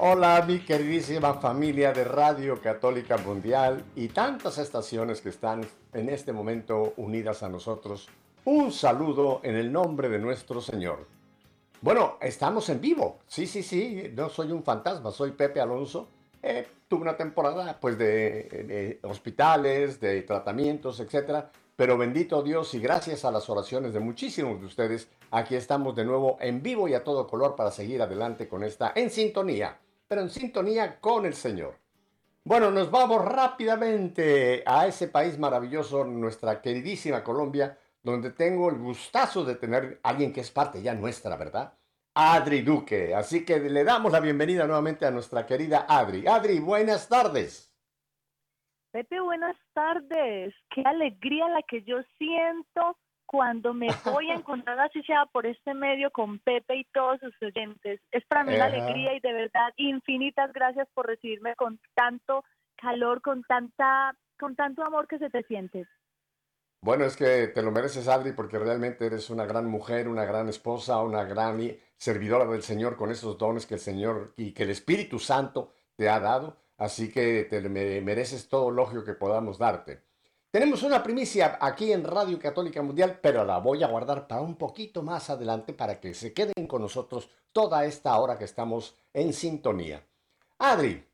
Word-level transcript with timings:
Hola 0.00 0.44
mi 0.46 0.60
queridísima 0.60 1.34
familia 1.34 1.92
de 1.92 2.04
Radio 2.04 2.62
Católica 2.62 3.16
Mundial 3.16 3.84
y 3.96 4.06
tantas 4.06 4.56
estaciones 4.58 5.20
que 5.20 5.30
están 5.30 5.66
en 5.92 6.08
este 6.08 6.32
momento 6.32 6.92
unidas 6.98 7.42
a 7.42 7.48
nosotros. 7.48 8.08
Un 8.44 8.70
saludo 8.70 9.40
en 9.42 9.56
el 9.56 9.72
nombre 9.72 10.08
de 10.08 10.20
nuestro 10.20 10.60
Señor. 10.60 11.08
Bueno, 11.80 12.16
estamos 12.20 12.68
en 12.68 12.80
vivo. 12.80 13.18
Sí, 13.26 13.48
sí, 13.48 13.64
sí, 13.64 14.12
no 14.14 14.28
soy 14.28 14.52
un 14.52 14.62
fantasma, 14.62 15.10
soy 15.10 15.32
Pepe 15.32 15.60
Alonso. 15.60 16.06
Eh, 16.44 16.64
tuve 16.86 17.02
una 17.02 17.16
temporada 17.16 17.76
pues 17.80 17.98
de, 17.98 19.00
de 19.02 19.08
hospitales, 19.08 19.98
de 19.98 20.22
tratamientos, 20.22 21.00
etcétera. 21.00 21.50
Pero 21.74 21.98
bendito 21.98 22.44
Dios 22.44 22.72
y 22.74 22.78
gracias 22.78 23.24
a 23.24 23.32
las 23.32 23.50
oraciones 23.50 23.94
de 23.94 23.98
muchísimos 23.98 24.60
de 24.60 24.66
ustedes, 24.66 25.08
aquí 25.32 25.56
estamos 25.56 25.96
de 25.96 26.04
nuevo 26.04 26.36
en 26.40 26.62
vivo 26.62 26.86
y 26.86 26.94
a 26.94 27.02
todo 27.02 27.26
color 27.26 27.56
para 27.56 27.72
seguir 27.72 28.00
adelante 28.00 28.46
con 28.46 28.62
esta 28.62 28.92
en 28.94 29.10
sintonía 29.10 29.76
pero 30.08 30.22
en 30.22 30.30
sintonía 30.30 30.98
con 30.98 31.26
el 31.26 31.34
Señor. 31.34 31.76
Bueno, 32.42 32.70
nos 32.70 32.90
vamos 32.90 33.22
rápidamente 33.24 34.62
a 34.64 34.86
ese 34.86 35.08
país 35.08 35.38
maravilloso, 35.38 36.04
nuestra 36.04 36.62
queridísima 36.62 37.22
Colombia, 37.22 37.78
donde 38.02 38.30
tengo 38.30 38.70
el 38.70 38.78
gustazo 38.78 39.44
de 39.44 39.56
tener 39.56 40.00
a 40.02 40.08
alguien 40.08 40.32
que 40.32 40.40
es 40.40 40.50
parte 40.50 40.80
ya 40.80 40.94
nuestra, 40.94 41.36
¿verdad? 41.36 41.74
Adri 42.14 42.62
Duque. 42.62 43.14
Así 43.14 43.44
que 43.44 43.60
le 43.60 43.84
damos 43.84 44.10
la 44.10 44.20
bienvenida 44.20 44.66
nuevamente 44.66 45.04
a 45.04 45.10
nuestra 45.10 45.44
querida 45.44 45.84
Adri. 45.86 46.26
Adri, 46.26 46.58
buenas 46.58 47.06
tardes. 47.06 47.70
Pepe, 48.90 49.20
buenas 49.20 49.56
tardes. 49.74 50.54
Qué 50.74 50.82
alegría 50.86 51.48
la 51.50 51.62
que 51.62 51.82
yo 51.82 51.98
siento 52.16 52.96
cuando 53.28 53.74
me 53.74 53.88
voy 54.06 54.30
a 54.30 54.34
encontrar 54.40 54.80
así 54.80 55.02
sea 55.02 55.26
por 55.26 55.44
este 55.44 55.74
medio 55.74 56.10
con 56.10 56.38
Pepe 56.38 56.76
y 56.76 56.84
todos 56.94 57.20
sus 57.20 57.34
oyentes. 57.42 58.00
Es 58.10 58.24
para 58.24 58.42
mí 58.42 58.54
una 58.54 58.64
alegría 58.64 59.14
y 59.14 59.20
de 59.20 59.32
verdad 59.32 59.68
infinitas 59.76 60.50
gracias 60.54 60.88
por 60.94 61.06
recibirme 61.06 61.54
con 61.54 61.78
tanto 61.94 62.42
calor, 62.76 63.20
con 63.20 63.42
tanta 63.44 64.16
con 64.40 64.56
tanto 64.56 64.82
amor 64.82 65.06
que 65.06 65.18
se 65.18 65.28
te 65.28 65.42
siente. 65.42 65.86
Bueno, 66.80 67.04
es 67.04 67.16
que 67.16 67.48
te 67.48 67.62
lo 67.62 67.70
mereces, 67.70 68.08
Adri, 68.08 68.32
porque 68.32 68.58
realmente 68.58 69.04
eres 69.04 69.28
una 69.30 69.44
gran 69.44 69.66
mujer, 69.66 70.08
una 70.08 70.24
gran 70.24 70.48
esposa, 70.48 71.02
una 71.02 71.24
gran 71.24 71.60
servidora 71.96 72.46
del 72.46 72.62
Señor 72.62 72.96
con 72.96 73.10
esos 73.10 73.36
dones 73.36 73.66
que 73.66 73.74
el 73.74 73.80
Señor 73.80 74.32
y 74.36 74.52
que 74.52 74.62
el 74.62 74.70
Espíritu 74.70 75.18
Santo 75.18 75.74
te 75.96 76.08
ha 76.08 76.18
dado. 76.18 76.56
Así 76.78 77.12
que 77.12 77.44
te 77.44 77.60
mereces 77.68 78.48
todo 78.48 78.70
elogio 78.70 79.04
que 79.04 79.14
podamos 79.14 79.58
darte. 79.58 80.07
Tenemos 80.50 80.82
una 80.82 81.02
primicia 81.02 81.58
aquí 81.60 81.92
en 81.92 82.04
Radio 82.04 82.38
Católica 82.38 82.80
Mundial, 82.80 83.18
pero 83.20 83.44
la 83.44 83.58
voy 83.58 83.82
a 83.82 83.86
guardar 83.86 84.26
para 84.26 84.40
un 84.40 84.56
poquito 84.56 85.02
más 85.02 85.28
adelante 85.28 85.74
para 85.74 86.00
que 86.00 86.14
se 86.14 86.32
queden 86.32 86.66
con 86.66 86.80
nosotros 86.80 87.28
toda 87.52 87.84
esta 87.84 88.18
hora 88.18 88.38
que 88.38 88.46
estamos 88.46 88.96
en 89.12 89.34
sintonía. 89.34 90.02
Adri, 90.56 91.04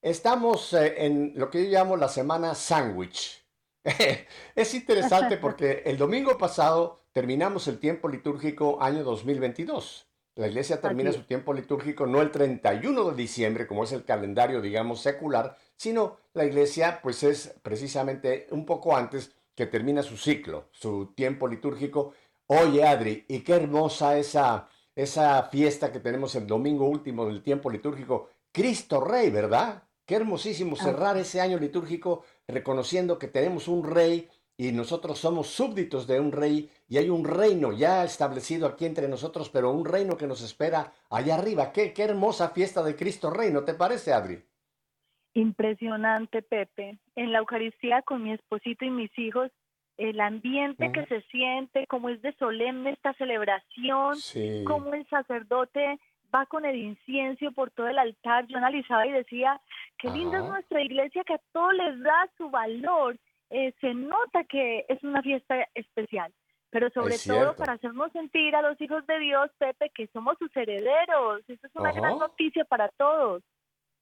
estamos 0.00 0.72
eh, 0.72 1.04
en 1.04 1.34
lo 1.36 1.50
que 1.50 1.64
yo 1.64 1.70
llamo 1.70 1.98
la 1.98 2.08
semana 2.08 2.54
sándwich. 2.54 3.44
es 4.54 4.74
interesante 4.74 5.36
porque 5.40 5.82
el 5.84 5.98
domingo 5.98 6.38
pasado 6.38 7.02
terminamos 7.12 7.68
el 7.68 7.78
tiempo 7.80 8.08
litúrgico 8.08 8.78
año 8.80 9.04
2022. 9.04 10.06
La 10.36 10.46
iglesia 10.46 10.80
termina 10.80 11.12
su 11.12 11.24
tiempo 11.24 11.52
litúrgico 11.52 12.06
no 12.06 12.22
el 12.22 12.30
31 12.30 13.10
de 13.10 13.16
diciembre, 13.16 13.66
como 13.66 13.84
es 13.84 13.92
el 13.92 14.04
calendario, 14.04 14.62
digamos, 14.62 15.00
secular, 15.00 15.58
sino 15.78 16.18
la 16.34 16.44
iglesia, 16.44 17.00
pues 17.02 17.22
es 17.22 17.54
precisamente 17.62 18.48
un 18.50 18.66
poco 18.66 18.96
antes 18.96 19.32
que 19.54 19.66
termina 19.66 20.02
su 20.02 20.16
ciclo, 20.16 20.68
su 20.72 21.14
tiempo 21.14 21.48
litúrgico. 21.48 22.12
Oye, 22.46 22.84
Adri, 22.84 23.24
y 23.28 23.40
qué 23.40 23.54
hermosa 23.54 24.18
esa, 24.18 24.68
esa 24.94 25.42
fiesta 25.44 25.90
que 25.92 26.00
tenemos 26.00 26.34
el 26.34 26.46
domingo 26.46 26.86
último 26.88 27.26
del 27.26 27.42
tiempo 27.42 27.70
litúrgico. 27.70 28.28
Cristo 28.52 29.00
Rey, 29.00 29.30
¿verdad? 29.30 29.84
Qué 30.04 30.16
hermosísimo 30.16 30.74
cerrar 30.74 31.16
ese 31.16 31.40
año 31.40 31.58
litúrgico 31.58 32.24
reconociendo 32.48 33.18
que 33.18 33.28
tenemos 33.28 33.68
un 33.68 33.84
rey 33.84 34.28
y 34.56 34.72
nosotros 34.72 35.18
somos 35.20 35.46
súbditos 35.46 36.08
de 36.08 36.18
un 36.18 36.32
rey 36.32 36.70
y 36.88 36.98
hay 36.98 37.08
un 37.10 37.24
reino 37.24 37.72
ya 37.72 38.04
establecido 38.04 38.66
aquí 38.66 38.84
entre 38.84 39.06
nosotros, 39.06 39.48
pero 39.50 39.70
un 39.70 39.84
reino 39.84 40.16
que 40.16 40.26
nos 40.26 40.42
espera 40.42 40.92
allá 41.10 41.36
arriba. 41.36 41.72
Qué, 41.72 41.92
qué 41.92 42.02
hermosa 42.02 42.48
fiesta 42.48 42.82
de 42.82 42.96
Cristo 42.96 43.30
Rey, 43.30 43.52
¿no 43.52 43.62
te 43.62 43.74
parece, 43.74 44.12
Adri? 44.12 44.47
Impresionante, 45.34 46.42
Pepe. 46.42 46.98
En 47.16 47.32
la 47.32 47.38
Eucaristía 47.38 48.02
con 48.02 48.22
mi 48.22 48.32
esposito 48.32 48.84
y 48.84 48.90
mis 48.90 49.16
hijos, 49.18 49.50
el 49.96 50.20
ambiente 50.20 50.92
que 50.92 51.06
se 51.06 51.22
siente, 51.22 51.86
cómo 51.88 52.08
es 52.08 52.22
de 52.22 52.32
solemne 52.34 52.90
esta 52.90 53.14
celebración, 53.14 54.16
cómo 54.64 54.94
el 54.94 55.06
sacerdote 55.08 55.98
va 56.34 56.46
con 56.46 56.64
el 56.64 56.76
incienso 56.76 57.50
por 57.52 57.70
todo 57.70 57.88
el 57.88 57.98
altar. 57.98 58.46
Yo 58.46 58.58
analizaba 58.58 59.06
y 59.06 59.12
decía, 59.12 59.60
qué 59.98 60.10
linda 60.10 60.38
es 60.38 60.44
nuestra 60.44 60.82
iglesia 60.82 61.24
que 61.24 61.34
a 61.34 61.40
todos 61.52 61.74
les 61.74 62.00
da 62.00 62.30
su 62.36 62.48
valor 62.50 63.18
eh, 63.50 63.72
se 63.80 63.94
nota 63.94 64.44
que 64.44 64.84
es 64.88 65.02
una 65.02 65.22
fiesta 65.22 65.66
especial, 65.74 66.32
pero 66.70 66.90
sobre 66.90 67.16
todo 67.18 67.56
para 67.56 67.74
hacernos 67.74 68.12
sentir 68.12 68.54
a 68.54 68.62
los 68.62 68.78
hijos 68.80 69.06
de 69.06 69.18
Dios, 69.20 69.50
Pepe, 69.58 69.90
que 69.94 70.06
somos 70.08 70.36
sus 70.38 70.54
herederos. 70.54 71.42
Eso 71.48 71.66
es 71.66 71.74
una 71.74 71.92
gran 71.92 72.18
noticia 72.18 72.64
para 72.66 72.88
todos. 72.90 73.42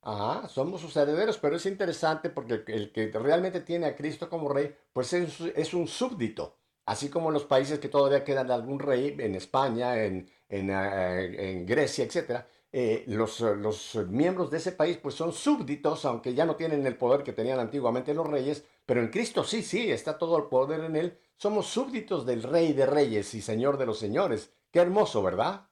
Ajá, 0.09 0.49
somos 0.49 0.81
sus 0.81 0.97
herederos, 0.97 1.37
pero 1.37 1.57
es 1.57 1.67
interesante 1.67 2.31
porque 2.31 2.63
el 2.69 2.93
que 2.93 3.11
realmente 3.19 3.61
tiene 3.61 3.87
a 3.87 3.97
Cristo 3.97 4.31
como 4.31 4.49
rey, 4.49 4.73
pues 4.93 5.13
es, 5.13 5.75
un 5.75 5.89
súbdito. 5.89 6.59
Así 6.85 7.11
como 7.11 7.33
los 7.33 7.45
países 7.45 7.81
que 7.81 7.89
todavía 7.89 8.23
quedan 8.23 8.53
algún 8.53 8.79
rey, 8.79 9.17
en 9.19 9.35
España, 9.35 10.05
en, 10.05 10.31
en, 10.49 10.71
en 10.71 11.67
Grecia, 11.67 12.05
etcétera, 12.05 12.47
eh, 12.71 13.03
los, 13.09 13.41
los, 13.41 13.97
miembros 14.09 14.49
de 14.49 14.59
ese 14.59 14.71
país 14.71 14.97
pues 14.99 15.17
son 15.17 15.33
súbditos, 15.33 16.05
aunque 16.05 16.35
ya 16.35 16.47
no 16.47 16.55
tienen 16.55 16.87
el 16.87 16.97
poder 16.97 17.25
que 17.25 17.33
tenían 17.33 17.59
antiguamente 17.59 18.15
los 18.15 18.29
reyes, 18.29 18.65
pero 18.87 19.01
en 19.01 19.09
Cristo 19.09 19.43
sí, 19.43 19.61
sí, 19.61 19.91
está 19.91 20.17
todo 20.19 20.39
el 20.39 20.45
poder 20.45 20.85
en 20.85 20.95
Él. 20.95 21.19
Somos 21.37 21.67
súbditos 21.67 22.25
del 22.25 22.45
Rey 22.45 22.75
de 22.75 22.87
Reyes 22.87 23.35
y 23.35 23.41
Señor 23.41 23.77
de 23.77 23.87
los 23.87 23.99
Señores. 23.99 24.55
Qué 24.71 24.79
hermoso, 24.79 25.21
¿verdad? 25.21 25.67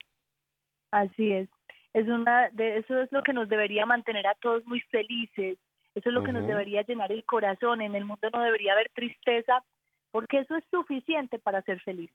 Así 0.90 1.30
es. 1.30 1.48
Es 1.94 2.08
una, 2.08 2.50
de, 2.50 2.78
eso 2.78 3.00
es 3.00 3.10
lo 3.12 3.22
que 3.22 3.32
nos 3.32 3.48
debería 3.48 3.86
mantener 3.86 4.26
a 4.26 4.34
todos 4.34 4.66
muy 4.66 4.80
felices. 4.80 5.56
Eso 5.94 6.08
es 6.08 6.12
lo 6.12 6.24
que 6.24 6.32
nos 6.32 6.44
debería 6.44 6.82
llenar 6.82 7.12
el 7.12 7.24
corazón. 7.24 7.80
En 7.80 7.94
el 7.94 8.04
mundo 8.04 8.28
no 8.32 8.42
debería 8.42 8.72
haber 8.72 8.90
tristeza, 8.92 9.62
porque 10.10 10.40
eso 10.40 10.56
es 10.56 10.64
suficiente 10.72 11.38
para 11.38 11.62
ser 11.62 11.80
feliz. 11.80 12.10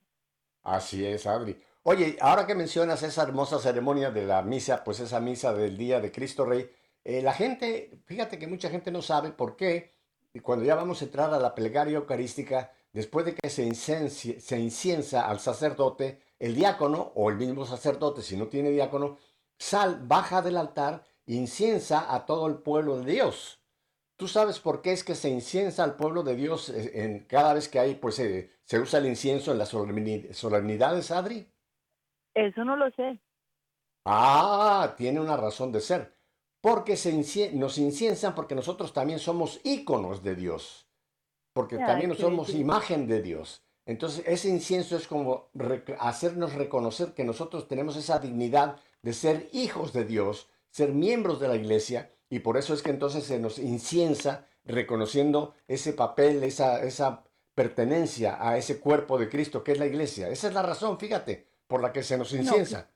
Así 0.63 1.05
es, 1.05 1.25
Adri. 1.25 1.55
Oye, 1.83 2.17
ahora 2.19 2.45
que 2.45 2.55
mencionas 2.55 3.01
esa 3.03 3.23
hermosa 3.23 3.57
ceremonia 3.57 4.11
de 4.11 4.25
la 4.25 4.41
misa, 4.41 4.83
pues 4.83 4.99
esa 4.99 5.21
misa 5.21 5.53
del 5.53 5.77
día 5.77 6.01
de 6.01 6.11
Cristo 6.11 6.43
Rey, 6.43 6.69
eh, 7.05 7.21
la 7.21 7.31
gente, 7.31 8.01
fíjate 8.05 8.37
que 8.37 8.47
mucha 8.47 8.69
gente 8.69 8.91
no 8.91 9.01
sabe 9.01 9.31
por 9.31 9.55
qué, 9.55 9.93
cuando 10.43 10.65
ya 10.65 10.75
vamos 10.75 11.01
a 11.01 11.05
entrar 11.05 11.33
a 11.33 11.39
la 11.39 11.55
plegaria 11.55 11.95
eucarística, 11.95 12.69
después 12.91 13.25
de 13.25 13.33
que 13.33 13.49
se, 13.49 13.73
se 13.73 14.59
inciensa 14.59 15.25
al 15.25 15.39
sacerdote, 15.39 16.19
el 16.37 16.53
diácono 16.53 17.13
o 17.15 17.29
el 17.29 17.37
mismo 17.37 17.65
sacerdote, 17.65 18.21
si 18.21 18.35
no 18.35 18.47
tiene 18.47 18.71
diácono, 18.71 19.17
sal, 19.59 19.99
baja 20.07 20.41
del 20.41 20.57
altar, 20.57 21.03
inciensa 21.27 22.13
a 22.13 22.25
todo 22.25 22.47
el 22.47 22.55
pueblo 22.55 22.99
de 22.99 23.11
Dios. 23.11 23.61
¿Tú 24.15 24.27
sabes 24.27 24.59
por 24.59 24.81
qué 24.81 24.91
es 24.91 25.03
que 25.03 25.15
se 25.15 25.29
inciensa 25.29 25.83
al 25.83 25.95
pueblo 25.95 26.23
de 26.23 26.35
Dios 26.35 26.69
eh, 26.69 27.03
en, 27.03 27.25
cada 27.25 27.53
vez 27.53 27.69
que 27.69 27.79
hay, 27.79 27.95
pues 27.95 28.15
se 28.15 28.79
usa 28.79 28.99
el 28.99 29.05
incienso 29.05 29.51
en 29.51 29.59
las 29.59 29.69
solemnidades, 29.69 31.11
Adri? 31.11 31.47
Eso 32.33 32.65
no 32.65 32.75
lo 32.75 32.89
sé. 32.91 33.19
Ah, 34.05 34.95
tiene 34.97 35.19
una 35.19 35.37
razón 35.37 35.71
de 35.71 35.81
ser. 35.81 36.15
Porque 36.61 36.97
se 36.97 37.13
nos 37.53 37.77
inciensan 37.77 38.35
porque 38.35 38.55
nosotros 38.55 38.91
también 38.93 39.19
somos 39.19 39.61
íconos 39.63 40.23
de 40.23 40.35
Dios. 40.35 40.87
Porque 41.53 41.77
también 41.77 42.15
somos 42.15 42.53
imagen 42.53 43.07
de 43.07 43.21
Dios. 43.21 43.63
Entonces 43.85 44.23
ese 44.27 44.49
incienso 44.49 44.95
es 44.97 45.07
como 45.07 45.49
hacernos 45.99 46.53
reconocer 46.53 47.13
que 47.13 47.23
nosotros 47.23 47.67
tenemos 47.67 47.95
esa 47.95 48.19
dignidad 48.19 48.77
de 49.01 49.13
ser 49.13 49.49
hijos 49.53 49.93
de 49.93 50.05
Dios, 50.05 50.49
ser 50.69 50.89
miembros 50.89 51.39
de 51.39 51.47
la 51.47 51.55
iglesia 51.55 52.11
y 52.29 52.39
por 52.39 52.57
eso 52.57 52.73
es 52.73 52.83
que 52.83 52.91
entonces 52.91 53.23
se 53.23 53.39
nos 53.39 53.57
inciensa 53.57 54.47
reconociendo 54.65 55.55
ese 55.67 55.93
papel, 55.93 56.43
esa, 56.43 56.83
esa 56.83 57.23
pertenencia 57.55 58.37
a 58.39 58.57
ese 58.57 58.79
cuerpo 58.79 59.17
de 59.17 59.29
Cristo 59.29 59.63
que 59.63 59.71
es 59.71 59.79
la 59.79 59.87
iglesia. 59.87 60.29
Esa 60.29 60.47
es 60.47 60.53
la 60.53 60.61
razón, 60.61 60.99
fíjate, 60.99 61.47
por 61.67 61.81
la 61.81 61.91
que 61.91 62.03
se 62.03 62.17
nos 62.17 62.33
inciensa. 62.33 62.89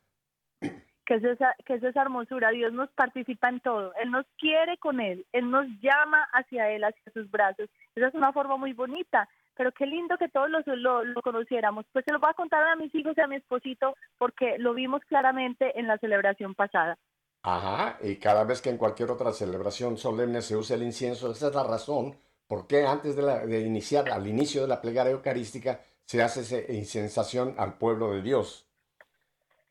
que 1.06 1.16
es, 1.16 1.24
esa, 1.24 1.56
que 1.66 1.76
es 1.76 1.84
esa 1.84 2.02
hermosura. 2.02 2.52
Dios 2.52 2.72
nos 2.74 2.90
participa 2.92 3.50
en 3.50 3.60
todo. 3.60 3.94
Él 3.96 4.12
nos 4.12 4.26
quiere 4.38 4.78
con 4.78 5.00
Él. 5.00 5.26
Él 5.32 5.50
nos 5.50 5.66
llama 5.82 6.28
hacia 6.32 6.70
Él, 6.70 6.84
hacia 6.84 7.12
sus 7.12 7.30
brazos. 7.30 7.70
Esa 7.96 8.08
es 8.08 8.14
una 8.14 8.32
forma 8.32 8.58
muy 8.58 8.74
bonita. 8.74 9.28
Pero 9.56 9.72
qué 9.72 9.86
lindo 9.86 10.18
que 10.18 10.30
todos 10.30 10.50
lo, 10.66 11.04
lo, 11.04 11.22
conociéramos. 11.22 11.86
Pues 11.92 12.06
se 12.06 12.12
lo 12.12 12.20
voy 12.20 12.30
a 12.30 12.34
contar 12.34 12.64
a 12.64 12.76
mis 12.76 12.94
hijos 12.96 13.14
y 13.18 13.22
a 13.22 13.28
mi 13.28 13.36
esposito 13.36 13.96
porque 14.18 14.58
lo 14.58 14.74
vimos 14.74 15.02
claramente 15.08 15.78
en 15.80 15.88
la 15.88 15.98
celebración 15.98 16.56
pasada. 16.56 16.98
Ajá, 17.44 17.98
y 18.02 18.16
cada 18.16 18.46
vez 18.46 18.62
que 18.62 18.70
en 18.70 18.78
cualquier 18.78 19.12
otra 19.12 19.34
celebración 19.34 19.98
solemne 19.98 20.42
se 20.42 20.56
usa 20.56 20.76
el 20.76 20.84
incienso, 20.84 21.32
esa 21.32 21.48
es 21.50 21.56
la 21.56 21.64
razón 21.64 22.16
por 22.48 22.68
qué 22.68 22.86
antes 22.86 23.16
de, 23.16 23.22
la, 23.22 23.46
de 23.46 23.62
iniciar, 23.62 24.10
al 24.10 24.28
inicio 24.28 24.62
de 24.62 24.68
la 24.68 24.82
plegaria 24.82 25.12
eucarística, 25.12 25.82
se 26.06 26.22
hace 26.22 26.42
esa 26.42 26.72
incensación 26.72 27.56
al 27.58 27.78
pueblo 27.78 28.12
de 28.12 28.22
Dios. 28.22 28.68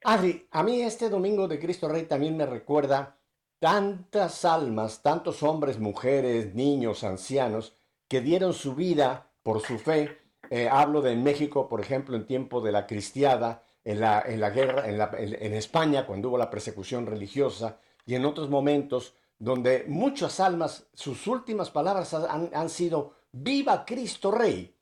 Adri, 0.04 0.48
a 0.50 0.62
mí 0.62 0.82
este 0.82 1.08
domingo 1.08 1.46
de 1.46 1.60
Cristo 1.60 1.88
Rey 1.88 2.04
también 2.04 2.36
me 2.36 2.46
recuerda 2.46 3.18
tantas 3.60 4.44
almas, 4.44 5.02
tantos 5.02 5.42
hombres, 5.44 5.78
mujeres, 5.78 6.54
niños, 6.54 7.04
ancianos, 7.04 7.76
que 8.08 8.20
dieron 8.20 8.52
su 8.52 8.74
vida 8.74 9.30
por 9.42 9.60
su 9.60 9.78
fe. 9.78 10.18
Eh, 10.50 10.68
hablo 10.70 11.00
de 11.00 11.16
México, 11.16 11.68
por 11.68 11.80
ejemplo, 11.80 12.16
en 12.16 12.26
tiempo 12.26 12.60
de 12.60 12.72
la 12.72 12.86
cristiada, 12.86 13.64
en 13.84 14.00
la, 14.00 14.50
guerra, 14.50 14.88
en, 14.88 15.54
España, 15.54 16.06
cuando 16.06 16.28
hubo 16.28 16.38
la 16.38 16.50
persecución 16.50 17.06
religiosa, 17.06 17.78
y 18.06 18.14
en 18.14 18.24
otros 18.24 18.48
momentos 18.48 19.14
donde 19.38 19.84
muchas 19.88 20.38
almas, 20.38 20.86
sus 20.94 21.26
últimas 21.26 21.70
palabras 21.70 22.14
han, 22.14 22.68
sido, 22.68 23.14
viva 23.32 23.84
Cristo 23.84 24.30
Rey. 24.30 24.76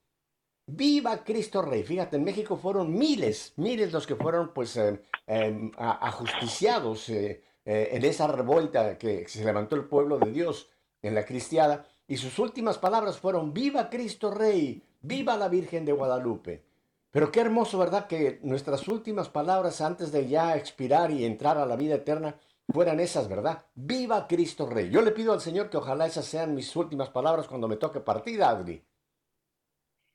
Viva 0.66 1.24
Cristo 1.24 1.62
Rey. 1.62 1.82
Fíjate, 1.82 2.16
en 2.16 2.24
México 2.24 2.56
fueron 2.56 2.92
miles, 2.92 3.54
miles 3.56 3.90
los 3.92 4.06
que 4.06 4.16
fueron 4.16 4.52
pues 4.52 4.76
eh, 4.76 5.02
em, 5.26 5.72
ajusticiados 5.78 7.08
eh, 7.08 7.42
eh, 7.64 7.88
en 7.92 8.04
esa 8.04 8.26
revuelta 8.26 8.98
que 8.98 9.26
se 9.26 9.44
levantó 9.44 9.76
el 9.76 9.86
pueblo 9.86 10.18
de 10.18 10.30
Dios 10.30 10.68
en 11.00 11.14
la 11.14 11.24
cristiada. 11.24 11.86
Y 12.10 12.16
sus 12.16 12.40
últimas 12.40 12.76
palabras 12.76 13.20
fueron, 13.20 13.54
viva 13.54 13.88
Cristo 13.88 14.32
Rey, 14.32 14.82
viva 15.00 15.36
la 15.36 15.48
Virgen 15.48 15.84
de 15.84 15.92
Guadalupe. 15.92 16.60
Pero 17.08 17.30
qué 17.30 17.40
hermoso, 17.40 17.78
¿verdad? 17.78 18.08
Que 18.08 18.40
nuestras 18.42 18.88
últimas 18.88 19.28
palabras 19.28 19.80
antes 19.80 20.10
de 20.10 20.26
ya 20.26 20.56
expirar 20.56 21.12
y 21.12 21.24
entrar 21.24 21.56
a 21.56 21.66
la 21.66 21.76
vida 21.76 21.94
eterna 21.94 22.34
fueran 22.68 22.98
esas, 22.98 23.28
¿verdad? 23.28 23.64
Viva 23.76 24.26
Cristo 24.26 24.68
Rey. 24.68 24.90
Yo 24.90 25.02
le 25.02 25.12
pido 25.12 25.32
al 25.32 25.40
Señor 25.40 25.70
que 25.70 25.76
ojalá 25.76 26.06
esas 26.06 26.24
sean 26.24 26.52
mis 26.52 26.74
últimas 26.74 27.10
palabras 27.10 27.46
cuando 27.46 27.68
me 27.68 27.76
toque 27.76 28.00
partir, 28.00 28.42
Adri. 28.42 28.82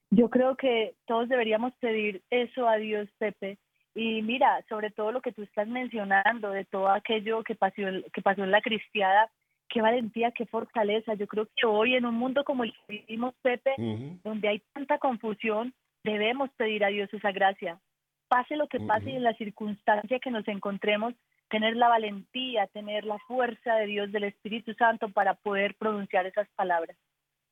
Yo 0.10 0.30
creo 0.30 0.58
que 0.58 0.96
todos 1.06 1.30
deberíamos 1.30 1.72
pedir 1.80 2.24
eso 2.30 2.68
a 2.68 2.76
Dios, 2.76 3.08
Pepe. 3.20 3.58
Y 3.94 4.22
mira, 4.22 4.66
sobre 4.68 4.92
todo 4.92 5.14
lo 5.14 5.22
que 5.22 5.32
tú 5.32 5.44
estás 5.44 5.70
mencionando, 5.70 6.50
de 6.50 6.66
todo 6.66 6.90
aquello 6.90 7.42
que 7.46 7.56
pasó, 7.56 7.84
que 8.12 8.22
pasó 8.22 8.44
en 8.44 8.52
la 8.52 8.60
cristiada, 8.60 9.32
qué 9.70 9.82
valentía, 9.82 10.32
qué 10.32 10.46
fortaleza. 10.46 11.14
Yo 11.16 11.28
creo 11.28 11.48
que 11.56 11.66
hoy 11.66 11.96
en 11.96 12.06
un 12.06 12.16
mundo 12.16 12.44
como 12.44 12.64
el 12.64 12.74
que 12.74 13.00
vivimos, 13.00 13.34
Pepe, 13.42 13.76
donde 14.24 14.48
hay 14.48 14.62
tanta 14.74 14.98
confusión, 14.98 15.74
debemos 16.04 16.50
pedir 16.58 16.84
a 16.84 16.90
Dios 16.90 17.14
esa 17.14 17.32
gracia. 17.32 17.80
Pase 18.28 18.56
lo 18.56 18.68
que 18.68 18.80
pase 18.80 19.12
y 19.12 19.16
en 19.16 19.24
la 19.24 19.36
circunstancia 19.36 20.20
que 20.20 20.32
nos 20.32 20.48
encontremos, 20.48 21.14
tener 21.50 21.76
la 21.76 21.88
valentía, 21.88 22.68
tener 22.68 23.06
la 23.06 23.20
fuerza 23.28 23.76
de 23.76 23.86
Dios, 23.86 24.12
del 24.12 24.24
Espíritu 24.26 24.74
Santo 24.74 25.10
para 25.10 25.36
poder 25.36 25.76
pronunciar 25.76 26.26
esas 26.26 26.48
palabras. 26.56 26.98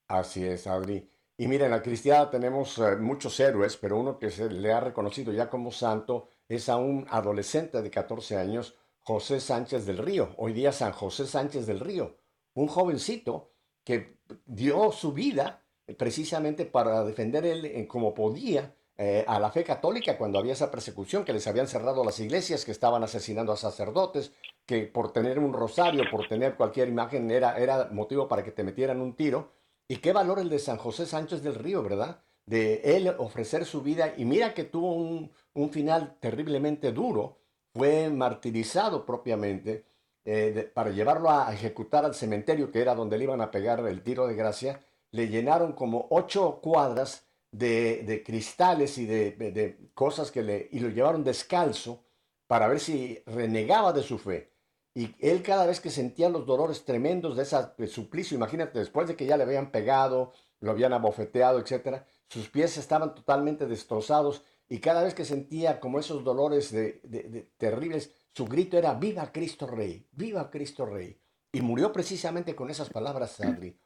Así 0.07 0.43
es, 0.43 0.67
Adri. 0.67 1.07
Y 1.37 1.47
mira, 1.47 1.65
en 1.65 1.71
la 1.71 1.81
cristiana 1.81 2.29
tenemos 2.29 2.77
eh, 2.77 2.95
muchos 2.97 3.39
héroes, 3.39 3.77
pero 3.77 3.99
uno 3.99 4.19
que 4.19 4.29
se 4.29 4.49
le 4.49 4.71
ha 4.71 4.79
reconocido 4.79 5.33
ya 5.33 5.49
como 5.49 5.71
santo 5.71 6.29
es 6.47 6.69
a 6.69 6.77
un 6.77 7.05
adolescente 7.09 7.81
de 7.81 7.89
14 7.89 8.37
años, 8.37 8.77
José 9.03 9.39
Sánchez 9.39 9.85
del 9.85 9.97
Río. 9.97 10.33
Hoy 10.37 10.53
día 10.53 10.71
San 10.71 10.91
José 10.91 11.27
Sánchez 11.27 11.65
del 11.65 11.79
Río, 11.79 12.17
un 12.53 12.67
jovencito 12.67 13.51
que 13.83 14.17
dio 14.45 14.91
su 14.91 15.13
vida 15.13 15.65
precisamente 15.97 16.65
para 16.65 17.03
defender 17.03 17.45
él 17.45 17.87
como 17.87 18.13
podía 18.13 18.73
eh, 18.95 19.25
a 19.27 19.39
la 19.39 19.49
fe 19.49 19.63
católica 19.63 20.17
cuando 20.17 20.37
había 20.37 20.53
esa 20.53 20.69
persecución, 20.69 21.25
que 21.25 21.33
les 21.33 21.47
habían 21.47 21.67
cerrado 21.67 22.03
las 22.03 22.19
iglesias, 22.19 22.63
que 22.63 22.71
estaban 22.71 23.03
asesinando 23.03 23.51
a 23.51 23.57
sacerdotes, 23.57 24.31
que 24.65 24.83
por 24.83 25.11
tener 25.11 25.39
un 25.39 25.51
rosario, 25.51 26.03
por 26.11 26.27
tener 26.27 26.55
cualquier 26.55 26.89
imagen 26.89 27.29
era, 27.31 27.57
era 27.57 27.89
motivo 27.91 28.27
para 28.27 28.43
que 28.43 28.51
te 28.51 28.63
metieran 28.63 29.01
un 29.01 29.15
tiro. 29.15 29.51
Y 29.87 29.97
qué 29.97 30.13
valor 30.13 30.39
el 30.39 30.49
de 30.49 30.59
San 30.59 30.77
José 30.77 31.05
Sánchez 31.05 31.41
del 31.41 31.55
Río, 31.55 31.81
¿verdad? 31.81 32.21
De 32.45 32.81
él 32.83 33.13
ofrecer 33.17 33.65
su 33.65 33.81
vida 33.81 34.13
y 34.15 34.25
mira 34.25 34.53
que 34.53 34.63
tuvo 34.63 34.93
un, 34.93 35.69
final 35.71 36.17
terriblemente 36.19 36.91
duro, 36.91 37.39
fue 37.73 38.09
martirizado 38.09 39.05
propiamente 39.05 39.85
eh, 40.25 40.71
para 40.73 40.91
llevarlo 40.91 41.29
a 41.29 41.53
ejecutar 41.53 42.05
al 42.05 42.15
cementerio, 42.15 42.71
que 42.71 42.81
era 42.81 42.95
donde 42.95 43.17
le 43.17 43.25
iban 43.25 43.41
a 43.41 43.51
pegar 43.51 43.85
el 43.85 44.03
tiro 44.03 44.27
de 44.27 44.35
gracia, 44.35 44.79
le 45.11 45.27
llenaron 45.27 45.73
como 45.73 46.07
ocho 46.11 46.59
cuadras 46.61 47.25
de, 47.51 48.23
cristales 48.25 48.97
y 48.97 49.05
de, 49.05 49.31
de, 49.31 49.91
cosas 49.93 50.31
que 50.31 50.41
le... 50.41 50.69
y 50.71 50.79
lo 50.79 50.89
llevaron 50.89 51.23
descalzo 51.23 52.03
para 52.47 52.67
ver 52.67 52.79
si 52.79 53.21
renegaba 53.25 53.93
de 53.93 54.03
su 54.03 54.17
fe. 54.17 54.51
Y 54.95 55.15
él 55.19 55.41
cada 55.41 55.65
vez 55.65 55.79
que 55.79 55.89
sentía 55.89 56.29
los 56.29 56.45
dolores 56.45 56.85
tremendos 56.85 57.35
de 57.35 57.43
ese 57.43 57.87
suplicio, 57.87 58.37
imagínate, 58.37 58.79
después 58.79 59.07
de 59.07 59.15
que 59.15 59.25
ya 59.25 59.37
le 59.37 59.43
habían 59.43 59.71
pegado, 59.71 60.33
lo 60.59 60.71
habían 60.71 60.93
abofeteado, 60.93 61.59
etc., 61.59 62.03
sus 62.27 62.49
pies 62.49 62.77
estaban 62.77 63.13
totalmente 63.13 63.65
destrozados 63.67 64.43
y 64.69 64.79
cada 64.79 65.03
vez 65.03 65.13
que 65.13 65.25
sentía 65.25 65.79
como 65.79 65.99
esos 65.99 66.23
dolores 66.23 66.71
de, 66.71 67.51
terribles, 67.57 68.13
su 68.33 68.45
grito 68.45 68.77
era, 68.77 68.93
viva 68.95 69.31
Cristo 69.31 69.67
Rey, 69.67 70.07
viva 70.11 70.49
Cristo 70.49 70.85
Rey. 70.85 71.19
Y 71.51 71.61
murió 71.61 71.91
precisamente 71.91 72.55
con 72.55 72.69
esas 72.69 72.89
palabras, 72.89 73.39
Adri. 73.39 73.77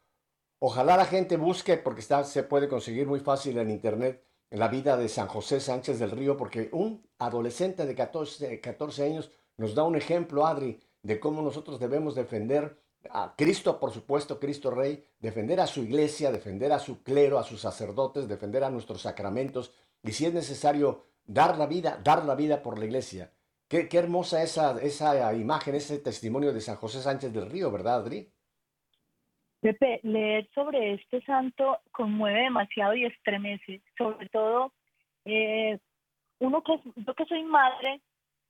Ojalá 0.60 0.96
la 0.96 1.06
gente 1.06 1.36
busque, 1.38 1.78
porque 1.78 2.02
está, 2.02 2.24
se 2.24 2.44
puede 2.44 2.70
conseguir 2.70 3.06
muy 3.08 3.20
fácil 3.20 3.58
en 3.58 3.70
internet, 3.70 4.24
la 4.50 4.70
vida 4.70 4.96
de 4.96 5.10
San 5.10 5.28
José 5.28 5.60
Sánchez 5.60 6.00
del 6.00 6.12
Río, 6.12 6.38
porque 6.38 6.70
un 6.72 7.06
adolescente 7.20 7.86
de 7.86 7.94
14, 7.94 8.62
14 8.62 9.04
años 9.04 9.32
nos 9.58 9.76
da 9.76 9.84
un 9.84 9.96
ejemplo, 9.96 10.48
Adri, 10.48 10.80
de 11.04 11.20
cómo 11.20 11.42
nosotros 11.42 11.80
debemos 11.80 12.16
defender 12.16 12.80
a 13.10 13.36
Cristo, 13.38 13.80
por 13.80 13.92
supuesto, 13.92 14.40
Cristo 14.40 14.72
Rey, 14.72 15.04
defender 15.20 15.60
a 15.60 15.68
su 15.68 15.82
iglesia, 15.82 16.32
defender 16.32 16.72
a 16.72 16.80
su 16.80 17.04
clero, 17.04 17.38
a 17.40 17.44
sus 17.44 17.62
sacerdotes, 17.62 18.28
defender 18.28 18.64
a 18.64 18.70
nuestros 18.70 19.02
sacramentos 19.02 19.72
y 20.04 20.12
si 20.12 20.26
es 20.26 20.34
necesario 20.34 21.06
dar 21.26 21.58
la 21.58 21.68
vida, 21.68 22.00
dar 22.04 22.26
la 22.26 22.36
vida 22.36 22.62
por 22.62 22.80
la 22.80 22.86
iglesia. 22.86 23.32
Qué, 23.68 23.90
hermosa 23.92 24.42
esa, 24.44 24.82
esa 24.82 25.34
imagen, 25.34 25.76
ese 25.76 26.00
testimonio 26.00 26.54
de 26.54 26.62
San 26.62 26.78
José 26.78 27.02
Sánchez 27.02 27.34
del 27.34 27.50
Río, 27.50 27.70
¿verdad, 27.70 27.98
Adri? 27.98 28.32
Pepe, 29.60 30.00
leer 30.04 30.48
sobre 30.54 30.94
este 30.94 31.22
santo 31.24 31.80
conmueve 31.92 32.44
demasiado 32.44 32.96
y 32.96 33.06
estremece, 33.06 33.82
sobre 33.98 34.30
todo 34.30 34.72
eh, 35.26 35.80
uno 36.40 36.64
que 36.64 36.80
yo 36.96 37.14
que 37.14 37.26
soy 37.26 37.44
madre, 37.44 38.00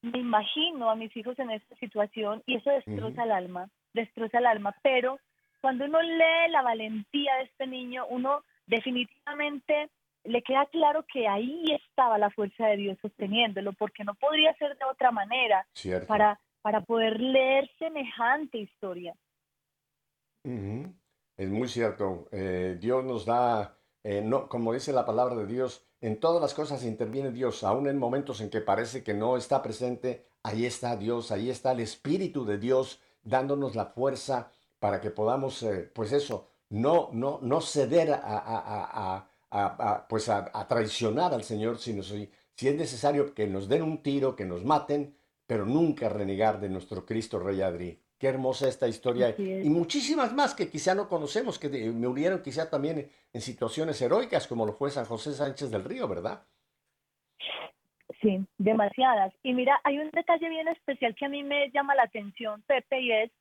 me 0.01 0.19
imagino 0.19 0.91
a 0.91 0.95
mis 0.95 1.15
hijos 1.17 1.39
en 1.39 1.49
esta 1.49 1.75
situación 1.77 2.43
y 2.45 2.57
eso 2.57 2.69
destroza 2.69 3.23
el 3.23 3.31
alma, 3.31 3.69
destroza 3.93 4.37
el 4.37 4.45
alma, 4.45 4.75
pero 4.83 5.17
cuando 5.61 5.85
uno 5.85 6.01
lee 6.01 6.51
la 6.51 6.61
valentía 6.61 7.35
de 7.37 7.43
este 7.43 7.65
niño, 7.65 8.05
uno 8.09 8.43
definitivamente 8.67 9.89
le 10.27 10.41
queda 10.43 10.65
claro 10.67 11.05
que 11.11 11.27
ahí 11.27 11.63
estaba 11.71 12.17
la 12.17 12.29
fuerza 12.29 12.67
de 12.67 12.77
Dios 12.77 12.97
sosteniéndolo, 13.01 13.73
porque 13.73 14.03
no 14.03 14.13
podría 14.15 14.53
ser 14.57 14.77
de 14.77 14.85
otra 14.85 15.11
manera 15.11 15.65
para 16.07 16.39
para 16.67 16.81
poder 16.81 17.21
leer 17.21 17.69
semejante 17.79 18.57
historia. 18.57 19.15
Es 20.43 21.49
muy 21.49 21.69
cierto. 21.69 22.27
Eh, 22.33 22.77
Dios 22.77 23.05
nos 23.05 23.25
da, 23.25 23.77
eh, 24.03 24.21
no, 24.21 24.49
como 24.49 24.73
dice 24.73 24.91
la 24.91 25.05
palabra 25.05 25.35
de 25.35 25.45
Dios, 25.45 25.87
en 26.01 26.19
todas 26.19 26.41
las 26.41 26.53
cosas 26.53 26.83
interviene 26.83 27.31
Dios, 27.31 27.63
aún 27.63 27.87
en 27.87 27.97
momentos 27.97 28.41
en 28.41 28.49
que 28.49 28.59
parece 28.59 29.01
que 29.01 29.13
no 29.13 29.37
está 29.37 29.61
presente, 29.61 30.25
ahí 30.43 30.65
está 30.65 30.97
Dios, 30.97 31.31
ahí 31.31 31.49
está 31.49 31.71
el 31.71 31.79
Espíritu 31.79 32.43
de 32.43 32.57
Dios 32.57 33.01
dándonos 33.23 33.77
la 33.77 33.85
fuerza 33.85 34.51
para 34.79 34.99
que 34.99 35.09
podamos, 35.09 35.63
eh, 35.63 35.89
pues 35.95 36.11
eso, 36.11 36.49
no, 36.67 37.11
no, 37.13 37.39
no 37.41 37.61
ceder 37.61 38.11
a, 38.11 39.29
pues 40.09 40.29
a, 40.29 40.67
traicionar 40.67 41.33
al 41.33 41.43
Señor, 41.43 41.77
sino 41.77 42.03
si, 42.03 42.29
si 42.53 42.67
es 42.67 42.75
necesario 42.75 43.33
que 43.33 43.47
nos 43.47 43.67
den 43.67 43.83
un 43.83 44.01
tiro, 44.01 44.35
que 44.35 44.45
nos 44.45 44.63
maten, 44.63 45.15
pero 45.45 45.65
nunca 45.65 46.09
renegar 46.09 46.59
de 46.59 46.69
nuestro 46.69 47.05
Cristo 47.05 47.39
Rey 47.39 47.61
Adri. 47.61 47.99
Qué 48.17 48.27
hermosa 48.27 48.67
esta 48.67 48.87
historia. 48.87 49.35
Y 49.37 49.69
muchísimas 49.69 50.33
más 50.33 50.55
que 50.55 50.69
quizá 50.69 50.95
no 50.95 51.07
conocemos, 51.07 51.59
que 51.59 51.69
me 51.69 52.07
unieron 52.07 52.41
quizá 52.41 52.69
también 52.69 53.09
en 53.31 53.41
situaciones 53.41 54.01
heroicas, 54.01 54.47
como 54.47 54.65
lo 54.65 54.73
fue 54.73 54.89
San 54.89 55.05
José 55.05 55.33
Sánchez 55.33 55.69
del 55.69 55.83
Río, 55.83 56.07
¿verdad? 56.07 56.43
Sí, 58.21 58.43
demasiadas. 58.57 59.33
Y 59.43 59.53
mira, 59.53 59.79
hay 59.83 59.99
un 59.99 60.09
detalle 60.09 60.49
bien 60.49 60.67
especial 60.67 61.15
que 61.15 61.25
a 61.25 61.29
mí 61.29 61.43
me 61.43 61.69
llama 61.69 61.93
la 61.93 62.03
atención, 62.03 62.63
Pepe, 62.63 63.01
y 63.01 63.11
es 63.11 63.31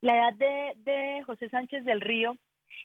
la 0.00 0.16
edad 0.16 0.32
de, 0.34 0.72
de 0.76 1.22
José 1.24 1.50
Sánchez 1.50 1.84
del 1.84 2.00
Río 2.00 2.36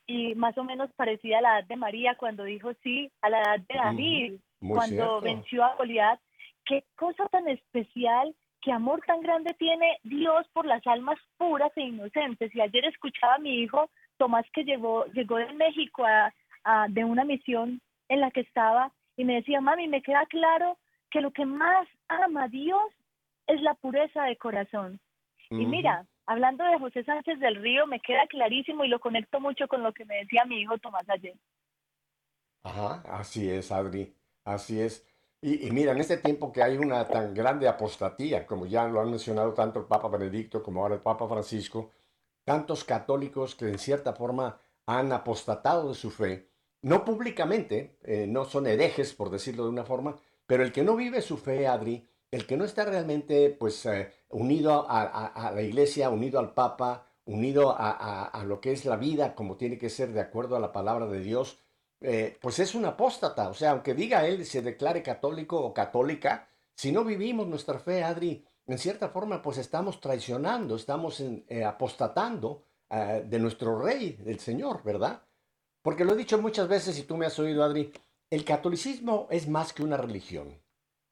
y 0.06 0.36
más 0.36 0.58
o 0.58 0.64
menos 0.64 0.92
parecida 0.94 1.40
a 1.40 1.42
la 1.42 1.60
edad 1.60 1.68
de 1.68 1.76
María 1.76 2.16
cuando 2.16 2.44
dijo 2.44 2.74
sí, 2.84 3.12
a 3.22 3.30
la 3.30 3.42
edad 3.42 3.60
de 3.60 3.76
David, 3.76 4.34
cuando 4.60 5.22
venció 5.22 5.64
a 5.64 5.76
Goliat. 5.76 6.20
Qué 6.66 6.84
cosa 6.96 7.26
tan 7.30 7.48
especial 7.48 8.36
qué 8.62 8.72
amor 8.72 9.02
tan 9.08 9.22
grande 9.22 9.54
tiene 9.54 9.98
Dios 10.04 10.46
por 10.54 10.66
las 10.66 10.86
almas 10.88 11.18
puras 11.38 11.72
e 11.78 11.82
inocentes. 11.84 12.54
Y 12.54 12.60
ayer 12.60 12.84
escuchaba 12.86 13.36
a 13.36 13.40
mi 13.40 13.62
hijo 13.62 13.90
Tomás 14.18 14.46
que 14.52 14.64
llegó, 14.64 15.06
llegó 15.14 15.38
de 15.38 15.54
México 15.54 16.04
a, 16.06 16.34
de 16.90 17.06
una 17.06 17.24
misión 17.24 17.80
en 18.10 18.20
la 18.20 18.32
que 18.32 18.42
estaba 18.42 18.92
y 19.16 19.24
me 19.24 19.36
decía, 19.36 19.62
mami, 19.62 19.88
me 19.88 20.02
queda 20.02 20.26
claro 20.26 20.78
que 21.12 21.22
lo 21.22 21.32
que 21.32 21.46
más 21.46 21.88
ama 22.10 22.50
Dios 22.50 22.84
es 23.48 23.62
la 23.62 23.74
pureza 23.76 24.24
de 24.24 24.36
corazón. 24.36 25.00
Y 25.50 25.66
mira, 25.66 26.06
hablando 26.28 26.64
de 26.66 26.78
José 26.78 27.04
Sánchez 27.04 27.40
del 27.40 27.56
Río, 27.56 27.88
me 27.88 28.00
queda 28.00 28.28
clarísimo 28.28 28.84
y 28.84 28.90
lo 28.90 29.00
conecto 29.00 29.40
mucho 29.40 29.68
con 29.68 29.82
lo 29.82 29.94
que 29.94 30.06
me 30.06 30.18
decía 30.18 30.46
mi 30.46 30.62
hijo 30.62 30.78
Tomás 30.78 31.10
ayer. 31.10 31.36
Ajá, 32.64 33.02
así 33.10 33.50
es, 33.50 33.72
Adri, 33.72 34.14
así 34.44 34.80
es. 34.80 35.08
Y, 35.42 35.72
mira, 35.72 35.92
en 35.92 36.00
este 36.00 36.18
tiempo 36.18 36.52
que 36.52 36.64
hay 36.64 36.78
una 36.78 37.08
tan 37.08 37.34
grande 37.34 37.68
apostatía, 37.68 38.46
como 38.46 38.66
ya 38.66 38.88
lo 38.88 39.00
han 39.00 39.10
mencionado 39.10 39.54
tanto 39.54 39.80
el 39.80 39.86
Papa 39.86 40.10
Benedicto 40.10 40.62
como 40.64 40.82
ahora 40.82 40.96
el 40.96 41.02
Papa 41.02 41.28
Francisco, 41.28 41.92
tantos 42.44 42.84
católicos 42.84 43.56
que 43.56 43.70
en 43.70 43.78
cierta 43.78 44.14
forma 44.14 44.60
han 44.86 45.12
apostatado 45.12 45.90
de 45.90 45.96
su 45.96 46.10
fe, 46.10 46.50
no 46.82 47.06
públicamente, 47.06 47.98
eh, 48.04 48.26
no 48.28 48.46
son 48.46 48.68
herejes, 48.68 49.14
por 49.14 49.30
decirlo 49.30 49.64
de 49.64 49.70
una 49.70 49.84
forma, 49.84 50.16
pero 50.46 50.64
el 50.64 50.72
que 50.72 50.84
no 50.84 50.96
vive 50.96 51.22
su 51.22 51.38
fe, 51.38 51.68
Adri, 51.68 52.08
el 52.32 52.46
que 52.46 52.58
no 52.58 52.66
está 52.66 52.86
realmente 52.86 53.50
pues 53.50 53.86
eh, 53.86 54.12
unido 54.30 54.86
a, 54.90 55.52
la 55.54 55.62
iglesia, 55.62 56.10
unido 56.10 56.40
al 56.40 56.54
Papa, 56.54 57.08
unido 57.26 57.76
a, 57.78 58.44
lo 58.46 58.62
que 58.62 58.72
es 58.72 58.86
la 58.86 58.96
vida 58.96 59.36
como 59.36 59.58
tiene 59.58 59.78
que 59.78 59.90
ser 59.90 60.12
de 60.14 60.22
acuerdo 60.22 60.56
a 60.56 60.60
la 60.60 60.72
palabra 60.72 61.08
de 61.08 61.20
Dios, 61.20 61.60
eh, 62.02 62.38
pues 62.42 62.60
es 62.60 62.76
un 62.76 62.86
apóstata. 62.86 63.50
O 63.50 63.54
sea, 63.54 63.72
aunque 63.72 63.94
diga 63.94 64.28
él 64.28 64.46
se 64.46 64.62
declare 64.62 65.02
católico 65.04 65.60
o 65.60 65.74
católica, 65.74 66.50
si 66.76 66.92
no 66.92 67.04
vivimos 67.04 67.48
nuestra 67.48 67.80
fe, 67.80 68.04
Adri, 68.04 68.46
en 68.66 68.78
cierta 68.78 69.10
forma 69.10 69.42
pues 69.42 69.58
estamos 69.58 70.00
traicionando, 70.02 70.76
estamos 70.76 71.20
eh, 71.22 71.64
apostatando 71.64 72.64
de 72.90 73.38
nuestro 73.40 73.82
rey, 73.82 74.14
del 74.14 74.40
Señor, 74.40 74.82
¿verdad? 74.82 75.22
Porque 75.82 76.06
lo 76.06 76.14
he 76.14 76.18
dicho 76.18 76.38
muchas 76.38 76.70
veces 76.70 76.98
y 76.98 77.04
tú 77.04 77.18
me 77.18 77.26
has 77.26 77.38
oído, 77.38 77.66
Adri, 77.66 77.92
el 78.30 78.46
catolicismo 78.46 79.28
es 79.30 79.50
más 79.50 79.74
que 79.74 79.84
una 79.84 79.98
religión. 79.98 80.58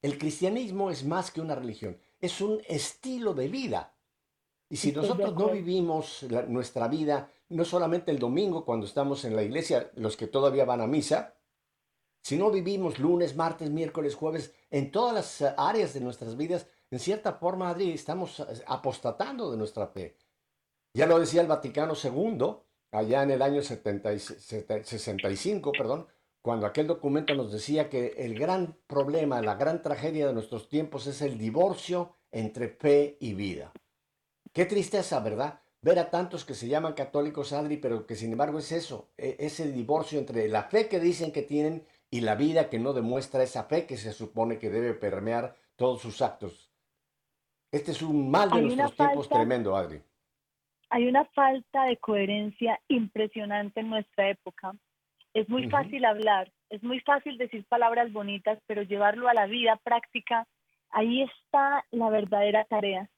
El 0.05 0.17
cristianismo 0.19 0.91
es 0.91 1.03
más 1.03 1.31
que 1.31 1.41
una 1.41 1.55
religión, 1.55 1.97
es 2.21 2.39
un 2.39 2.61
estilo 2.67 3.33
de 3.33 3.47
vida. 3.47 3.97
Y 4.69 4.75
si 4.75 4.91
nosotros 4.91 5.33
no 5.33 5.49
vivimos 5.49 6.27
nuestra 6.47 6.87
vida, 6.87 7.31
no 7.49 7.65
solamente 7.65 8.11
el 8.11 8.19
domingo 8.19 8.65
cuando 8.65 8.85
estamos 8.85 9.25
en 9.25 9.35
la 9.35 9.41
iglesia, 9.41 9.89
los 9.95 10.15
que 10.15 10.27
todavía 10.27 10.63
van 10.63 10.81
a 10.81 10.85
misa, 10.85 11.33
si 12.21 12.37
no 12.37 12.51
vivimos 12.51 12.99
lunes, 12.99 13.35
martes, 13.35 13.71
miércoles, 13.71 14.13
jueves, 14.13 14.53
en 14.69 14.91
todas 14.91 15.15
las 15.15 15.41
áreas 15.57 15.95
de 15.95 16.01
nuestras 16.01 16.37
vidas, 16.37 16.67
en 16.91 16.99
cierta 16.99 17.33
forma, 17.33 17.71
Adri, 17.71 17.89
estamos 17.89 18.45
apostatando 18.67 19.49
de 19.49 19.57
nuestra 19.57 19.87
fe. 19.87 20.19
Ya 20.93 21.07
lo 21.07 21.19
decía 21.19 21.41
el 21.41 21.47
Vaticano 21.47 21.95
II, 21.95 22.57
allá 22.91 23.23
en 23.23 23.31
el 23.31 23.41
año 23.41 23.63
65, 23.63 25.71
perdón, 25.71 26.05
cuando 26.45 26.67
aquel 26.67 26.85
documento 26.85 27.33
nos 27.33 27.51
decía 27.51 27.89
que 27.89 28.13
el 28.19 28.37
gran 28.37 28.77
problema, 28.85 29.41
la 29.41 29.55
gran 29.55 29.81
tragedia 29.81 30.27
de 30.27 30.33
nuestros 30.33 30.69
tiempos 30.69 31.07
es 31.07 31.23
el 31.23 31.39
divorcio 31.39 32.17
entre 32.31 32.67
fe 32.67 33.17
y 33.19 33.33
vida. 33.33 33.71
Qué 34.53 34.65
tristeza, 34.65 35.19
¿verdad? 35.21 35.61
Ver 35.81 35.97
a 35.97 36.11
tantos 36.11 36.45
que 36.45 36.53
se 36.53 36.67
llaman 36.67 36.93
católicos, 36.93 37.51
Adri, 37.51 37.77
pero 37.77 38.05
que 38.05 38.15
sin 38.15 38.31
embargo 38.31 38.59
es 38.59 38.71
eso, 38.71 39.09
e, 39.17 39.37
ese 39.39 39.71
divorcio 39.71 40.19
entre 40.19 40.47
la 40.47 40.65
fe 40.65 40.87
que 40.87 40.99
dicen 40.99 41.31
que 41.31 41.41
tienen 41.41 41.83
y 42.11 42.21
la 42.21 42.35
vida 42.35 42.69
que 42.69 42.77
no 42.77 42.93
demuestra 42.93 43.41
esa 43.41 43.63
fe 43.63 43.87
que 43.87 43.97
se 43.97 44.13
supone 44.13 44.59
que 44.59 44.69
debe 44.69 44.93
permear 44.93 45.55
todos 45.75 45.99
sus 46.03 46.21
actos. 46.21 46.71
Este 47.71 47.89
es 47.89 48.03
un 48.03 48.29
mal 48.29 48.51
de 48.51 48.61
nuestros 48.61 48.95
tiempos 48.95 49.29
tremendo, 49.29 49.75
Adri. 49.75 49.99
Hay 50.91 51.07
una 51.07 51.25
falta 51.25 51.85
de 51.85 51.97
coherencia 51.97 52.79
impresionante 52.87 53.79
en 53.79 53.89
nuestra 53.89 54.29
época 54.29 54.75
es 55.35 55.49
muy 55.49 55.69
fácil 55.69 56.05
hablar, 56.05 56.49
es 56.69 56.81
muy 56.81 57.01
fácil 57.01 57.37
decir 57.37 57.65
palabras 57.65 58.11
bonitas, 58.13 58.57
pero 58.67 58.83
llevarlo 58.83 59.27
a 59.27 59.33
la 59.33 59.47
vida 59.47 59.75
práctica, 59.83 60.47
ahí 60.91 61.23
está 61.23 61.83
la 61.91 62.09
verdadera 62.09 62.63
tarea. 62.63 63.09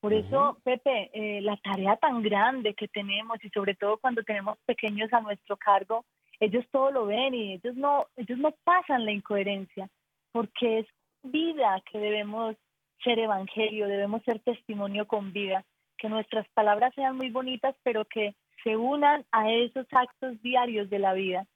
Por 0.00 0.14
eso, 0.14 0.56
Pepe, 0.64 1.10
eh, 1.12 1.42
la 1.42 1.58
tarea 1.58 1.96
tan 1.96 2.22
grande 2.22 2.72
que 2.72 2.88
tenemos 2.88 3.44
y 3.44 3.50
sobre 3.50 3.74
todo 3.74 3.98
cuando 3.98 4.22
tenemos 4.22 4.56
pequeños 4.64 5.12
a 5.12 5.20
nuestro 5.20 5.58
cargo, 5.58 6.06
ellos 6.40 6.64
todo 6.70 6.90
lo 6.90 7.04
ven 7.04 7.34
y 7.34 7.52
ellos 7.54 7.76
no, 7.76 8.06
ellos 8.16 8.38
no 8.38 8.54
pasan 8.64 9.04
la 9.04 9.12
incoherencia, 9.12 9.88
porque 10.32 10.78
es 10.78 10.86
vida 11.22 11.82
que 11.92 11.98
debemos 11.98 12.56
ser 13.04 13.18
evangelio, 13.18 13.88
debemos 13.88 14.22
ser 14.22 14.38
testimonio 14.40 15.06
con 15.06 15.34
vida, 15.34 15.66
que 15.98 16.08
nuestras 16.08 16.48
palabras 16.54 16.94
sean 16.94 17.18
muy 17.18 17.28
bonitas, 17.28 17.76
pero 17.82 18.06
que 18.06 18.34
se 18.64 18.74
unan 18.74 19.26
a 19.32 19.50
esos 19.50 19.86
actos 19.90 20.40
diarios 20.40 20.88
de 20.88 20.98
la 20.98 21.12
vida. 21.12 21.46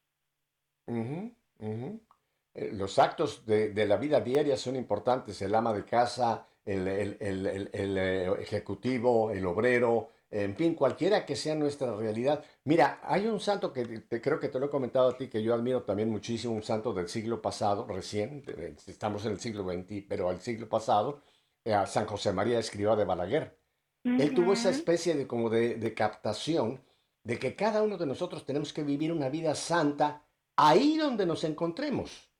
Eh, 0.89 2.71
los 2.73 2.99
actos 2.99 3.47
de, 3.47 3.87
la 3.87 3.97
vida 3.97 4.21
diaria 4.21 4.57
son 4.57 4.77
importantes. 4.77 5.41
El 5.43 5.55
ama 5.55 5.73
de 5.73 5.85
casa, 5.85 6.47
el, 6.65 6.87
eh, 6.89 8.33
ejecutivo, 8.41 9.31
el 9.31 9.47
obrero, 9.47 10.11
en 10.31 10.57
fin, 10.57 10.75
cualquiera 10.75 11.27
que 11.27 11.37
sea 11.37 11.55
nuestra 11.55 11.95
realidad. 11.95 12.43
Mira, 12.65 13.01
hay 13.03 13.27
un 13.27 13.39
santo 13.39 13.73
que 13.73 13.85
te, 13.85 14.21
creo 14.21 14.41
que 14.41 14.49
te 14.49 14.59
lo 14.59 14.67
he 14.67 14.71
comentado 14.71 15.11
a 15.11 15.17
ti, 15.17 15.29
que 15.29 15.43
yo 15.43 15.55
admiro 15.55 15.83
también 15.83 16.11
muchísimo, 16.11 16.55
un 16.55 16.63
santo 16.63 16.95
del 16.95 17.09
siglo 17.09 17.43
pasado, 17.43 17.87
recién, 17.87 18.43
estamos 18.87 19.27
en 19.27 19.33
el 19.33 19.41
siglo 19.41 19.65
XX, 19.65 20.05
pero 20.09 20.31
al 20.31 20.41
siglo 20.41 20.69
pasado, 20.69 21.21
eh, 21.65 21.77
San 21.87 22.07
José 22.07 22.33
María 22.33 22.59
Escriba 22.59 22.97
de 22.97 23.05
Balaguer. 23.05 23.59
Él 24.05 24.35
tuvo 24.35 24.55
esa 24.55 24.71
especie 24.71 25.15
de 25.15 25.29
como 25.29 25.49
de, 25.49 25.77
de 25.77 25.95
captación 25.95 26.83
de 27.23 27.39
que 27.39 27.55
cada 27.55 27.83
uno 27.85 27.97
de 27.97 28.07
nosotros 28.07 28.45
tenemos 28.45 28.73
que 28.73 28.83
vivir 28.83 29.13
una 29.13 29.29
vida 29.29 29.55
santa 29.55 30.25
ahí 30.57 30.97
donde 30.97 31.27
nos 31.27 31.45
encontremos. 31.45 32.31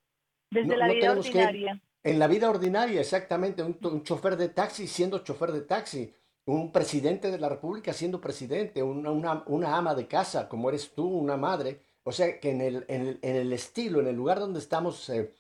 Desde 0.51 0.77
la 0.77 0.89
vida 0.89 1.13
ordinaria. 1.13 1.83
en 2.03 2.19
la 2.19 2.27
vida 2.27 2.51
ordinaria, 2.51 3.01
exactamente, 3.01 3.63
un, 3.63 4.03
chofer 4.03 4.37
de 4.37 4.51
taxi 4.51 4.87
siendo 4.87 5.21
chofer 5.21 5.53
de 5.53 5.63
taxi, 5.63 6.13
un 6.45 6.73
presidente 6.73 7.31
de 7.31 7.39
la 7.39 7.49
República 7.49 7.93
siendo 7.93 8.21
presidente, 8.21 8.83
una, 8.83 9.45
una, 9.47 9.77
ama 9.77 9.95
de 9.95 10.07
casa 10.07 10.49
como 10.49 10.69
eres 10.69 10.93
tú, 10.93 11.07
una 11.07 11.37
madre. 11.37 11.81
O 12.05 12.11
sea, 12.13 12.41
que 12.41 12.51
en 12.51 12.61
el, 12.61 12.85
en 12.89 13.19
el, 13.23 13.53
estilo, 13.53 14.01
en 14.01 14.09
el 14.09 14.17
lugar 14.17 14.41
donde 14.41 14.59
estamos 14.59 15.09
eh, 15.09 15.33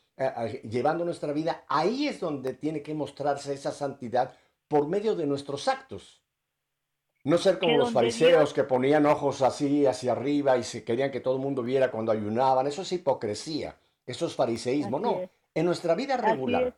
llevando 0.70 1.04
nuestra 1.04 1.32
vida, 1.32 1.64
ahí 1.68 2.06
es 2.06 2.20
donde 2.20 2.54
tiene 2.54 2.82
que 2.82 2.94
mostrarse 2.94 3.52
esa 3.52 3.72
santidad 3.72 4.32
por 4.68 4.86
medio 4.86 5.16
de 5.16 5.26
nuestros 5.26 5.66
actos. 5.66 6.21
No 7.24 7.38
ser 7.38 7.58
como 7.58 7.76
los 7.76 7.92
fariseos 7.92 8.52
que 8.52 8.64
ponían 8.64 9.06
ojos 9.06 9.42
así 9.42 9.86
hacia 9.86 10.12
arriba 10.12 10.56
y 10.56 10.64
se 10.64 10.84
querían 10.84 11.12
que 11.12 11.20
todo 11.20 11.36
el 11.36 11.42
mundo 11.42 11.62
viera 11.62 11.90
cuando 11.90 12.10
ayunaban. 12.10 12.66
Eso 12.66 12.82
es 12.82 12.90
hipocresía. 12.92 13.76
Eso 14.04 14.26
es 14.26 14.34
fariseísmo. 14.34 14.98
no, 14.98 15.20
en 15.54 15.66
nuestra 15.66 15.94
vida 15.94 16.16
regular, 16.16 16.74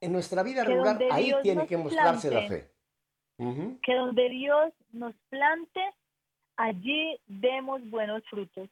en 0.00 0.12
nuestra 0.12 0.42
vida 0.42 0.64
regular, 0.64 0.98
ahí 1.10 1.32
tiene 1.42 1.66
que 1.66 1.76
mostrarse 1.76 2.30
la 2.30 2.48
fe. 2.48 2.70
Que 3.82 3.94
donde 3.94 4.30
Dios 4.30 4.72
nos 4.92 5.14
plante, 5.28 5.80
allí 6.56 7.18
demos 7.26 7.82
buenos 7.90 8.22
frutos. 8.30 8.70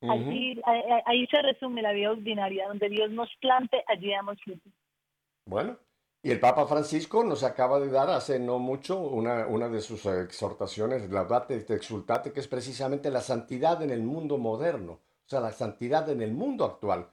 ahí, 0.00 0.58
ahí 1.04 1.26
se 1.26 1.42
resume 1.42 1.82
la 1.82 1.92
vida 1.92 2.12
ordinaria. 2.12 2.68
Donde 2.68 2.88
Dios 2.88 3.10
nos 3.10 3.28
plante, 3.36 3.84
allí 3.86 4.10
damos 4.12 4.40
frutos. 4.42 4.72
Bueno, 5.44 5.76
y 6.26 6.32
el 6.32 6.40
Papa 6.40 6.66
Francisco 6.66 7.22
nos 7.22 7.44
acaba 7.44 7.78
de 7.78 7.88
dar 7.88 8.10
hace 8.10 8.40
no 8.40 8.58
mucho 8.58 8.98
una, 8.98 9.46
una 9.46 9.68
de 9.68 9.80
sus 9.80 10.06
exhortaciones, 10.06 11.08
la 11.08 11.24
Date 11.24 11.64
Exultate, 11.72 12.32
que 12.32 12.40
es 12.40 12.48
precisamente 12.48 13.12
la 13.12 13.20
santidad 13.20 13.80
en 13.80 13.90
el 13.90 14.02
mundo 14.02 14.36
moderno, 14.36 14.94
o 14.94 15.28
sea, 15.28 15.38
la 15.38 15.52
santidad 15.52 16.10
en 16.10 16.20
el 16.22 16.32
mundo 16.32 16.64
actual. 16.64 17.12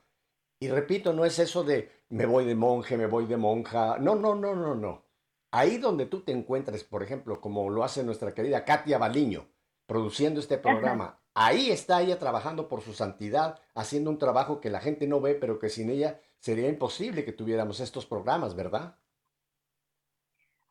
Y 0.60 0.68
repito, 0.68 1.14
no 1.14 1.26
es 1.26 1.38
eso 1.38 1.64
de 1.64 1.92
me 2.10 2.26
voy 2.26 2.46
de 2.46 2.56
monje, 2.56 2.98
me 2.98 3.06
voy 3.06 3.28
de 3.28 3.38
monja. 3.38 4.00
No, 4.00 4.16
no, 4.16 4.34
no, 4.34 4.56
no, 4.56 4.74
no. 4.74 5.06
Ahí 5.52 5.78
donde 5.78 6.08
tú 6.08 6.22
te 6.22 6.32
encuentres, 6.32 6.84
por 6.84 7.04
ejemplo, 7.04 7.40
como 7.40 7.70
lo 7.70 7.84
hace 7.84 8.04
nuestra 8.04 8.34
querida 8.34 8.66
Katia 8.66 8.98
Baliño, 8.98 9.46
produciendo 9.86 10.40
este 10.40 10.58
programa, 10.58 11.20
ahí 11.36 11.70
está 11.70 12.02
ella 12.02 12.18
trabajando 12.18 12.68
por 12.68 12.82
su 12.82 12.94
santidad, 12.94 13.62
haciendo 13.76 14.10
un 14.10 14.18
trabajo 14.18 14.60
que 14.60 14.72
la 14.72 14.80
gente 14.80 15.06
no 15.06 15.22
ve, 15.22 15.36
pero 15.36 15.60
que 15.60 15.70
sin 15.70 15.92
ella 15.92 16.20
sería 16.40 16.68
imposible 16.68 17.24
que 17.24 17.32
tuviéramos 17.32 17.80
estos 17.80 18.08
programas, 18.08 18.56
¿verdad? 18.56 18.98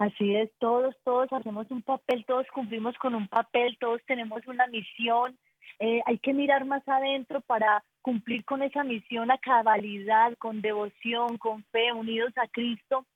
Así 0.02 0.34
es, 0.34 0.50
todos, 0.58 0.96
todos 1.04 1.32
hacemos 1.32 1.70
un 1.70 1.80
papel, 1.80 2.24
todos 2.26 2.44
cumplimos 2.52 2.98
con 2.98 3.14
un 3.14 3.28
papel, 3.28 3.78
todos 3.78 4.00
tenemos 4.04 4.44
una 4.48 4.66
misión. 4.66 5.38
Eh, 5.78 6.02
hay 6.06 6.18
que 6.18 6.34
mirar 6.34 6.64
más 6.64 6.82
adentro 6.88 7.40
para 7.42 7.84
cumplir 8.00 8.44
con 8.44 8.64
esa 8.64 8.82
misión 8.82 9.30
a 9.30 9.38
cabalidad, 9.38 10.36
con 10.38 10.60
devoción, 10.60 11.38
con 11.38 11.62
fe, 11.70 11.92
unidos 11.92 12.32
a 12.36 12.48
Cristo, 12.48 13.06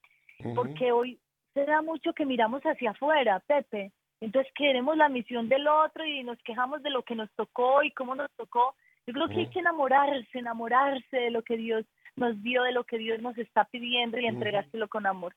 porque 0.55 0.93
hoy 0.93 1.19
se 1.55 1.65
da 1.65 1.83
mucho 1.83 2.13
que 2.13 2.25
miramos 2.25 2.63
hacia 2.63 2.93
afuera, 2.93 3.41
Pepe. 3.41 3.91
Entonces 4.21 4.53
queremos 4.55 4.97
la 4.97 5.09
misión 5.09 5.49
del 5.49 5.67
otro 5.67 6.07
y 6.07 6.23
nos 6.23 6.39
quejamos 6.45 6.85
de 6.85 6.91
lo 6.91 7.03
que 7.03 7.17
nos 7.17 7.29
tocó 7.33 7.83
y 7.83 7.91
cómo 7.91 8.15
nos 8.15 8.31
tocó. 8.37 8.77
Yo 9.09 9.13
creo 9.13 9.27
que 9.27 9.41
hay 9.41 9.51
que 9.51 9.59
enamorarse, 9.59 10.39
enamorarse 10.39 11.17
de 11.17 11.31
lo 11.33 11.43
que 11.43 11.57
Dios 11.57 11.85
nos 12.15 12.41
dio, 12.45 12.63
de 12.63 12.71
lo 12.71 12.85
que 12.85 12.99
Dios 12.99 13.21
nos 13.21 13.37
está 13.39 13.65
pidiendo 13.65 14.21
y 14.21 14.27
entregárselo 14.27 14.87
con 14.87 15.05
amor. 15.05 15.35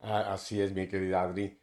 Así 0.00 0.60
es, 0.60 0.72
mi 0.72 0.88
querida 0.88 1.22
Adri. 1.22 1.60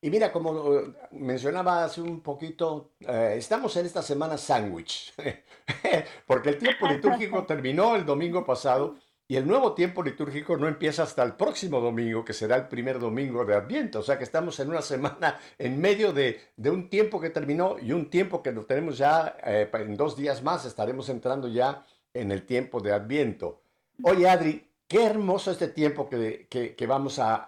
Y 0.00 0.10
mira, 0.10 0.30
como 0.30 0.94
mencionaba 1.12 1.84
hace 1.84 2.00
un 2.02 2.20
poquito, 2.20 2.92
eh, 3.00 3.34
estamos 3.38 3.76
en 3.76 3.86
esta 3.86 4.02
semana 4.02 4.36
sándwich, 4.36 5.14
porque 6.26 6.50
el 6.50 6.58
tiempo 6.58 6.86
litúrgico 6.86 7.44
terminó 7.46 7.96
el 7.96 8.04
domingo 8.04 8.44
pasado 8.44 8.96
y 9.28 9.36
el 9.36 9.46
nuevo 9.46 9.72
tiempo 9.72 10.02
litúrgico 10.02 10.56
no 10.56 10.68
empieza 10.68 11.02
hasta 11.02 11.22
el 11.24 11.34
próximo 11.34 11.80
domingo, 11.80 12.24
que 12.24 12.32
será 12.32 12.56
el 12.56 12.68
primer 12.68 13.00
domingo 13.00 13.44
de 13.44 13.56
Adviento. 13.56 13.98
O 13.98 14.02
sea 14.02 14.18
que 14.18 14.24
estamos 14.24 14.60
en 14.60 14.68
una 14.68 14.82
semana 14.82 15.40
en 15.58 15.80
medio 15.80 16.12
de, 16.12 16.40
un 16.66 16.88
tiempo 16.88 17.20
que 17.20 17.30
terminó 17.30 17.76
y 17.80 17.90
un 17.90 18.08
tiempo 18.08 18.42
que 18.42 18.52
lo 18.52 18.64
tenemos 18.64 18.98
ya, 18.98 19.36
eh, 19.44 19.68
en 19.72 19.96
dos 19.96 20.16
días 20.16 20.42
más 20.42 20.64
estaremos 20.64 21.08
entrando 21.08 21.48
ya 21.48 21.84
en 22.14 22.30
el 22.30 22.46
tiempo 22.46 22.80
de 22.80 22.92
Adviento. 22.92 23.62
Oye, 24.04 24.28
Adri, 24.28 24.65
qué 24.88 25.04
hermoso 25.04 25.50
este 25.50 25.68
tiempo 25.68 26.08
que, 26.08 26.46
que, 26.48 26.86
vamos 26.86 27.18
a, 27.18 27.44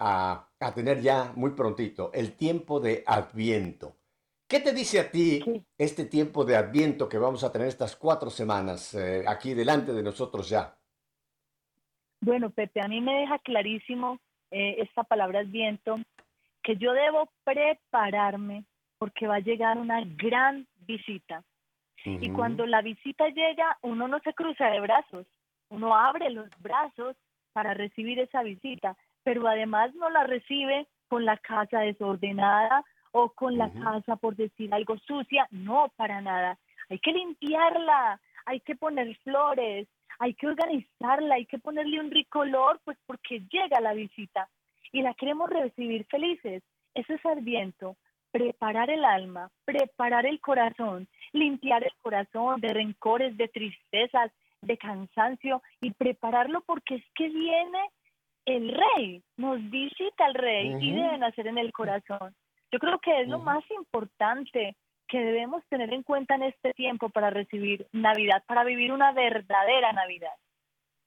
a, 0.58 0.74
tener 0.74 1.00
ya 1.00 1.32
muy 1.36 1.52
prontito, 1.52 2.10
el 2.12 2.36
tiempo 2.36 2.80
de 2.80 3.04
Adviento. 3.06 3.96
¿Qué 4.46 4.60
te 4.60 4.72
dice 4.72 5.00
a 5.00 5.10
ti 5.10 5.42
este 5.76 6.06
tiempo 6.06 6.44
de 6.44 6.56
Adviento 6.56 7.08
que 7.08 7.18
vamos 7.18 7.44
a 7.44 7.52
tener 7.52 7.68
estas 7.68 7.96
cuatro 7.96 8.30
semanas 8.30 8.94
eh, 8.94 9.22
aquí 9.26 9.52
delante 9.54 9.92
de 9.92 10.02
nosotros 10.02 10.48
ya? 10.48 10.74
Bueno, 12.20 12.50
Pepe, 12.50 12.80
a 12.80 12.88
mí 12.88 13.00
me 13.00 13.20
deja 13.20 13.38
clarísimo 13.38 14.18
eh, 14.50 14.76
esta 14.78 15.04
palabra 15.04 15.40
Adviento, 15.40 15.96
que 16.62 16.76
yo 16.76 16.92
debo 16.92 17.28
prepararme 17.44 18.64
porque 18.98 19.26
va 19.26 19.36
a 19.36 19.40
llegar 19.40 19.78
una 19.78 20.02
gran 20.04 20.66
visita. 20.80 21.44
Y 22.04 22.30
cuando 22.30 22.64
la 22.64 22.80
visita 22.80 23.28
llega, 23.28 23.76
uno 23.82 24.08
no 24.08 24.18
se 24.20 24.32
cruza 24.32 24.66
de 24.66 24.80
brazos, 24.80 25.26
uno 25.68 25.94
abre 25.94 26.30
los 26.30 26.48
brazos 26.60 27.16
para 27.58 27.74
recibir 27.74 28.20
esa 28.20 28.44
visita, 28.44 28.96
pero 29.24 29.48
además 29.48 29.92
no 29.96 30.08
la 30.10 30.22
recibe 30.22 30.86
con 31.08 31.24
la 31.24 31.36
casa 31.38 31.80
desordenada 31.80 32.84
o 33.10 33.30
con 33.30 33.58
la 33.58 33.68
casa, 33.72 34.14
por 34.14 34.36
decir 34.36 34.72
algo, 34.72 34.96
sucia, 34.98 35.48
no, 35.50 35.92
para 35.96 36.20
nada. 36.20 36.56
Hay 36.88 37.00
que 37.00 37.10
limpiarla, 37.10 38.20
hay 38.46 38.60
que 38.60 38.76
poner 38.76 39.12
flores, 39.24 39.88
hay 40.20 40.34
que 40.34 40.46
organizarla, 40.46 41.34
hay 41.34 41.46
que 41.46 41.58
ponerle 41.58 41.98
un 41.98 42.12
ricolor, 42.12 42.78
pues 42.84 42.96
porque 43.06 43.42
llega 43.50 43.80
la 43.80 43.92
visita 43.92 44.48
y 44.92 45.02
la 45.02 45.14
queremos 45.14 45.50
recibir 45.50 46.04
felices. 46.04 46.62
Eso 46.94 47.12
es 47.12 47.26
Adviento, 47.26 47.96
preparar 48.30 48.88
el 48.88 49.04
alma, 49.04 49.50
preparar 49.64 50.26
el 50.26 50.38
corazón, 50.38 51.08
limpiar 51.32 51.82
el 51.82 51.92
corazón 52.02 52.60
de 52.60 52.68
rencores, 52.68 53.36
de 53.36 53.48
tristezas, 53.48 54.30
de 54.62 54.76
cansancio 54.78 55.62
y 55.80 55.92
prepararlo 55.92 56.62
porque 56.62 56.96
es 56.96 57.04
que 57.14 57.28
viene 57.28 57.90
el 58.44 58.74
rey, 58.74 59.22
nos 59.36 59.58
visita 59.70 60.26
el 60.26 60.34
rey 60.34 60.74
y 60.80 60.92
debe 60.92 61.18
nacer 61.18 61.46
en 61.46 61.58
el 61.58 61.72
corazón. 61.72 62.34
Yo 62.72 62.78
creo 62.78 62.98
que 62.98 63.22
es 63.22 63.28
lo 63.28 63.38
más 63.38 63.62
importante 63.70 64.76
que 65.06 65.18
debemos 65.18 65.62
tener 65.68 65.92
en 65.92 66.02
cuenta 66.02 66.34
en 66.34 66.44
este 66.44 66.74
tiempo 66.74 67.08
para 67.08 67.30
recibir 67.30 67.86
Navidad, 67.92 68.42
para 68.46 68.64
vivir 68.64 68.92
una 68.92 69.12
verdadera 69.12 69.92
Navidad. 69.92 70.34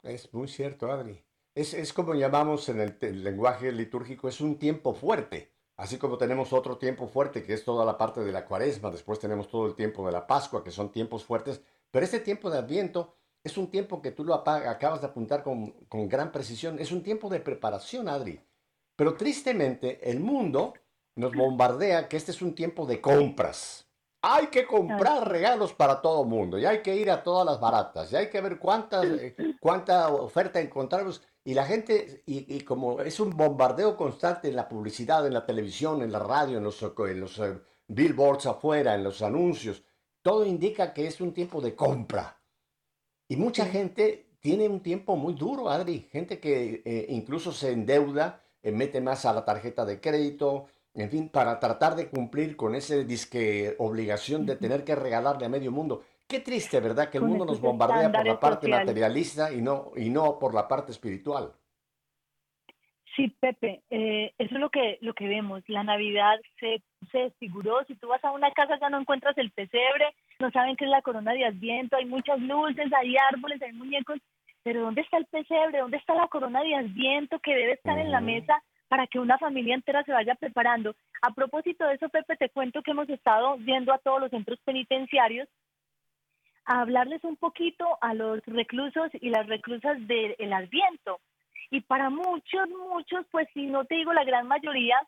Es 0.01 0.33
muy 0.33 0.47
cierto, 0.47 0.91
Adri. 0.91 1.23
Es, 1.53 1.73
es 1.73 1.93
como 1.93 2.15
llamamos 2.15 2.67
en 2.69 2.79
el, 2.79 3.23
lenguaje 3.23 3.71
litúrgico, 3.71 4.27
es 4.27 4.41
un 4.41 4.57
tiempo 4.57 4.93
fuerte. 4.93 5.51
Así 5.77 5.97
como 5.97 6.17
tenemos 6.17 6.53
otro 6.53 6.77
tiempo 6.77 7.07
fuerte, 7.07 7.43
que 7.43 7.53
es 7.53 7.63
toda 7.63 7.85
la 7.85 7.97
parte 7.97 8.21
de 8.21 8.31
la 8.31 8.45
cuaresma, 8.45 8.91
después 8.91 9.19
tenemos 9.19 9.49
todo 9.49 9.67
el 9.67 9.75
tiempo 9.75 10.05
de 10.05 10.11
la 10.11 10.27
Pascua, 10.27 10.63
que 10.63 10.71
son 10.71 10.91
tiempos 10.91 11.23
fuertes, 11.23 11.63
pero 11.89 12.05
este 12.05 12.19
tiempo 12.19 12.49
de 12.49 12.59
Adviento 12.59 13.15
es 13.43 13.57
un 13.57 13.69
tiempo 13.69 14.01
que 14.01 14.11
tú 14.11 14.23
lo 14.23 14.33
acabas 14.35 15.01
de 15.01 15.07
apuntar 15.07 15.43
con, 15.43 15.71
con 15.87 16.07
gran 16.07 16.31
precisión, 16.31 16.79
es 16.79 16.91
un 16.91 17.03
tiempo 17.03 17.29
de 17.29 17.39
preparación, 17.39 18.07
Adri. 18.07 18.39
Pero 18.95 19.15
tristemente 19.15 19.99
el 20.09 20.19
mundo 20.19 20.73
nos 21.15 21.33
bombardea 21.33 22.07
que 22.07 22.17
este 22.17 22.31
es 22.31 22.41
un 22.41 22.53
tiempo 22.53 22.85
de 22.85 23.01
compras. 23.01 23.87
Hay 24.23 24.47
que 24.47 24.67
comprar 24.67 25.27
regalos 25.27 25.73
para 25.73 25.99
todo 25.99 26.21
el 26.21 26.29
mundo 26.29 26.59
y 26.59 26.65
hay 26.65 26.83
que 26.83 26.95
ir 26.95 27.09
a 27.09 27.23
todas 27.23 27.45
las 27.45 27.59
baratas 27.59 28.11
y 28.11 28.15
hay 28.15 28.29
que 28.29 28.39
ver 28.39 28.59
cuántas, 28.59 29.03
eh, 29.05 29.35
cuánta 29.59 30.09
oferta 30.09 30.59
encontramos. 30.59 31.21
Y 31.43 31.55
la 31.55 31.65
gente, 31.65 32.21
y, 32.27 32.61
como 32.61 33.01
es 33.01 33.19
un 33.19 33.31
bombardeo 33.31 33.97
constante 33.97 34.49
en 34.49 34.55
la 34.55 34.69
publicidad, 34.69 35.25
en 35.25 35.33
la 35.33 35.43
televisión, 35.43 36.03
en 36.03 36.11
la 36.11 36.19
radio, 36.19 36.59
en 36.59 36.63
los, 36.63 36.79
en 36.83 37.19
los 37.19 37.39
eh, 37.39 37.59
billboards 37.87 38.45
afuera, 38.45 38.93
en 38.93 39.03
los 39.03 39.23
anuncios, 39.23 39.83
todo 40.21 40.45
indica 40.45 40.93
que 40.93 41.07
es 41.07 41.19
un 41.19 41.33
tiempo 41.33 41.59
de 41.59 41.75
compra. 41.75 42.39
Y 43.31 43.37
mucha 43.37 43.65
gente 43.65 44.25
tiene 44.41 44.67
un 44.67 44.81
tiempo 44.81 45.15
muy 45.15 45.35
duro, 45.35 45.69
Adri. 45.69 46.05
Gente 46.11 46.41
que 46.41 46.81
eh, 46.83 47.05
incluso 47.07 47.53
se 47.53 47.71
endeuda, 47.71 48.41
mete 48.61 48.99
más 48.99 49.23
a 49.23 49.31
la 49.31 49.45
tarjeta 49.45 49.85
de 49.85 50.01
crédito, 50.01 50.65
en 50.93 51.09
fin, 51.09 51.29
para 51.29 51.57
tratar 51.57 51.95
de 51.95 52.09
cumplir 52.09 52.57
con 52.57 52.75
ese 52.75 53.05
disque 53.05 53.73
obligación 53.79 54.45
de 54.45 54.57
tener 54.57 54.83
que 54.83 54.95
regalarle 54.95 55.45
a 55.45 55.49
medio 55.49 55.71
mundo. 55.71 56.01
Qué 56.27 56.41
triste, 56.41 56.81
¿verdad? 56.81 57.09
Que 57.09 57.19
el 57.19 57.23
mundo 57.23 57.45
nos 57.45 57.61
bombardea 57.61 58.11
por 58.11 58.27
la 58.27 58.37
parte 58.37 58.67
materialista 58.67 59.53
y 59.53 59.61
no, 59.61 59.93
y 59.95 60.09
no 60.09 60.37
por 60.37 60.53
la 60.53 60.67
parte 60.67 60.91
espiritual. 60.91 61.53
Sí, 63.15 63.27
Pepe, 63.39 63.81
eh, 63.89 64.33
eso 64.37 64.55
es 64.55 64.61
lo 64.61 64.69
que, 64.69 64.97
lo 65.01 65.13
que 65.13 65.27
vemos. 65.27 65.61
La 65.67 65.83
Navidad 65.83 66.39
se, 66.59 66.81
se 67.11 67.17
desfiguró. 67.17 67.83
Si 67.85 67.95
tú 67.95 68.07
vas 68.07 68.23
a 68.23 68.31
una 68.31 68.51
casa 68.51 68.79
ya 68.79 68.89
no 68.89 68.99
encuentras 68.99 69.37
el 69.37 69.51
pesebre, 69.51 70.15
no 70.39 70.49
saben 70.51 70.77
qué 70.77 70.85
es 70.85 70.91
la 70.91 71.01
corona 71.01 71.33
de 71.33 71.45
Adviento, 71.45 71.97
hay 71.97 72.05
muchas 72.05 72.39
luces, 72.39 72.91
hay 72.93 73.15
árboles, 73.31 73.61
hay 73.61 73.73
muñecos, 73.73 74.19
pero 74.63 74.81
¿dónde 74.81 75.01
está 75.01 75.17
el 75.17 75.25
pesebre? 75.25 75.79
¿Dónde 75.79 75.97
está 75.97 76.15
la 76.15 76.29
corona 76.29 76.61
de 76.61 76.75
Adviento 76.75 77.39
que 77.39 77.55
debe 77.55 77.73
estar 77.73 77.97
en 77.97 78.11
la 78.11 78.21
mesa 78.21 78.61
para 78.91 79.07
que 79.07 79.19
una 79.19 79.37
familia 79.37 79.73
entera 79.73 80.03
se 80.03 80.11
vaya 80.11 80.35
preparando. 80.35 80.95
A 81.21 81.33
propósito 81.33 81.85
de 81.85 81.93
eso, 81.93 82.09
Pepe, 82.09 82.35
te 82.35 82.49
cuento 82.49 82.81
que 82.81 82.91
hemos 82.91 83.07
estado 83.07 83.55
yendo 83.59 83.93
a 83.93 83.99
todos 83.99 84.19
los 84.19 84.29
centros 84.31 84.59
penitenciarios 84.65 85.47
a 86.65 86.81
hablarles 86.81 87.23
un 87.23 87.37
poquito 87.37 87.97
a 88.01 88.13
los 88.13 88.41
reclusos 88.45 89.09
y 89.13 89.29
las 89.29 89.47
reclusas 89.47 89.95
del 90.07 90.51
Adviento. 90.51 91.21
Y 91.71 91.81
para 91.81 92.09
muchos, 92.09 92.69
muchos, 92.69 93.25
pues 93.31 93.47
si 93.53 93.65
no 93.65 93.85
te 93.85 93.95
digo 93.95 94.13
la 94.13 94.23
gran 94.23 94.47
mayoría, 94.47 95.01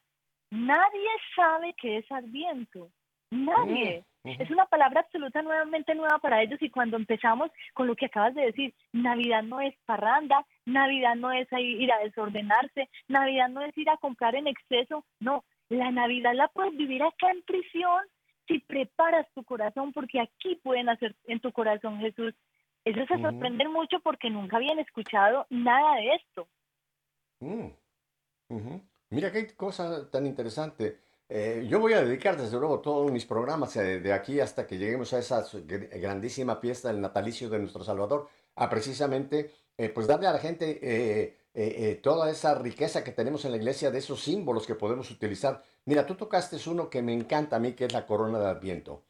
nadie 0.50 1.10
sabe 1.36 1.76
qué 1.80 1.98
es 1.98 2.12
Adviento. 2.12 2.90
Nadie. 3.30 4.06
Es 4.24 4.50
una 4.50 4.66
palabra 4.68 5.02
absoluta 5.02 5.42
nuevamente 5.42 5.96
nueva 5.96 6.18
para 6.20 6.42
ellos 6.42 6.62
y 6.62 6.70
cuando 6.70 6.96
empezamos 6.96 7.52
con 7.74 7.88
lo 7.88 7.96
que 7.96 8.06
acabas 8.06 8.34
de 8.34 8.46
decir, 8.46 8.74
Navidad 8.94 9.44
no 9.44 9.60
es 9.60 9.76
parranda, 9.86 10.46
Navidad 10.66 11.16
no 11.16 11.34
es 11.34 11.48
ir 11.52 11.92
a 11.92 12.00
desordenarse, 12.00 12.90
Navidad 13.10 13.50
no 13.50 13.62
es 13.62 13.78
ir 13.78 13.90
a 13.90 13.98
comprar 13.98 14.36
en 14.36 14.48
exceso, 14.48 15.04
no, 15.20 15.44
la 15.68 15.92
Navidad 15.92 16.34
la 16.36 16.48
puedes 16.48 16.78
vivir 16.78 17.04
acá 17.04 17.32
en 17.32 17.42
prisión 17.42 18.02
si 18.48 18.60
preparas 18.60 19.28
tu 19.34 19.44
corazón 19.44 19.92
porque 19.92 20.22
aquí 20.22 20.56
pueden 20.64 20.88
hacer 20.88 21.16
en 21.26 21.42
tu 21.42 21.52
corazón 21.52 22.00
Jesús. 22.00 22.34
Eso 22.86 23.06
se 23.08 23.22
sorprende 23.22 23.68
mucho 23.70 24.00
porque 24.02 24.30
nunca 24.30 24.58
habían 24.58 24.80
escuchado 24.80 25.46
nada 25.50 25.96
de 25.96 26.16
esto. 26.16 26.48
Mm. 27.40 27.68
Mira 29.10 29.32
qué 29.32 29.56
cosa 29.56 30.10
tan 30.10 30.26
interesante. 30.26 31.00
Eh, 31.30 31.66
yo 31.70 31.80
voy 31.80 31.94
a 31.94 32.04
dedicar 32.04 32.38
desde 32.38 32.60
luego 32.60 32.80
todos 32.82 33.12
mis 33.12 33.26
programas 33.26 33.76
eh, 33.78 34.00
de 34.00 34.14
aquí 34.14 34.40
hasta 34.40 34.68
que 34.68 34.78
lleguemos 34.78 35.14
a 35.14 35.20
esa 35.20 35.44
grandísima 35.66 36.58
fiesta 36.58 36.90
del 36.90 37.02
natalicio 37.02 37.50
de 37.50 37.60
nuestro 37.60 37.84
Salvador, 37.84 38.28
a 38.56 38.70
precisamente 38.70 39.52
eh, 39.78 39.90
pues 39.90 40.06
darle 40.06 40.28
a 40.28 40.34
la 40.34 40.40
gente 40.40 41.40
toda 42.02 42.30
esa 42.30 42.56
riqueza 42.56 43.04
que 43.04 43.12
tenemos 43.12 43.46
en 43.46 43.52
la 43.52 43.58
iglesia 43.58 43.92
de 43.92 44.00
esos 44.00 44.22
símbolos 44.22 44.68
que 44.68 44.76
podemos 44.76 45.10
utilizar. 45.12 45.64
Mira, 45.86 46.06
tú 46.06 46.16
tocaste 46.16 46.58
uno 46.70 46.90
que 46.90 47.02
me 47.02 47.14
encanta 47.14 47.56
a 47.56 47.60
mí, 47.60 47.74
que 47.74 47.86
es 47.86 47.94
la 47.94 48.06
corona 48.06 48.40
de 48.40 48.48
Adviento. 48.48 49.04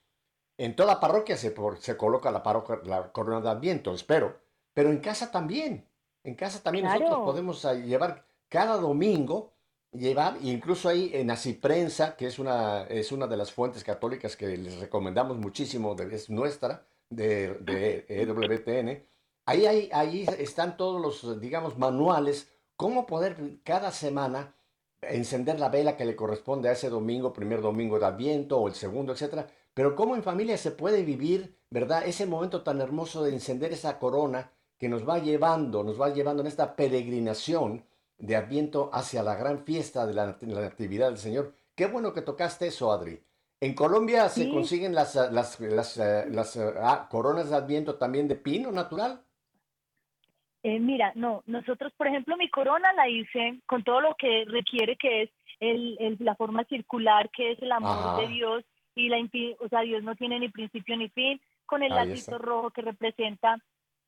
En 0.57 0.75
toda 0.75 0.99
parroquia 0.99 1.35
se, 1.35 1.53
se 1.79 1.97
coloca 1.97 2.31
la, 2.31 2.43
la 2.85 3.11
corona 3.11 3.41
de 3.41 3.49
Adviento, 3.49 3.93
espero, 3.93 4.39
pero 4.73 4.89
en 4.89 4.99
casa 4.99 5.31
también. 5.31 5.87
En 6.23 6.35
casa 6.35 6.61
también 6.61 6.85
nosotros 6.85 7.19
podemos 7.25 7.65
ah, 7.65 7.73
llevar 7.73 8.25
cada 8.49 8.77
domingo 8.77 9.53
llevar, 9.93 10.37
incluso 10.41 10.89
ahí 10.89 11.11
en 11.13 11.31
Prensa, 11.61 12.15
que 12.15 12.27
es 12.27 12.39
una, 12.39 12.83
es 12.83 13.11
una 13.11 13.27
de 13.27 13.37
las 13.37 13.51
fuentes 13.51 13.83
católicas 13.83 14.35
que 14.35 14.57
les 14.57 14.79
recomendamos 14.79 15.37
muchísimo, 15.37 15.95
es 15.99 16.29
nuestra, 16.29 16.85
de, 17.09 17.53
de 17.59 18.05
EWTN, 18.07 19.03
ahí, 19.45 19.65
ahí, 19.65 19.89
ahí 19.93 20.25
están 20.39 20.77
todos 20.77 21.01
los, 21.01 21.39
digamos, 21.39 21.77
manuales, 21.77 22.51
cómo 22.75 23.05
poder 23.05 23.59
cada 23.63 23.91
semana 23.91 24.55
encender 25.01 25.59
la 25.59 25.69
vela 25.69 25.95
que 25.95 26.05
le 26.05 26.15
corresponde 26.15 26.69
a 26.69 26.71
ese 26.71 26.89
domingo, 26.89 27.33
primer 27.33 27.61
domingo 27.61 27.99
de 27.99 28.05
Adviento 28.05 28.57
o 28.57 28.67
el 28.67 28.73
segundo, 28.73 29.13
etcétera, 29.13 29.47
pero 29.73 29.95
cómo 29.95 30.15
en 30.15 30.23
familia 30.23 30.57
se 30.57 30.71
puede 30.71 31.03
vivir, 31.03 31.57
¿verdad? 31.69 32.05
Ese 32.05 32.25
momento 32.25 32.61
tan 32.61 32.81
hermoso 32.81 33.23
de 33.23 33.31
encender 33.31 33.71
esa 33.71 33.99
corona 33.99 34.51
que 34.77 34.89
nos 34.89 35.07
va 35.07 35.19
llevando, 35.19 35.83
nos 35.83 35.99
va 35.99 36.09
llevando 36.09 36.41
en 36.41 36.47
esta 36.47 36.75
peregrinación 36.75 37.85
de 38.17 38.35
Adviento 38.35 38.89
hacia 38.93 39.23
la 39.23 39.35
gran 39.35 39.65
fiesta 39.65 40.05
de 40.05 40.13
la, 40.13 40.37
Natividad 40.41 41.07
del 41.07 41.17
Señor. 41.17 41.53
Qué 41.75 41.87
bueno 41.87 42.13
que 42.13 42.21
tocaste 42.21 42.67
eso, 42.67 42.91
Adri. 42.91 43.19
En 43.59 43.73
Colombia 43.73 44.27
se 44.29 44.49
consiguen 44.49 44.93
las, 44.93 45.15
las, 45.15 45.59
las, 45.59 45.97
las 45.97 46.55
eh, 46.57 46.73
ah, 46.81 47.07
coronas 47.09 47.49
de 47.49 47.55
Adviento 47.55 47.95
también 47.95 48.27
de 48.27 48.35
pino 48.35 48.71
natural. 48.71 49.23
Eh, 50.63 50.79
mira, 50.79 51.11
no, 51.15 51.43
nosotros, 51.45 51.91
por 51.97 52.07
ejemplo, 52.07 52.37
mi 52.37 52.49
corona 52.49 52.91
la 52.93 53.09
hice 53.09 53.61
con 53.65 53.83
todo 53.83 54.01
lo 54.01 54.15
que 54.17 54.45
requiere, 54.47 54.95
que 54.97 55.23
es 55.23 55.29
el, 55.59 56.17
la 56.19 56.35
forma 56.35 56.63
circular, 56.65 57.29
que 57.31 57.51
es 57.51 57.61
el 57.61 57.71
amor 57.71 58.21
de 58.21 58.27
Dios, 58.27 58.63
y 58.95 59.09
la, 59.09 59.17
o 59.59 59.69
sea, 59.69 59.81
Dios 59.81 60.03
no 60.03 60.15
tiene 60.15 60.39
ni 60.39 60.49
principio 60.49 60.95
ni 60.97 61.09
fin, 61.09 61.39
con 61.65 61.83
el 61.83 61.89
lacito 61.89 62.37
rojo 62.37 62.71
que 62.71 62.81
representa 62.81 63.57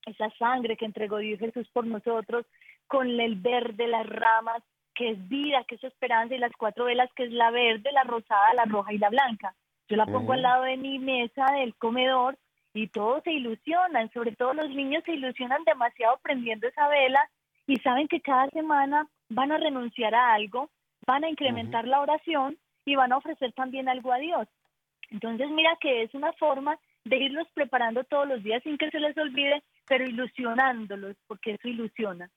esa 0.06 0.30
sangre 0.38 0.78
que 0.78 0.86
entregó 0.86 1.18
Dios 1.18 1.40
Jesús 1.40 1.68
por 1.74 1.86
nosotros, 1.86 2.46
con 2.88 3.20
el 3.20 3.36
verde, 3.36 3.88
las 3.88 4.08
ramas, 4.08 4.62
que 4.94 5.12
es 5.12 5.28
vida, 5.28 5.64
que 5.68 5.76
es 5.76 5.84
esperanza, 5.84 6.36
y 6.36 6.40
las 6.40 6.52
cuatro 6.58 6.86
velas, 6.86 7.10
que 7.16 7.24
es 7.26 7.32
la 7.32 7.52
verde, 7.52 7.92
la 7.92 8.04
rosada, 8.04 8.54
la 8.54 8.66
roja 8.66 8.94
y 8.94 8.98
la 8.98 9.10
blanca. 9.10 9.56
Yo 9.88 9.98
la 9.98 10.06
pongo 10.06 10.34
al 10.34 10.42
lado 10.42 10.64
de 10.64 10.78
mi 10.78 10.98
mesa 11.00 11.46
del 11.54 11.76
comedor 11.76 12.38
y 12.74 12.88
todos 12.88 13.24
se 13.24 13.32
ilusionan, 13.32 14.12
sobre 14.12 14.32
todo 14.32 14.54
los 14.54 14.70
niños 14.70 15.04
se 15.06 15.14
ilusionan 15.14 15.64
demasiado 15.64 16.18
prendiendo 16.24 16.68
esa 16.68 16.88
vela 16.88 17.30
y 17.68 17.78
saben 17.78 18.08
que 18.08 18.22
cada 18.22 18.50
semana 18.50 19.08
van 19.30 19.52
a 19.52 19.58
renunciar 19.58 20.16
a 20.16 20.34
algo, 20.34 20.70
van 21.06 21.24
a 21.24 21.30
incrementar 21.30 21.88
la 21.88 22.02
oración 22.02 22.58
y 22.84 22.96
van 22.96 23.12
a 23.12 23.18
ofrecer 23.18 23.54
también 23.54 23.90
algo 23.90 24.12
a 24.12 24.18
Dios. 24.18 24.48
Entonces 25.12 25.50
mira 25.50 25.78
que 25.80 26.04
es 26.04 26.14
una 26.14 26.34
forma 26.34 26.80
de 27.04 27.18
irlos 27.18 27.48
preparando 27.54 28.04
todos 28.04 28.28
los 28.28 28.44
días 28.44 28.64
sin 28.64 28.78
que 28.78 28.90
se 28.90 29.00
les 29.00 29.18
olvide, 29.18 29.64
pero 29.88 30.06
ilusionándolos, 30.06 31.16
porque 31.28 31.54
eso 31.54 31.68
ilusiona. 31.68 32.30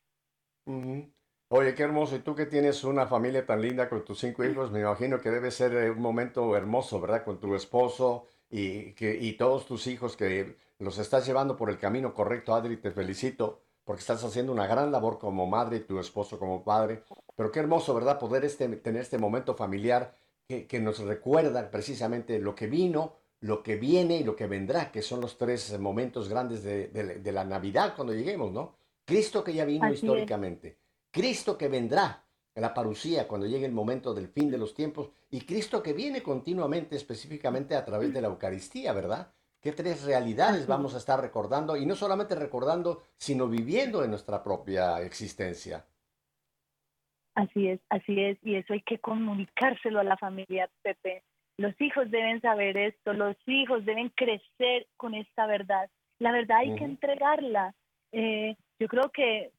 Oye, 1.50 1.74
qué 1.74 1.82
hermoso. 1.82 2.16
Y 2.16 2.20
tú 2.20 2.34
que 2.34 2.44
tienes 2.44 2.84
una 2.84 3.06
familia 3.06 3.46
tan 3.46 3.62
linda 3.62 3.88
con 3.88 4.04
tus 4.04 4.18
cinco 4.18 4.44
hijos, 4.44 4.70
me 4.70 4.80
imagino 4.80 5.18
que 5.20 5.30
debe 5.30 5.50
ser 5.50 5.72
eh, 5.74 5.90
un 5.90 6.02
momento 6.02 6.54
hermoso, 6.56 7.00
¿verdad? 7.00 7.24
Con 7.24 7.40
tu 7.40 7.54
esposo 7.54 8.26
y, 8.50 8.92
que, 8.92 9.16
y 9.18 9.32
todos 9.32 9.66
tus 9.66 9.86
hijos 9.86 10.16
que 10.16 10.56
los 10.78 10.98
estás 10.98 11.26
llevando 11.26 11.56
por 11.56 11.70
el 11.70 11.78
camino 11.78 12.12
correcto, 12.12 12.54
Adri, 12.54 12.76
te 12.76 12.90
felicito 12.90 13.62
porque 13.84 14.00
estás 14.00 14.22
haciendo 14.22 14.52
una 14.52 14.66
gran 14.66 14.92
labor 14.92 15.18
como 15.18 15.46
madre 15.46 15.78
y 15.78 15.80
tu 15.80 15.98
esposo 15.98 16.38
como 16.38 16.62
padre. 16.62 17.02
Pero 17.34 17.50
qué 17.50 17.60
hermoso, 17.60 17.94
¿verdad? 17.94 18.18
Poder 18.18 18.44
este, 18.44 18.68
tener 18.76 19.00
este 19.00 19.16
momento 19.16 19.54
familiar 19.54 20.14
que, 20.48 20.66
que 20.66 20.80
nos 20.80 20.98
recuerda 21.00 21.70
precisamente 21.70 22.38
lo 22.38 22.54
que 22.54 22.66
vino, 22.66 23.16
lo 23.40 23.62
que 23.62 23.76
viene 23.76 24.16
y 24.16 24.24
lo 24.24 24.34
que 24.34 24.46
vendrá, 24.46 24.90
que 24.90 25.02
son 25.02 25.20
los 25.20 25.36
tres 25.36 25.78
momentos 25.78 26.28
grandes 26.28 26.62
de, 26.62 26.88
de, 26.88 27.32
la 27.32 27.44
Navidad 27.44 27.94
cuando 27.94 28.14
lleguemos, 28.14 28.50
¿no? 28.50 28.74
Cristo 29.04 29.44
que 29.44 29.52
ya 29.52 29.66
vino 29.66 29.92
históricamente, 29.92 30.78
Cristo 31.10 31.56
que 31.58 31.68
vendrá 31.68 32.24
la 32.54 32.74
parucía 32.74 33.28
cuando 33.28 33.46
llegue 33.46 33.66
el 33.66 33.72
momento 33.72 34.14
del 34.14 34.28
fin 34.28 34.50
de 34.50 34.58
los 34.58 34.74
tiempos 34.74 35.10
y 35.30 35.42
Cristo 35.42 35.82
que 35.82 35.92
viene 35.92 36.22
continuamente, 36.22 36.96
específicamente 36.96 37.76
a 37.76 37.84
través 37.84 38.12
de 38.12 38.22
la 38.22 38.28
Eucaristía, 38.28 38.92
¿verdad? 38.92 39.30
¿Qué 39.60 39.72
tres 39.72 40.02
realidades 40.02 40.66
vamos 40.66 40.94
a 40.94 40.98
estar 40.98 41.20
recordando? 41.20 41.76
Y 41.76 41.84
no 41.84 41.94
solamente 41.94 42.34
recordando, 42.34 43.02
sino 43.16 43.48
viviendo 43.48 44.02
en 44.02 44.10
nuestra 44.10 44.42
propia 44.42 45.02
existencia. 45.02 45.84
Así 47.38 47.68
es, 47.68 47.78
así 47.88 48.20
es, 48.20 48.36
y 48.42 48.56
eso 48.56 48.72
hay 48.72 48.80
que 48.80 48.98
comunicárselo 48.98 50.00
a 50.00 50.04
la 50.04 50.16
familia, 50.16 50.68
Pepe. 50.82 51.22
Los 51.56 51.80
hijos 51.80 52.10
deben 52.10 52.40
saber 52.40 52.76
esto, 52.76 53.12
los 53.12 53.36
hijos 53.46 53.84
deben 53.84 54.08
crecer 54.08 54.88
con 54.96 55.14
esta 55.14 55.46
verdad. 55.46 55.88
La 56.18 56.32
verdad 56.32 56.58
hay 56.58 56.74
que 56.74 56.82
entregarla. 56.82 57.74
Eh, 58.10 58.56
yo 58.80 58.88
creo 58.88 59.10
que 59.12 59.52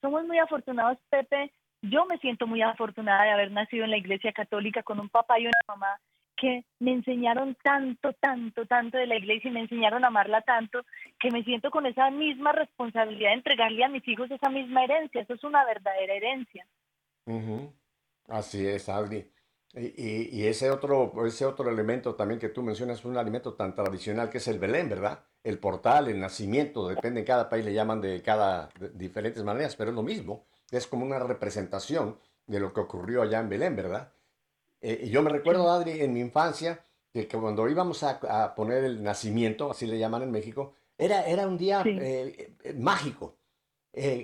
somos 0.00 0.24
muy 0.26 0.38
afortunados, 0.38 0.96
Pepe, 1.10 1.50
yo 1.82 2.06
me 2.06 2.18
siento 2.18 2.46
muy 2.46 2.62
afortunada 2.62 3.24
de 3.24 3.32
haber 3.32 3.50
nacido 3.50 3.82
en 3.82 3.90
la 3.90 3.96
iglesia 3.96 4.32
católica 4.32 4.84
con 4.84 5.00
un 5.00 5.08
papá 5.08 5.40
y 5.40 5.48
una 5.48 5.58
mamá 5.66 5.98
que 6.36 6.64
me 6.78 6.92
enseñaron 6.92 7.56
tanto, 7.64 8.12
tanto, 8.12 8.64
tanto 8.66 8.96
de 8.96 9.08
la 9.08 9.16
iglesia 9.16 9.50
y 9.50 9.54
me 9.54 9.60
enseñaron 9.62 10.04
a 10.04 10.06
amarla 10.06 10.42
tanto 10.42 10.82
que 11.18 11.32
me 11.32 11.42
siento 11.42 11.72
con 11.72 11.86
esa 11.86 12.12
misma 12.12 12.52
responsabilidad 12.52 13.30
de 13.30 13.38
entregarle 13.38 13.82
a 13.82 13.88
mis 13.88 14.06
hijos 14.06 14.30
esa 14.30 14.50
misma 14.50 14.84
herencia. 14.84 15.22
Eso 15.22 15.34
es 15.34 15.42
una 15.42 15.64
verdadera 15.64 16.14
herencia. 16.14 16.64
Así 18.28 18.66
es, 18.66 18.88
Adri. 18.88 19.30
Y, 19.74 20.40
y, 20.40 20.46
ese, 20.46 20.70
otro, 20.70 21.12
ese 21.26 21.44
otro 21.44 21.68
elemento 21.68 22.14
también 22.14 22.38
que 22.38 22.48
tú 22.48 22.62
mencionas 22.62 23.00
es 23.00 23.04
un 23.04 23.16
alimento 23.16 23.54
tan 23.54 23.74
tradicional 23.74 24.30
que 24.30 24.38
es 24.38 24.46
el 24.46 24.60
Belén, 24.60 24.88
¿verdad? 24.88 25.24
El 25.42 25.58
portal, 25.58 26.06
el 26.08 26.20
nacimiento, 26.20 26.86
depende 26.88 27.20
en 27.20 27.26
cada 27.26 27.48
país, 27.48 27.64
le 27.64 27.74
llaman 27.74 28.00
de 28.00 28.22
cada 28.22 28.68
de 28.78 28.90
diferentes 28.90 29.42
maneras, 29.42 29.74
pero 29.74 29.90
es 29.90 29.96
lo 29.96 30.04
mismo 30.04 30.46
es 30.76 30.86
como 30.86 31.04
una 31.04 31.18
representación 31.18 32.18
de 32.46 32.60
lo 32.60 32.72
que 32.72 32.80
ocurrió 32.80 33.22
allá 33.22 33.40
en 33.40 33.48
Belén, 33.48 33.76
¿verdad? 33.76 34.12
Eh, 34.80 35.04
y 35.04 35.10
yo 35.10 35.22
me 35.22 35.30
recuerdo, 35.30 35.70
Adri, 35.70 36.00
en 36.00 36.12
mi 36.12 36.20
infancia, 36.20 36.84
que, 37.12 37.26
cuando 37.28 37.68
íbamos 37.68 38.02
a, 38.02 38.54
poner 38.54 38.84
el 38.84 39.02
nacimiento, 39.02 39.70
así 39.70 39.86
le 39.86 39.98
llaman 39.98 40.22
en 40.22 40.30
México, 40.30 40.74
era, 40.98 41.26
era 41.26 41.46
un 41.46 41.56
día 41.56 41.82
eh, 41.86 42.54
eh, 42.62 42.72
mágico, 42.74 43.36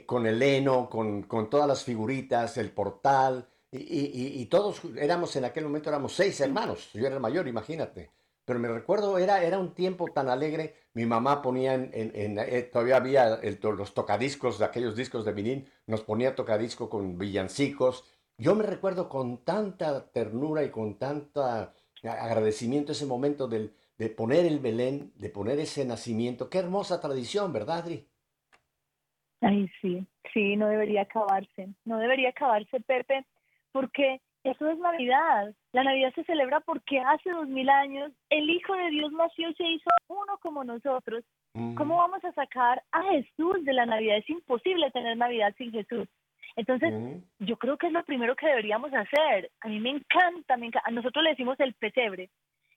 con 0.07 0.27
el 0.27 0.43
heno, 0.43 0.89
con, 0.89 1.23
con, 1.23 1.49
todas 1.49 1.69
las 1.69 1.85
figuritas, 1.85 2.57
el 2.57 2.71
portal, 2.71 3.49
y, 3.73 4.41
y, 4.43 4.47
todos 4.47 4.83
éramos 4.97 5.37
en 5.37 5.45
aquel 5.45 5.65
momento, 5.65 5.91
éramos 5.91 6.13
seis 6.15 6.41
hermanos, 6.41 6.91
yo 6.93 7.07
era 7.07 7.15
el 7.15 7.21
mayor, 7.21 7.47
imagínate. 7.47 8.11
Pero 8.45 8.59
me 8.59 8.67
recuerdo, 8.67 9.17
era, 9.17 9.45
era 9.45 9.61
un 9.61 9.75
tiempo 9.75 10.09
tan 10.13 10.29
alegre. 10.29 10.75
Mi 10.95 11.07
mamá 11.07 11.41
ponía 11.41 11.75
en, 11.75 11.91
en, 11.93 12.37
eh, 12.37 12.63
todavía 12.63 12.97
había 12.97 13.41
los 13.63 13.95
tocadiscos 13.95 14.59
de 14.59 14.65
aquellos 14.65 14.97
discos 14.97 15.25
de 15.25 15.33
vinil, 15.33 15.71
nos 15.87 16.01
ponía 16.01 16.35
tocadisco 16.35 16.91
con 16.91 17.17
villancicos. 17.17 18.05
Yo 18.39 18.57
me 18.57 18.65
recuerdo 18.65 19.09
con 19.09 19.45
tanta 19.45 20.11
ternura 20.11 20.65
y 20.65 20.71
con 20.71 20.99
tanta 20.99 21.75
agradecimiento 22.03 22.91
ese 22.91 23.07
momento 23.07 23.47
del, 23.47 23.73
de 23.99 24.09
poner 24.09 24.47
el 24.47 24.59
Belén, 24.59 25.13
de 25.15 25.29
poner 25.31 25.61
ese 25.61 25.85
nacimiento. 25.85 26.51
Qué 26.51 26.59
hermosa 26.59 27.01
tradición, 27.01 27.53
¿verdad, 27.53 27.79
Adri? 27.79 28.09
Ay, 29.41 29.71
sí, 29.81 30.07
sí, 30.33 30.57
no 30.57 30.69
debería 30.69 31.03
acabarse, 31.03 31.69
no 31.85 31.99
debería 31.99 32.31
acabarse, 32.31 32.81
Pepe, 32.81 33.25
porque 33.73 34.21
eso 34.45 34.69
es 34.69 34.79
Navidad. 34.79 35.55
La 35.73 35.85
Navidad 35.85 36.13
se 36.15 36.25
celebra 36.25 36.61
porque 36.61 36.99
hace 37.01 37.31
dos 37.31 37.49
mil 37.49 37.69
años 37.69 38.13
el 38.31 38.49
Hijo 38.49 38.75
de 38.75 38.91
Dios 38.91 39.13
nació 39.13 39.51
y 39.51 39.55
se 39.55 39.65
hizo 39.65 39.91
uno 40.09 40.39
como 40.41 40.65
nosotros. 40.65 41.25
¿Cómo 41.77 41.97
vamos 41.97 42.25
a 42.25 42.33
sacar 42.33 42.83
a 42.93 43.03
Jesús 43.11 43.65
de 43.65 43.73
la 43.73 43.85
Navidad? 43.85 44.19
Es 44.19 44.31
imposible 44.31 44.91
tener 44.93 45.17
Navidad 45.17 45.53
sin 45.59 45.73
Jesús. 45.73 46.07
Entonces, 46.57 46.93
yo 47.39 47.57
creo 47.57 47.77
que 47.77 47.89
es 47.89 47.93
lo 47.93 48.05
primero 48.05 48.37
que 48.37 48.47
deberíamos 48.47 48.93
hacer. 48.93 49.51
A 49.61 49.69
mí 49.69 49.81
me 49.81 49.91
encanta, 49.91 50.57
me 50.57 50.67
encanta. 50.67 50.89
A 50.89 50.93
nosotros 50.93 51.25
le 51.25 51.31
decimos 51.31 51.59
el 51.61 51.75
pesebre. 51.75 52.31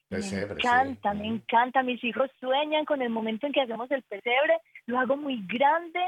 pesebre 0.10 0.47
me 0.47 0.60
encanta, 0.60 1.13
me 1.13 1.28
encanta. 1.28 1.84
Mis 1.84 2.04
hijos 2.04 2.30
sueñan 2.39 2.86
con 2.86 3.02
el 3.02 3.10
momento 3.10 3.45
en 3.45 3.54
que 3.54 3.62
hacemos 3.62 3.89
el 3.91 4.04
pesebre. 4.04 4.58
Lo 4.86 4.99
hago 4.99 5.17
muy 5.17 5.45
grande 5.47 6.02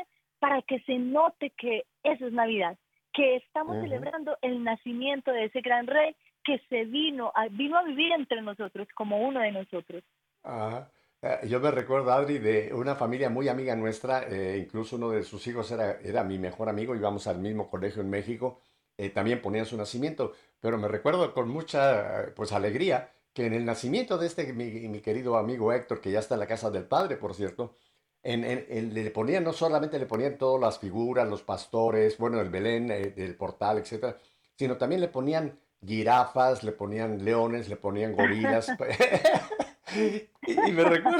para 0.45 0.61
que 0.61 0.79
se 0.81 0.99
note 0.99 1.51
que 1.57 1.85
eso 2.03 2.27
es 2.27 2.33
Navidad 2.33 2.77
que 3.11 3.37
estamos 3.37 3.77
celebrando 3.81 4.37
el 4.43 4.63
nacimiento 4.63 5.31
de 5.31 5.45
ese 5.45 5.61
gran 5.61 5.87
rey 5.87 6.15
que 6.43 6.61
se 6.69 6.85
vino 6.85 7.31
a, 7.33 7.47
vino 7.47 7.79
a 7.79 7.83
vivir 7.83 8.11
entre 8.11 8.43
nosotros 8.43 8.87
como 8.93 9.25
uno 9.27 9.39
de 9.39 9.51
nosotros. 9.51 10.03
Eh, 10.43 11.47
yo 11.47 11.59
me 11.59 11.71
recuerdo, 11.71 12.11
Adri, 12.11 12.37
de 12.37 12.71
una 12.75 12.93
familia 12.93 13.31
muy 13.31 13.47
amiga 13.47 13.75
nuestra, 13.75 14.27
eh, 14.29 14.59
incluso 14.59 14.97
uno 14.97 15.09
de 15.09 15.23
sus 15.23 15.47
hijos 15.47 15.71
era, 15.71 15.99
era 16.01 16.23
mi 16.23 16.37
mejor 16.37 16.69
amigo, 16.69 16.93
íbamos 16.93 17.25
al 17.25 17.39
mismo 17.39 17.67
colegio 17.67 18.03
en 18.03 18.11
México, 18.11 18.59
eh, 18.97 19.09
también 19.09 19.41
ponían 19.41 19.65
su 19.65 19.75
nacimiento, 19.77 20.33
pero 20.59 20.77
me 20.77 20.87
recuerdo 20.87 21.33
con 21.33 21.49
mucha 21.49 22.33
pues 22.35 22.51
alegría 22.51 23.09
que 23.33 23.47
en 23.47 23.53
el 23.53 23.65
nacimiento 23.65 24.19
de 24.19 24.27
este 24.27 24.53
mi, 24.53 24.69
mi 24.89 24.99
querido 24.99 25.37
amigo 25.37 25.73
Héctor, 25.73 26.01
que 26.01 26.11
ya 26.11 26.19
está 26.19 26.35
en 26.35 26.41
la 26.41 26.47
casa 26.47 26.69
del 26.69 26.83
padre, 26.83 27.15
por 27.15 27.33
cierto, 27.33 27.77
en, 28.25 28.93
le 28.93 29.11
ponían, 29.11 29.43
no 29.43 29.53
solamente 29.53 29.99
le 29.99 30.05
ponían 30.05 30.37
todas 30.37 30.59
las 30.59 30.79
figuras, 30.79 31.27
los 31.29 31.43
pastores, 31.43 32.17
bueno, 32.17 32.41
el 32.41 32.49
Belén, 32.49 32.89
el, 32.91 33.13
el 33.15 33.35
portal, 33.35 33.77
etcétera, 33.77 34.17
sino 34.57 34.77
también 34.77 35.01
le 35.01 35.07
ponían 35.07 35.59
jirafas, 35.85 36.63
le 36.63 36.71
ponían 36.71 37.23
leones, 37.23 37.69
le 37.69 37.75
ponían 37.75 38.15
gorilas. 38.15 38.71
y, 39.95 40.71
me 40.71 40.83
recuerdo, 40.83 41.19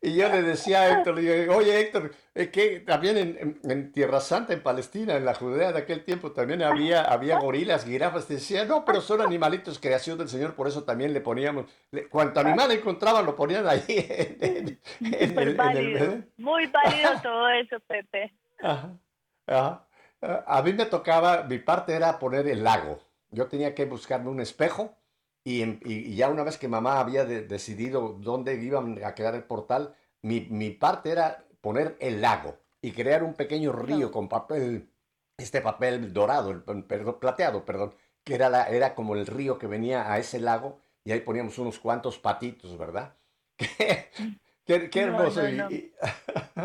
y 0.00 0.14
yo 0.14 0.28
le 0.28 0.42
decía 0.42 0.82
a 0.82 0.88
Héctor, 0.98 1.16
le 1.16 1.40
digo, 1.40 1.56
oye 1.56 1.80
Héctor, 1.80 2.12
que 2.52 2.80
también 2.80 3.58
en, 3.62 3.92
Tierra 3.92 4.20
Santa, 4.20 4.52
en 4.52 4.62
Palestina, 4.62 5.16
en 5.16 5.24
la 5.24 5.34
Judea 5.34 5.72
de 5.72 5.80
aquel 5.80 6.04
tiempo, 6.04 6.32
también 6.32 6.62
había, 6.62 7.02
había 7.02 7.38
gorilas, 7.38 7.84
jirafas, 7.84 8.26
te 8.26 8.34
decía, 8.34 8.64
no, 8.64 8.84
pero 8.84 9.00
son 9.00 9.20
animalitos 9.20 9.78
creación 9.78 10.18
del 10.18 10.28
Señor, 10.28 10.54
por 10.54 10.68
eso 10.68 10.84
también 10.84 11.12
le 11.12 11.20
poníamos, 11.20 11.66
cuanto 12.10 12.40
animal 12.40 12.70
encontraban 12.70 13.26
lo 13.26 13.36
ponían 13.36 13.66
ahí. 13.66 13.82
En, 14.40 14.78
Muy 16.38 16.66
válido 16.66 17.20
todo 17.22 17.48
eso, 17.48 17.80
Pepe. 17.80 18.32
A 20.22 20.62
mí 20.62 20.72
me 20.72 20.86
tocaba, 20.86 21.42
mi 21.44 21.58
parte 21.58 21.94
era 21.94 22.18
poner 22.18 22.46
el 22.46 22.62
lago. 22.62 23.00
Yo 23.30 23.46
tenía 23.48 23.74
que 23.74 23.86
buscarme 23.86 24.28
un 24.28 24.40
espejo 24.40 24.94
y, 25.44 26.14
ya 26.14 26.28
una 26.28 26.44
vez 26.44 26.58
que 26.58 26.68
mamá 26.68 27.00
había 27.00 27.24
decidido 27.24 28.16
dónde 28.20 28.62
iban 28.62 29.02
a 29.04 29.14
quedar 29.14 29.34
el 29.34 29.44
portal, 29.44 29.94
mi, 30.22 30.40
mi, 30.42 30.70
parte 30.70 31.10
era 31.10 31.44
poner 31.60 31.96
el 32.00 32.20
lago 32.20 32.58
y 32.80 32.92
crear 32.92 33.22
un 33.22 33.34
pequeño 33.34 33.72
río 33.72 34.12
con 34.12 34.28
papel, 34.28 34.88
este 35.36 35.60
papel 35.60 36.12
dorado, 36.12 36.64
perdón, 36.86 37.18
plateado, 37.18 37.64
perdón, 37.64 37.94
que 38.24 38.34
era, 38.34 38.48
la, 38.48 38.68
era 38.68 38.94
como 38.94 39.16
el 39.16 39.26
río 39.26 39.58
que 39.58 39.66
venía 39.66 40.12
a 40.12 40.18
ese 40.18 40.38
lago 40.38 40.78
y 41.04 41.12
ahí 41.12 41.20
poníamos 41.20 41.58
unos 41.58 41.78
cuantos 41.78 42.18
patitos, 42.18 42.78
¿verdad? 42.78 43.14
Qué, 44.64 44.88
hermoso. 44.94 45.42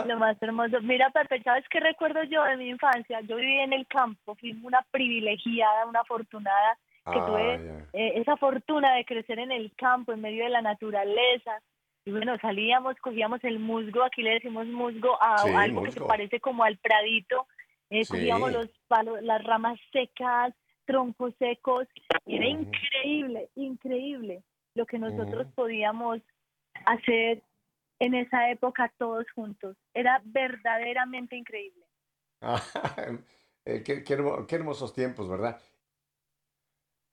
Lo 0.05 0.19
más 0.19 0.41
hermoso. 0.41 0.79
Mira, 0.81 1.09
Pepe, 1.09 1.41
¿sabes 1.41 1.65
qué 1.69 1.79
recuerdo 1.79 2.23
yo 2.23 2.43
de 2.43 2.55
mi 2.55 2.69
infancia? 2.69 3.21
Yo 3.21 3.37
viví 3.37 3.57
en 3.59 3.73
el 3.73 3.87
campo, 3.87 4.35
fui 4.35 4.51
una 4.63 4.85
privilegiada, 4.91 5.87
una 5.87 6.01
afortunada, 6.01 6.77
que 7.11 7.19
tuve 7.19 7.55
eh, 7.93 8.13
esa 8.15 8.37
fortuna 8.37 8.95
de 8.95 9.05
crecer 9.05 9.39
en 9.39 9.51
el 9.51 9.73
campo, 9.75 10.13
en 10.13 10.21
medio 10.21 10.43
de 10.43 10.49
la 10.49 10.61
naturaleza. 10.61 11.61
Y 12.05 12.11
bueno, 12.11 12.37
salíamos, 12.39 12.95
cogíamos 12.97 13.43
el 13.43 13.59
musgo, 13.59 14.03
aquí 14.03 14.21
le 14.21 14.35
decimos 14.35 14.67
musgo 14.67 15.21
a 15.21 15.35
algo 15.61 15.83
que 15.83 15.91
se 15.91 16.01
parece 16.01 16.39
como 16.39 16.63
al 16.63 16.77
pradito, 16.77 17.47
eh, 17.89 18.05
cogíamos 18.07 18.51
los 18.51 18.69
palos, 18.87 19.21
las 19.21 19.43
ramas 19.43 19.79
secas, 19.91 20.53
troncos 20.85 21.33
secos, 21.37 21.87
y 22.25 22.37
era 22.37 22.47
increíble, 22.47 23.49
increíble 23.55 24.43
lo 24.73 24.85
que 24.85 24.99
nosotros 24.99 25.47
podíamos 25.55 26.21
hacer 26.85 27.41
en 27.99 28.13
esa 28.13 28.51
época 28.51 28.93
todos 28.97 29.25
juntos. 29.31 29.75
Era 29.93 30.21
verdaderamente 30.25 31.35
increíble. 31.35 31.85
Eh, 33.69 33.83
qué, 33.83 34.55
hermosos 34.55 34.93
tiempos, 34.93 35.27
¿verdad? 35.27 35.59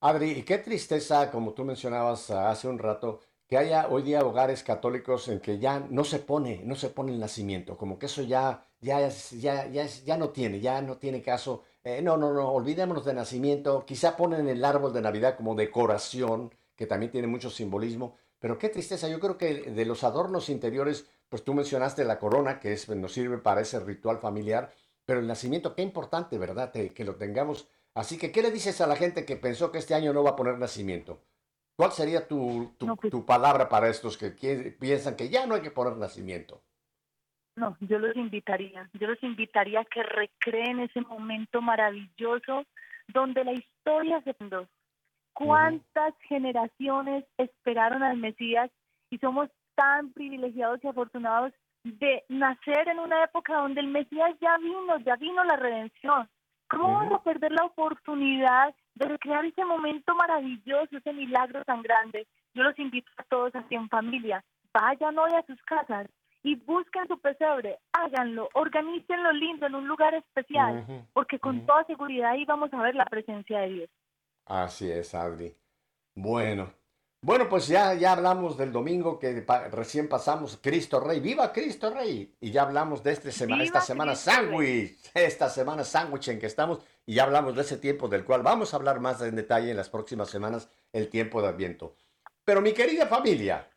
Adri, 0.05 0.33
y 0.33 0.43
qué 0.43 0.59
tristeza, 0.59 1.31
como 1.31 1.55
tú 1.55 1.65
mencionabas 1.65 2.31
hace 2.31 2.69
un 2.69 2.79
rato, 2.79 3.21
que 3.49 3.57
haya 3.57 3.89
hoy 3.89 4.03
día 4.03 4.23
hogares 4.23 4.63
católicos 4.63 5.29
en 5.29 5.41
que 5.41 5.59
ya 5.59 5.81
no 5.81 6.05
se 6.05 6.19
pone, 6.19 6.61
no 6.63 6.75
se 6.75 6.91
pone 6.91 7.13
el 7.13 7.19
nacimiento, 7.19 7.79
como 7.79 7.99
que 7.99 8.05
eso 8.05 8.21
ya, 8.23 8.67
ya, 8.83 9.09
ya, 9.09 9.67
ya, 9.67 9.87
ya 9.87 10.17
no 10.19 10.29
tiene, 10.29 10.61
ya 10.61 10.83
no 10.83 10.99
tiene 10.99 11.23
caso. 11.23 11.63
Eh, 11.83 12.03
no, 12.03 12.19
no, 12.19 12.35
no, 12.35 12.51
olvidémonos 12.51 13.07
de 13.07 13.15
nacimiento. 13.15 13.87
Quizá 13.87 14.15
ponen 14.15 14.47
el 14.47 14.63
árbol 14.63 14.93
de 14.93 15.01
Navidad 15.01 15.39
como 15.39 15.55
decoración, 15.55 16.53
que 16.77 16.87
también 16.87 17.11
tiene 17.11 17.27
mucho 17.27 17.49
simbolismo, 17.49 18.15
pero 18.39 18.59
qué 18.59 18.69
tristeza, 18.69 19.09
yo 19.09 19.19
creo 19.21 19.39
que 19.39 19.71
de 19.71 19.85
los 19.87 20.05
adornos 20.05 20.51
interiores, 20.51 21.07
pues 21.31 21.45
tú 21.45 21.55
mencionaste 21.55 22.05
la 22.05 22.19
corona, 22.19 22.61
que 22.61 22.75
es, 22.75 22.91
nos 22.91 23.15
sirve 23.15 23.39
para 23.39 23.63
ese 23.63 23.81
ritual 23.81 24.19
familiar, 24.19 24.71
pero 25.07 25.21
el 25.21 25.27
nacimiento, 25.27 25.75
qué 25.75 25.81
importante, 25.81 26.37
¿verdad? 26.37 26.73
Que 26.73 27.05
lo 27.05 27.15
tengamos. 27.17 27.69
Así 27.95 28.19
que, 28.19 28.33
¿qué 28.33 28.43
le 28.43 28.51
dices 28.51 28.81
a 28.81 28.87
la 28.87 28.97
gente 28.97 29.25
que 29.25 29.37
pensó 29.37 29.71
que 29.71 29.79
este 29.79 29.95
año 29.95 30.13
no 30.13 30.25
va 30.25 30.31
a 30.31 30.37
poner 30.37 30.59
nacimiento? 30.59 31.23
¿Cuál 31.77 31.93
sería 31.93 32.27
tu, 32.27 32.75
tu, 32.79 32.97
pues 32.97 33.13
palabra 33.25 33.69
para 33.69 33.89
estos 33.89 34.17
que, 34.17 34.31
piensan 34.79 35.17
que 35.17 35.29
ya 35.29 35.47
no 35.47 35.55
hay 35.55 35.63
que 35.63 35.71
poner 35.71 35.97
nacimiento? 35.97 36.63
No, 37.57 37.77
yo 37.81 37.99
los 38.01 38.17
invitaría, 38.17 38.89
yo 38.95 39.07
los 39.07 39.23
invitaría 39.23 39.81
a 39.81 39.85
que 39.85 40.03
recreen 40.03 40.81
ese 40.81 41.01
momento 41.03 41.63
maravilloso 41.63 42.65
donde 43.09 43.45
la 43.45 43.53
historia 43.53 44.23
se 44.23 44.35
¿Cuántas 45.33 46.15
generaciones 46.29 47.25
esperaron 47.39 48.03
al 48.03 48.17
Mesías 48.17 48.71
y 49.11 49.19
somos 49.19 49.49
tan 49.75 50.13
privilegiados 50.13 50.83
y 50.83 50.87
afortunados 50.87 51.53
de 51.83 52.25
nacer 52.29 52.89
en 52.89 53.01
una 53.01 53.25
época 53.25 53.57
donde 53.57 53.81
el 53.81 53.89
Mesías 53.89 54.33
ya 54.41 54.57
vino, 54.59 54.99
ya 55.01 55.17
vino 55.17 55.43
la 55.45 55.57
redención? 55.57 56.29
¿Cómo 56.75 56.95
vamos 56.95 57.21
a 57.21 57.23
perder 57.23 57.53
la 57.53 57.65
oportunidad 57.65 58.75
de 58.95 59.19
crear 59.19 59.45
ese 59.45 59.65
momento 59.65 60.15
maravilloso, 60.15 60.97
ese 60.97 61.13
milagro 61.13 61.65
tan 61.65 61.83
grande? 61.83 62.27
Yo 62.55 62.63
los 62.63 62.79
invito 62.79 63.11
a 63.17 63.23
todos 63.25 63.55
así 63.55 63.75
en 63.75 63.89
familia. 63.89 64.45
Vayan 64.73 65.19
hoy 65.19 65.31
a 65.35 65.47
sus 65.47 65.61
casas 65.63 66.09
y 66.43 66.57
busquen 66.57 67.09
su 67.09 67.19
pesebre, 67.19 67.79
háganlo, 67.93 68.49
organícenlo 68.53 69.33
lindo 69.33 69.67
en 69.67 69.75
un 69.77 69.89
lugar 69.89 70.15
especial, 70.15 71.07
porque 71.13 71.39
con 71.39 71.65
toda 71.65 71.85
seguridad 71.85 72.33
ahí 72.33 72.45
vamos 72.45 72.73
a 72.75 72.83
ver 72.83 72.95
la 72.95 73.07
presencia 73.07 73.61
de 73.61 73.69
Dios. 73.69 73.91
Así 74.45 74.91
es, 74.91 75.15
Adri. 75.15 75.57
Bueno, 76.15 76.71
bueno, 77.25 77.49
pues 77.49 77.69
ya, 77.69 77.95
ya 77.95 78.13
hablamos 78.13 78.59
del 78.59 78.71
domingo 78.71 79.19
que 79.19 79.47
recién 79.71 80.11
pasamos, 80.11 80.59
Cristo 80.61 81.01
Rey, 81.01 81.21
viva 81.21 81.55
Cristo 81.55 81.89
Rey. 81.89 82.37
Y 82.39 82.51
ya 82.51 82.63
hablamos 82.63 83.03
de 83.03 83.13
este 83.13 83.33
semana, 83.33 83.65
esta 83.65 83.81
semana 83.81 84.15
sándwich, 84.15 84.99
esta 85.15 85.49
semana 85.49 85.85
sándwich 85.85 86.29
en 86.29 86.39
que 86.39 86.45
estamos, 86.45 86.81
y 87.07 87.15
ya 87.15 87.23
hablamos 87.23 87.57
de 87.57 87.63
ese 87.63 87.79
tiempo 87.79 88.09
del 88.09 88.27
cual 88.27 88.43
vamos 88.43 88.75
a 88.75 88.77
hablar 88.77 89.01
más 89.01 89.23
en 89.23 89.37
detalle 89.37 89.71
en 89.71 89.77
las 89.79 89.89
próximas 89.89 90.29
semanas, 90.29 90.69
el 90.93 91.09
tiempo 91.09 91.41
de 91.41 91.49
Adviento. 91.49 91.97
Pero 92.45 92.61
mi 92.61 92.75
querida 92.75 93.07
familia, 93.07 93.71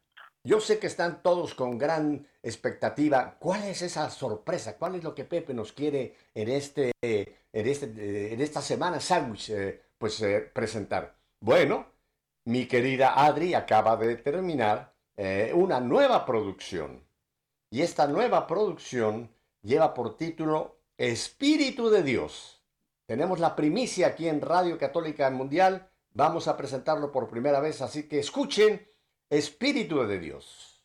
yo 0.43 0.59
sé 0.59 0.77
que 0.77 0.87
están 0.87 1.23
todos 1.23 1.53
con 1.53 1.77
gran 1.77 2.27
expectativa. 2.43 3.37
¿Cuál 3.39 3.63
es 3.63 3.81
esa 3.81 4.09
sorpresa? 4.09 4.75
¿Cuál 4.77 4.95
es 4.95 5.05
lo 5.05 5.15
que 5.15 5.23
Pepe 5.23 5.53
nos 5.53 5.71
quiere 5.71 6.15
en, 6.35 6.49
este, 6.49 6.91
en, 7.01 7.37
este, 7.53 8.33
en 8.33 8.41
esta 8.41 8.61
semana 8.61 8.99
sándwich? 8.99 9.51
Eh, 9.51 9.81
pues 9.97 10.21
eh, 10.21 10.51
presentar. 10.53 11.15
Bueno, 11.39 11.96
mi 12.47 12.65
querida 12.65 13.25
Adri 13.25 13.53
acaba 13.53 13.97
de 13.97 14.15
terminar 14.15 14.95
eh, 15.17 15.51
una 15.53 15.81
nueva 15.81 16.25
producción. 16.25 17.05
Y 17.69 17.81
esta 17.81 18.07
nueva 18.07 18.47
producción 18.47 19.35
lleva 19.61 19.93
por 19.93 20.15
título 20.15 20.79
Espíritu 20.97 21.89
de 21.89 22.03
Dios. 22.03 22.63
Tenemos 23.05 23.39
la 23.41 23.53
primicia 23.53 24.07
aquí 24.07 24.29
en 24.29 24.39
Radio 24.39 24.77
Católica 24.77 25.29
Mundial. 25.29 25.89
Vamos 26.13 26.47
a 26.47 26.55
presentarlo 26.55 27.11
por 27.11 27.27
primera 27.27 27.59
vez, 27.59 27.81
así 27.81 28.07
que 28.07 28.19
escuchen 28.19 28.87
Espíritu 29.29 30.07
de 30.07 30.17
Dios. 30.17 30.76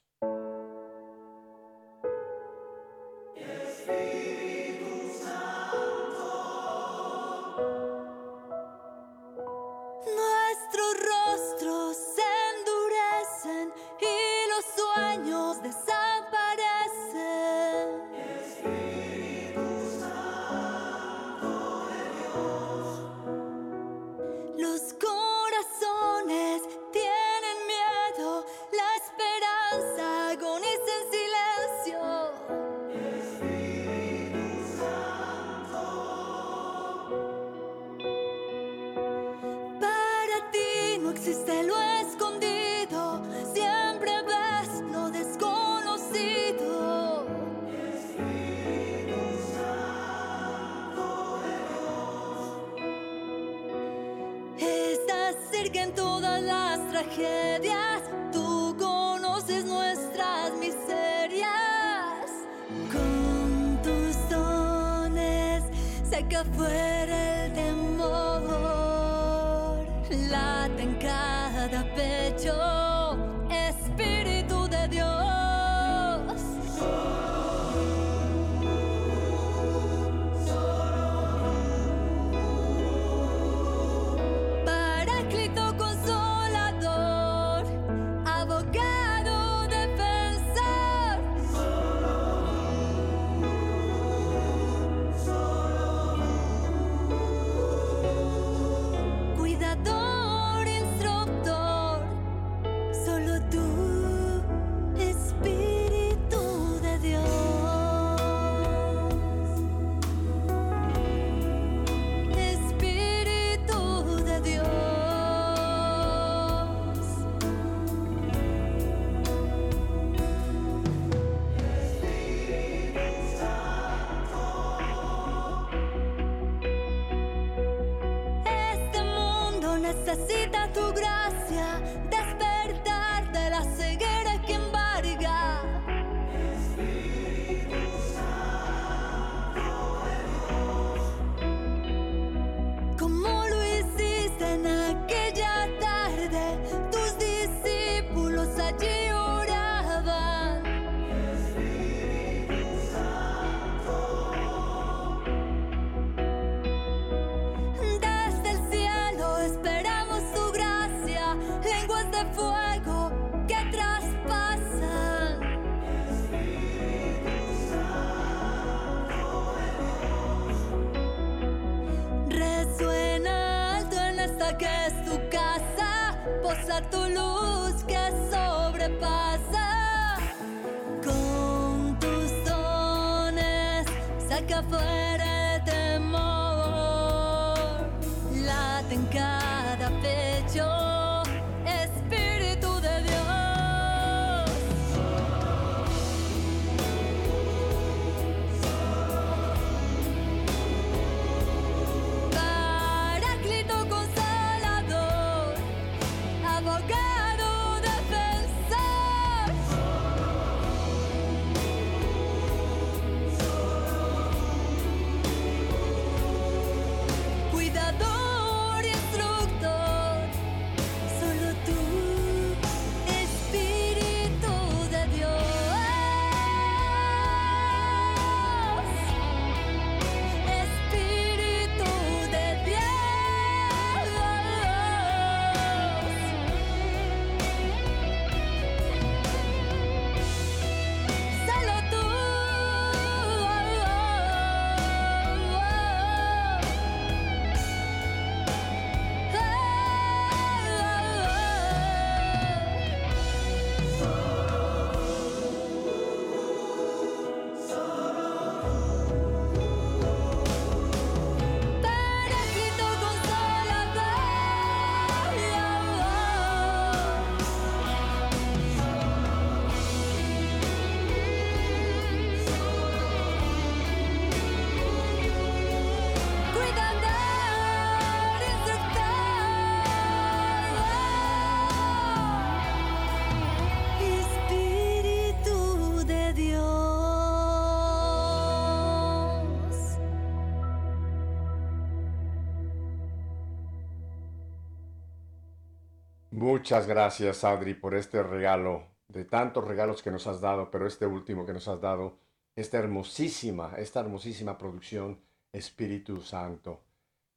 Muchas 296.63 296.87
gracias, 296.87 297.43
Adri, 297.43 297.75
por 297.75 297.93
este 297.97 298.23
regalo, 298.23 298.87
de 299.09 299.25
tantos 299.25 299.67
regalos 299.67 300.01
que 300.01 300.13
nos 300.13 300.29
has 300.29 300.41
dado, 300.41 300.71
pero 300.71 300.87
este 300.87 301.07
último 301.07 301.45
que 301.45 301.53
nos 301.53 301.67
has 301.67 301.81
dado, 301.81 302.19
esta 302.55 302.79
hermosísima, 302.79 303.73
esta 303.79 303.99
hermosísima 303.99 304.57
producción, 304.57 305.21
Espíritu 305.53 306.21
Santo. 306.21 306.85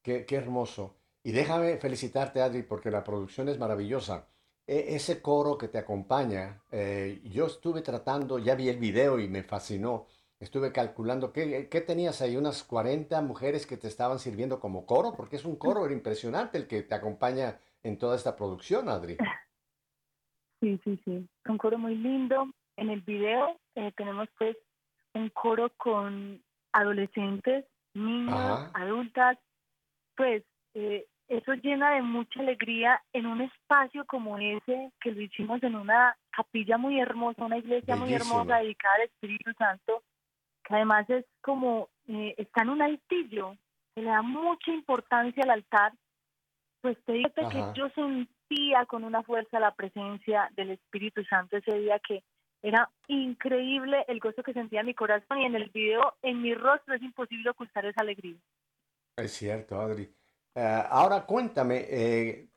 Qué, 0.04 0.28
hermoso. 0.30 0.98
Y 1.24 1.32
déjame 1.32 1.78
felicitarte, 1.78 2.40
Adri, 2.40 2.62
porque 2.62 2.92
la 2.92 3.04
producción 3.04 3.50
es 3.50 3.58
maravillosa. 3.58 4.28
E, 4.68 4.96
ese 4.96 5.24
coro 5.24 5.58
que 5.58 5.70
te 5.70 5.80
acompaña, 5.80 6.62
eh, 6.72 7.20
yo 7.24 7.48
estuve 7.48 7.82
tratando, 7.82 8.38
ya 8.38 8.54
vi 8.54 8.70
el 8.70 8.78
video 8.78 9.20
y 9.20 9.28
me 9.28 9.42
fascinó. 9.42 10.06
Estuve 10.40 10.72
calculando, 10.72 11.34
¿qué, 11.34 11.68
¿qué, 11.68 11.82
tenías 11.82 12.22
ahí? 12.22 12.38
Unas 12.38 12.64
40 12.64 13.20
mujeres 13.24 13.66
que 13.66 13.78
te 13.78 13.88
estaban 13.88 14.20
sirviendo 14.20 14.60
como 14.60 14.86
coro, 14.86 15.16
porque 15.18 15.38
es 15.38 15.46
un 15.46 15.56
coro 15.56 15.92
impresionante 15.92 16.60
el 16.60 16.68
que 16.68 16.84
te 16.84 16.94
acompaña 16.94 17.60
en 17.86 18.00
toda 18.00 18.16
esta 18.16 18.36
producción, 18.36 18.90
Adri. 18.90 19.18
Sí, 20.62 20.80
sí, 20.84 21.00
sí. 21.06 21.30
Un 21.48 21.58
coro 21.60 21.78
muy 21.78 21.96
lindo. 21.96 22.48
En 22.78 22.90
el 22.90 23.02
video 23.02 23.60
eh, 23.76 23.92
tenemos 23.96 24.30
pues 24.38 24.58
un 25.14 25.30
coro 25.30 25.70
con 25.78 26.42
adolescentes, 26.72 27.66
niños, 27.94 28.72
adultas. 28.74 29.38
Pues 30.16 30.44
eh, 30.74 31.06
eso 31.28 31.54
llena 31.56 31.92
de 31.92 32.02
mucha 32.02 32.40
alegría 32.40 33.04
en 33.14 33.28
un 33.28 33.42
espacio 33.42 34.06
como 34.06 34.40
ese 34.40 34.92
que 35.02 35.12
lo 35.12 35.22
hicimos 35.22 35.62
en 35.62 35.76
una 35.76 36.18
capilla 36.32 36.78
muy 36.78 37.00
hermosa, 37.00 37.46
una 37.46 37.58
iglesia 37.58 37.96
muy 37.98 38.14
hermosa 38.14 38.58
dedicada 38.58 38.96
al 38.96 39.02
Espíritu 39.04 39.52
Santo, 39.58 40.04
que 40.64 40.74
además 40.74 41.08
es 41.10 41.26
como, 41.42 41.90
eh, 42.08 42.34
está 42.38 42.64
en 42.64 42.70
un 42.70 42.82
altillo, 42.82 43.56
se 43.94 44.02
le 44.02 44.10
da 44.10 44.22
mucha 44.24 44.72
importancia 44.72 45.44
al 45.44 45.52
altar 45.52 45.94
pues 46.86 47.04
te 47.04 47.14
digo 47.14 47.30
que 47.50 47.64
yo 47.74 47.90
sentía 47.96 48.86
con 48.86 49.04
una 49.04 49.24
fuerza 49.24 49.60
la 49.60 49.74
presencia 49.74 50.52
del 50.56 50.70
Espíritu 50.70 51.24
Santo 51.24 51.58
ese 51.58 51.80
día 51.80 52.00
que 52.08 52.24
era 52.62 52.92
increíble 53.08 54.06
el 54.08 54.20
gozo 54.20 54.44
que 54.44 54.54
sentía 54.54 54.82
en 54.82 54.86
mi 54.86 54.94
corazón 54.94 55.40
y 55.40 55.46
en 55.46 55.56
el 55.56 55.72
video, 55.72 56.14
en 56.22 56.44
mi 56.44 56.54
rostro 56.54 56.94
es 56.94 57.02
imposible 57.02 57.50
ocultar 57.50 57.88
esa 57.88 58.02
alegría. 58.02 58.38
Es 59.18 59.32
cierto, 59.32 59.82
Adri. 59.82 60.04
Eh, 60.54 60.84
ahora 60.88 61.26
cuéntame, 61.26 61.88
eh, 61.90 62.50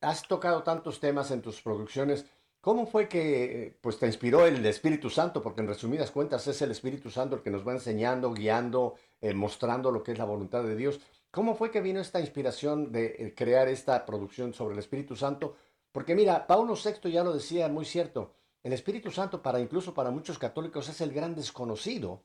has 0.00 0.26
tocado 0.26 0.62
tantos 0.62 0.98
temas 0.98 1.30
en 1.30 1.42
tus 1.42 1.60
producciones. 1.60 2.24
¿Cómo 2.62 2.86
fue 2.86 3.06
que 3.06 3.76
pues, 3.82 3.98
te 3.98 4.06
inspiró 4.06 4.46
el 4.46 4.64
Espíritu 4.64 5.10
Santo? 5.10 5.42
Porque 5.42 5.60
en 5.60 5.68
resumidas 5.68 6.10
cuentas 6.10 6.46
es 6.46 6.62
el 6.62 6.70
Espíritu 6.70 7.10
Santo 7.10 7.36
el 7.36 7.42
que 7.42 7.50
nos 7.50 7.68
va 7.68 7.72
enseñando, 7.72 8.32
guiando, 8.32 8.94
eh, 9.20 9.34
mostrando 9.34 9.90
lo 9.90 10.02
que 10.02 10.12
es 10.12 10.18
la 10.18 10.24
voluntad 10.24 10.62
de 10.62 10.74
Dios. 10.74 11.02
¿Cómo 11.34 11.56
fue 11.56 11.72
que 11.72 11.80
vino 11.80 12.00
esta 12.00 12.20
inspiración 12.20 12.92
de 12.92 13.06
eh, 13.06 13.34
crear 13.34 13.66
esta 13.66 14.06
producción 14.06 14.54
sobre 14.54 14.74
el 14.74 14.78
Espíritu 14.78 15.16
Santo? 15.16 15.56
Porque 15.90 16.14
mira, 16.14 16.46
Paulo 16.46 16.74
VI 16.76 17.10
ya 17.10 17.24
lo 17.24 17.32
decía 17.32 17.68
muy 17.68 17.84
cierto, 17.84 18.34
el 18.62 18.72
Espíritu 18.72 19.10
Santo 19.10 19.42
para 19.42 19.58
incluso 19.58 19.92
para 19.94 20.12
muchos 20.12 20.38
católicos 20.38 20.88
es 20.88 21.00
el 21.00 21.12
gran 21.12 21.34
desconocido. 21.34 22.22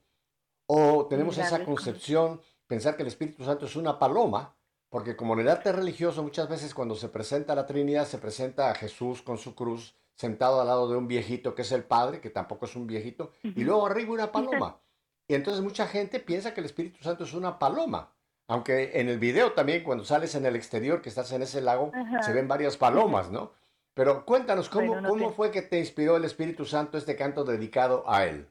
O 0.67 1.07
tenemos 1.07 1.39
esa 1.39 1.65
concepción, 1.65 2.39
pensar 2.67 2.95
que 2.95 3.01
el 3.01 3.07
Espíritu 3.07 3.43
Santo 3.43 3.65
es 3.65 3.75
una 3.75 3.97
paloma, 3.97 4.55
porque 4.89 5.15
como 5.15 5.33
en 5.33 5.39
el 5.39 5.49
arte 5.49 5.71
religioso 5.71 6.21
muchas 6.21 6.47
veces 6.47 6.75
cuando 6.75 6.93
se 6.93 7.09
presenta 7.09 7.55
la 7.55 7.65
Trinidad 7.65 8.05
se 8.05 8.19
presenta 8.19 8.69
a 8.69 8.75
Jesús 8.75 9.23
con 9.23 9.39
su 9.39 9.55
cruz 9.55 9.95
sentado 10.13 10.61
al 10.61 10.67
lado 10.67 10.87
de 10.87 10.97
un 10.97 11.07
viejito 11.07 11.55
que 11.55 11.63
es 11.63 11.71
el 11.71 11.83
Padre, 11.83 12.21
que 12.21 12.29
tampoco 12.29 12.65
es 12.65 12.75
un 12.75 12.85
viejito, 12.85 13.31
y 13.41 13.63
luego 13.63 13.87
arriba 13.87 14.13
una 14.13 14.31
paloma. 14.31 14.79
Y 15.27 15.33
entonces 15.33 15.63
mucha 15.63 15.87
gente 15.87 16.19
piensa 16.19 16.53
que 16.53 16.59
el 16.59 16.67
Espíritu 16.67 17.03
Santo 17.03 17.23
es 17.23 17.33
una 17.33 17.57
paloma. 17.57 18.13
Aunque 18.49 18.99
en 18.99 19.09
el 19.09 19.19
video 19.19 19.51
también, 19.51 19.83
cuando 19.83 20.03
sales 20.03 20.33
en 20.33 20.43
el 20.43 20.55
exterior, 20.55 21.03
que 21.03 21.09
estás 21.09 21.31
en 21.33 21.43
ese 21.43 21.61
lago, 21.61 21.91
se 22.21 22.33
ven 22.33 22.47
varias 22.47 22.77
palomas, 22.77 23.29
¿no? 23.29 23.51
Pero 23.93 24.25
cuéntanos, 24.25 24.69
¿cómo, 24.69 25.01
¿cómo 25.07 25.29
fue 25.29 25.51
que 25.51 25.61
te 25.61 25.77
inspiró 25.77 26.17
el 26.17 26.25
Espíritu 26.25 26.65
Santo 26.65 26.97
este 26.97 27.15
canto 27.15 27.43
dedicado 27.43 28.03
a 28.09 28.25
él? 28.25 28.47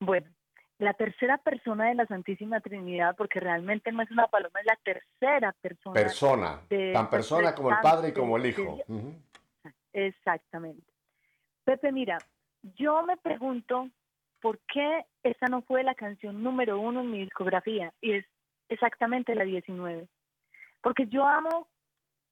Bueno, 0.00 0.26
la 0.78 0.94
tercera 0.94 1.38
persona 1.38 1.90
de 1.90 1.94
la 1.94 2.06
Santísima 2.06 2.60
Trinidad, 2.60 3.14
porque 3.16 3.38
realmente 3.38 3.92
no 3.92 4.02
es 4.02 4.10
una 4.10 4.26
paloma, 4.26 4.58
es 4.58 4.66
la 4.66 4.78
tercera 4.82 5.54
persona. 5.60 5.94
Persona, 5.94 6.60
tan 6.92 7.08
persona 7.08 7.54
como 7.54 7.70
el 7.70 7.76
Padre 7.80 8.08
y 8.08 8.12
como 8.12 8.36
el 8.36 8.46
Hijo. 8.46 8.78
Exactamente. 9.92 10.92
Pepe, 11.62 11.92
mira, 11.92 12.18
yo 12.74 13.02
me 13.04 13.16
pregunto 13.16 13.90
por 14.40 14.58
qué 14.72 15.04
esa 15.22 15.46
no 15.46 15.62
fue 15.62 15.84
la 15.84 15.94
canción 15.94 16.42
número 16.42 16.80
uno 16.80 17.02
en 17.02 17.12
mi 17.12 17.20
discografía, 17.20 17.92
y 18.00 18.14
es 18.14 18.26
exactamente 18.70 19.34
la 19.34 19.44
19. 19.44 20.08
Porque 20.80 21.06
yo 21.08 21.26
amo 21.26 21.68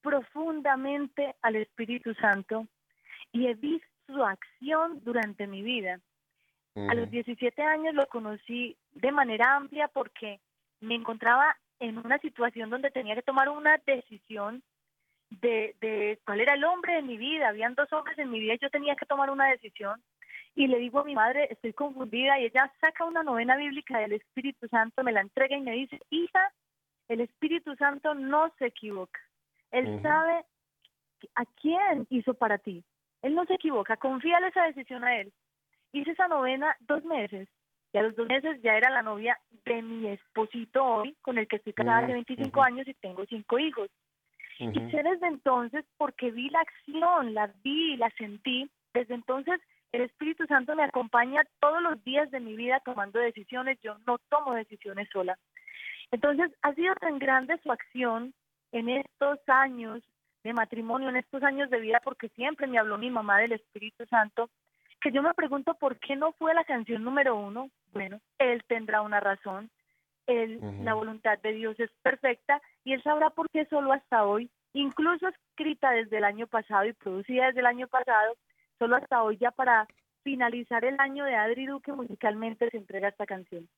profundamente 0.01 1.35
al 1.43 1.57
Espíritu 1.57 2.15
Santo 2.15 2.67
y 3.33 3.47
he 3.47 3.55
visto 3.55 3.87
su 4.07 4.25
acción 4.25 5.01
durante 5.05 5.47
mi 5.47 5.63
vida. 5.63 6.01
A 6.75 6.95
los 6.95 7.11
17 7.11 7.61
años 7.61 7.93
lo 7.93 8.07
conocí 8.07 8.77
de 8.93 9.11
manera 9.11 9.57
amplia 9.57 9.89
porque 9.89 10.39
me 10.81 10.95
encontraba 10.95 11.57
en 11.81 11.99
una 11.99 12.19
situación 12.19 12.71
donde 12.71 12.93
tenía 12.93 13.17
que 13.17 13.23
tomar 13.23 13.49
una 13.49 13.79
decisión 13.85 14.63
de, 15.29 15.75
de 15.81 16.21
cuál 16.25 16.41
era 16.41 16.55
el 16.55 16.63
hombre 16.63 16.95
de 16.95 17.03
mi 17.03 17.17
vida. 17.17 17.49
Habían 17.49 17.75
dos 17.75 17.93
hombres 17.93 18.17
en 18.19 18.31
mi 18.31 18.39
vida 18.39 18.55
y 18.55 18.59
yo 18.59 18.71
tenía 18.71 18.95
que 18.95 19.07
tomar 19.07 19.29
una 19.29 19.49
decisión 19.49 20.01
y 20.55 20.67
le 20.67 20.79
digo 20.79 21.01
a 21.01 21.05
mi 21.05 21.15
madre, 21.15 21.49
estoy 21.51 21.73
confundida, 21.73 22.39
y 22.39 22.47
ella 22.47 22.73
saca 22.81 23.05
una 23.05 23.23
novena 23.23 23.57
bíblica 23.57 23.99
del 23.99 24.13
Espíritu 24.13 24.69
Santo, 24.69 25.03
me 25.05 25.13
la 25.13 25.21
entrega 25.21 25.57
y 25.57 25.61
me 25.61 25.73
dice, 25.73 26.01
hija, 26.11 26.53
el 27.09 27.21
Espíritu 27.21 27.75
Santo 27.77 28.15
no 28.15 28.53
se 28.59 28.67
equivoca. 28.67 29.21
Él 29.71 30.01
sabe 30.03 30.45
¿A 31.35 31.45
quién 31.61 32.07
hizo 32.11 32.35
para 32.35 32.59
ti? 32.59 32.85
Él 33.23 33.35
no 33.35 33.45
se 33.47 33.55
equivoca, 33.55 33.97
confíale 33.97 34.49
esa 34.49 34.65
decisión 34.65 35.05
a 35.05 35.17
él. 35.17 35.33
Hice 35.93 36.13
esa 36.13 36.29
novena 36.29 36.77
dos 36.81 37.05
meses 37.05 37.49
y 37.93 37.99
a 37.99 38.03
los 38.03 38.15
dos 38.15 38.29
meses 38.29 38.61
ya 38.63 38.77
era 38.77 38.91
la 38.91 39.03
novia 39.03 39.39
de 39.65 39.83
mi 39.83 40.09
esposito 40.09 40.85
hoy, 40.85 41.17
con 41.23 41.39
el 41.39 41.49
que 41.49 41.57
estoy 41.57 41.73
casada 41.73 41.99
hace 41.99 42.13
25 42.13 42.63
años 42.63 42.87
y 42.87 42.95
tengo 42.95 43.25
cinco 43.27 43.59
hijos. 43.59 43.89
Y 44.59 44.73
sé 44.73 45.03
desde 45.03 45.27
entonces, 45.27 45.85
porque 45.97 46.31
vi 46.31 46.51
la 46.51 46.61
acción, 46.61 47.33
la 47.33 47.47
vi, 47.63 47.97
la 47.97 48.11
sentí, 48.11 48.69
desde 48.93 49.15
entonces 49.15 49.61
el 49.93 50.03
Espíritu 50.03 50.47
Santo 50.47 50.75
me 50.75 50.85
acompaña 50.85 51.43
todos 51.61 51.83
los 51.83 52.03
días 52.05 52.31
de 52.31 52.41
mi 52.41 52.57
vida 52.57 52.81
tomando 52.85 53.19
decisiones, 53.19 53.79
yo 53.83 53.97
no 54.07 54.19
tomo 54.29 54.55
decisiones 54.55 55.09
sola. 55.11 55.39
Entonces, 56.11 56.51
ha 56.63 56.75
sido 56.75 56.95
tan 56.97 57.19
grande 57.19 57.59
su 57.63 57.73
acción 57.73 58.35
en 58.73 58.89
estos 58.89 59.39
años 59.47 60.03
de 60.45 60.53
matrimonio, 60.53 61.09
en 61.09 61.17
estos 61.17 61.43
años 61.43 61.71
de 61.71 61.81
vida, 61.81 62.01
porque 62.05 62.29
siempre 62.31 62.67
me 62.67 62.79
habló 62.79 62.99
mi 62.99 63.11
mamá 63.11 63.39
del 63.39 63.53
Espíritu 63.53 64.07
Santo, 64.07 64.51
que 65.01 65.13
yo 65.13 65.23
me 65.23 65.35
pregunto 65.35 65.75
por 65.75 65.99
qué 65.99 66.17
no 66.17 66.33
fue 66.33 66.55
la 66.55 66.65
canción 66.65 67.05
número 67.05 67.37
uno. 67.37 67.71
Bueno, 67.93 68.21
él 68.39 68.65
tendrá 68.67 69.03
una 69.03 69.21
razón. 69.21 69.71
Él, 70.27 70.61
la 70.85 70.93
voluntad 70.93 71.39
de 71.39 71.53
Dios 71.53 71.81
es 71.81 71.91
perfecta 72.03 72.61
y 72.85 72.93
él 72.93 73.03
sabrá 73.03 73.31
por 73.31 73.49
qué 73.49 73.65
solo 73.67 73.95
hasta 73.95 74.27
hoy, 74.27 74.51
incluso 74.75 75.27
escrita 75.27 75.91
desde 75.93 76.19
el 76.19 76.25
año 76.25 76.47
pasado 76.47 76.85
y 76.85 76.93
producida 76.93 77.47
desde 77.47 77.61
el 77.61 77.67
año 77.67 77.89
pasado, 77.89 78.37
solo 78.79 78.97
hasta 78.97 79.23
hoy 79.23 79.39
ya 79.39 79.51
para 79.51 79.87
finalizar 80.23 80.85
el 80.85 80.99
año 81.01 81.25
de 81.25 81.35
Adri 81.35 81.67
Duque 81.67 81.93
musicalmente 81.93 82.71
se 82.71 82.77
entrega 82.77 83.09
esta 83.09 83.27
canción. 83.27 83.69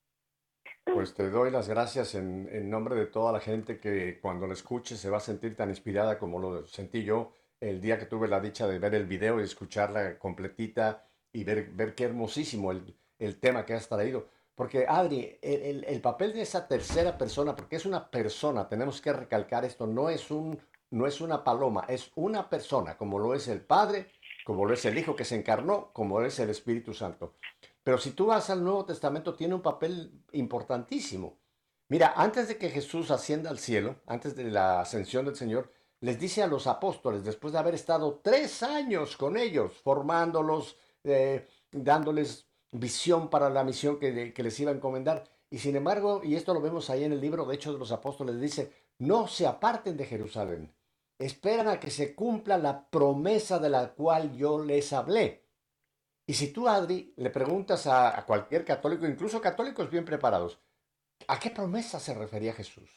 Pues 0.85 1.15
te 1.15 1.31
doy 1.31 1.51
las 1.51 1.69
gracias 1.69 2.15
en, 2.15 2.49
en, 2.51 2.71
nombre 2.71 2.95
de 2.97 3.07
toda 3.07 3.33
la 3.33 3.41
gente 3.41 3.79
que 3.79 4.19
cuando 4.21 4.47
la 4.47 4.55
escuche 4.55 4.97
se 4.97 5.11
va 5.11 5.19
a 5.19 5.21
sentir 5.21 5.57
tan 5.57 5.69
inspirada 5.69 6.19
como 6.19 6.39
lo 6.39 6.67
sentí 6.67 7.05
yo 7.05 7.33
el 7.61 7.81
día 7.81 7.99
que 7.99 8.07
tuve 8.07 8.27
la 8.27 8.41
dicha 8.41 8.67
de 8.67 8.79
ver 8.79 8.95
el 8.95 9.07
video 9.07 9.39
y 9.41 9.45
escucharla 9.45 10.19
completita 10.19 11.07
y 11.33 11.45
ver, 11.45 11.71
ver 11.73 11.95
qué 11.95 12.05
hermosísimo 12.05 12.73
el, 12.73 12.97
el 13.19 13.39
tema 13.39 13.65
que 13.65 13.75
has 13.75 13.89
traído. 13.89 14.29
Porque 14.55 14.87
Adri, 14.89 15.39
el, 15.41 15.85
el, 15.85 16.01
papel 16.01 16.33
de 16.33 16.43
esa 16.43 16.67
tercera 16.67 17.17
persona, 17.17 17.55
porque 17.55 17.77
es 17.77 17.87
una 17.87 18.11
persona, 18.11 18.69
tenemos 18.69 19.01
que 19.01 19.13
recalcar 19.13 19.65
esto, 19.65 19.87
no 19.87 20.11
es, 20.11 20.31
un, 20.31 20.59
no 20.91 21.07
es 21.07 21.21
una 21.21 21.45
paloma, 21.45 21.85
es 21.89 22.11
una 22.15 22.49
persona, 22.51 22.97
como 22.97 23.19
lo 23.19 23.35
es 23.35 23.49
el 23.49 23.63
Padre, 23.63 24.11
como 24.51 24.65
lo 24.65 24.75
es 24.75 24.85
el 24.85 24.99
Hijo 24.99 25.15
que 25.15 25.25
se 25.25 25.37
encarnó, 25.37 25.93
como 25.93 26.23
es 26.23 26.41
el 26.41 26.51
Espíritu 26.51 26.93
Santo. 26.93 27.35
Pero 27.85 27.99
si 27.99 28.11
tú 28.11 28.27
vas 28.27 28.51
al 28.51 28.65
Nuevo 28.65 28.85
Testamento, 28.85 29.37
tiene 29.37 29.55
un 29.55 29.63
papel 29.63 30.25
importantísimo. 30.33 31.39
Mira, 31.89 32.15
antes 32.17 32.49
de 32.49 32.59
que 32.59 32.69
Jesús 32.69 33.13
ascienda 33.13 33.49
al 33.49 33.61
cielo, 33.61 34.01
antes 34.07 34.35
de 34.35 34.51
la 34.51 34.81
ascensión 34.81 35.25
del 35.25 35.37
Señor, 35.37 35.73
les 36.01 36.19
dice 36.19 36.43
a 36.43 36.49
los 36.49 36.67
apóstoles, 36.67 37.23
después 37.23 37.53
de 37.53 37.61
haber 37.61 37.77
estado 37.77 38.19
tres 38.25 38.65
años 38.65 39.17
con 39.17 39.37
ellos, 39.37 39.73
formándolos, 39.85 40.77
eh, 41.05 41.47
dándoles 41.71 42.49
visión 42.73 43.31
para 43.31 43.51
la 43.51 43.63
misión 43.63 44.01
que, 44.01 44.33
que, 44.33 44.43
les 44.43 44.59
iba 44.59 44.73
a 44.73 44.75
encomendar. 44.75 45.23
Y 45.49 45.59
sin 45.59 45.77
embargo, 45.77 46.23
y 46.25 46.35
esto 46.35 46.53
lo 46.55 46.61
vemos 46.61 46.91
ahí 46.91 47.05
en 47.05 47.13
el 47.13 47.21
libro 47.21 47.45
de 47.45 47.55
Hechos 47.55 47.75
de 47.75 47.79
los 47.79 47.93
Apóstoles, 47.93 48.41
dice, 48.41 48.73
no 48.99 49.29
se 49.29 49.47
aparten 49.47 49.97
de 49.97 50.07
Jerusalén, 50.07 50.75
esperan 51.21 51.69
a 51.69 51.79
que 51.79 51.91
se 51.91 52.15
cumpla 52.15 52.57
la 52.57 52.89
promesa 52.89 53.59
de 53.59 53.69
la 53.69 53.93
cual 53.93 54.35
yo 54.35 54.65
les 54.65 54.93
hablé. 54.95 55.45
Y 56.27 56.33
si 56.33 56.49
tú, 56.49 56.67
Adri, 56.67 57.13
le 57.17 57.29
preguntas 57.29 57.87
a, 57.87 58.25
cualquier 58.27 58.65
católico, 58.65 59.07
incluso 59.07 59.41
católicos 59.41 59.91
bien 59.91 60.05
preparados, 60.05 60.59
¿a 61.29 61.39
qué 61.39 61.51
promesa 61.51 62.01
se 62.01 62.15
refería 62.15 62.55
Jesús? 62.55 62.89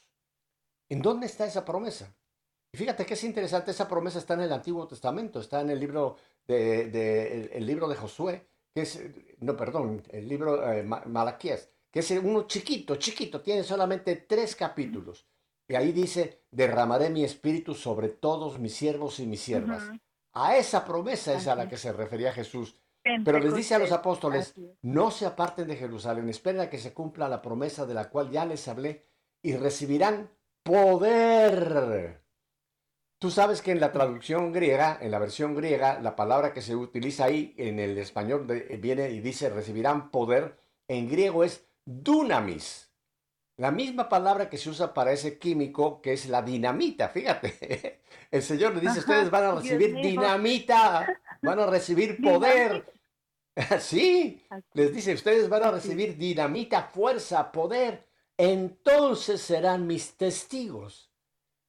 ¿En 0.88 1.02
dónde 1.02 1.26
está 1.26 1.46
esa 1.46 1.66
promesa? 1.66 2.16
Y 2.72 2.78
fíjate 2.78 3.06
que 3.06 3.16
es 3.16 3.24
interesante, 3.26 3.72
esa 3.72 3.90
promesa 3.90 4.20
está 4.20 4.36
en 4.36 4.42
el 4.42 4.54
Antiguo 4.54 4.88
Testamento, 4.88 5.42
está 5.42 5.60
en 5.60 5.72
el 5.72 5.80
libro 5.80 6.16
de, 6.48 7.50
el, 7.52 7.66
libro 7.66 7.90
de 7.90 7.96
Josué, 7.96 8.48
que 8.74 8.84
es, 8.84 9.02
no, 9.40 9.58
perdón, 9.58 10.02
el 10.10 10.30
libro 10.30 10.72
eh, 10.72 10.84
Malaquías, 10.84 11.70
que 11.92 12.00
es 12.00 12.12
uno 12.12 12.48
chiquito, 12.48 12.96
chiquito, 12.96 13.42
tiene 13.42 13.64
solamente 13.64 14.16
tres 14.16 14.56
capítulos. 14.56 15.28
Y 15.68 15.76
ahí 15.76 15.92
dice, 15.92 16.44
derramaré 16.52 17.10
mi 17.10 17.24
espíritu 17.24 17.74
sobre 17.74 18.10
todos 18.10 18.60
mis 18.60 18.76
siervos 18.76 19.20
y 19.20 19.28
mis 19.28 19.42
siervas. 19.42 19.84
A 20.34 20.58
esa 20.58 20.84
promesa 20.84 21.34
es 21.34 21.48
a 21.48 21.56
la 21.56 21.70
que 21.70 21.78
se 21.78 21.94
refería 21.94 22.34
Jesús. 22.34 22.76
Pero 23.04 23.40
les 23.40 23.54
dice 23.54 23.76
a 23.76 23.80
los 23.80 23.92
apóstoles, 23.92 24.56
no 24.82 25.12
se 25.12 25.26
aparten 25.26 25.68
de 25.68 25.76
Jerusalén, 25.76 26.30
esperen 26.30 26.62
a 26.62 26.70
que 26.70 26.78
se 26.78 26.94
cumpla 26.94 27.28
la 27.28 27.42
promesa 27.42 27.86
de 27.86 27.94
la 27.94 28.10
cual 28.10 28.32
ya 28.32 28.46
les 28.46 28.68
hablé 28.68 29.06
y 29.42 29.56
recibirán 29.56 30.30
poder. 30.64 32.22
Tú 33.20 33.30
sabes 33.30 33.62
que 33.62 33.72
en 33.72 33.80
la 33.80 33.92
traducción 33.92 34.52
griega, 34.52 34.98
en 35.02 35.12
la 35.12 35.20
versión 35.20 35.56
griega, 35.56 36.00
la 36.00 36.16
palabra 36.16 36.54
que 36.54 36.62
se 36.62 36.76
utiliza 36.76 37.26
ahí 37.26 37.54
en 37.58 37.80
el 37.80 37.98
español 37.98 38.48
viene 38.80 39.12
y 39.12 39.20
dice 39.20 39.50
recibirán 39.50 40.10
poder, 40.12 40.58
en 40.88 41.10
griego 41.10 41.44
es 41.44 41.66
dunamis. 41.86 42.93
La 43.58 43.72
misma 43.72 44.10
palabra 44.10 44.50
que 44.50 44.58
se 44.58 44.70
usa 44.70 44.94
para 44.94 45.12
ese 45.12 45.38
químico 45.38 46.02
que 46.02 46.14
es 46.14 46.28
la 46.28 46.42
dinamita, 46.42 47.10
fíjate. 47.10 48.02
El 48.32 48.42
Señor 48.42 48.74
le 48.74 48.82
dice, 48.82 49.00
ustedes 49.00 49.30
van 49.30 49.44
a 49.44 49.56
recibir 49.56 49.94
dinamita, 49.96 51.22
van 51.42 51.60
a 51.60 51.68
recibir 51.68 52.18
poder. 52.24 52.92
sí, 53.80 54.42
les 54.74 54.94
dice, 54.94 55.14
ustedes 55.14 55.48
van 55.48 55.64
a 55.64 55.72
recibir 55.72 56.18
dinamita, 56.18 56.84
fuerza, 56.84 57.52
poder. 57.52 58.08
Entonces 58.38 59.42
serán 59.42 59.86
mis 59.86 60.18
testigos. 60.18 61.12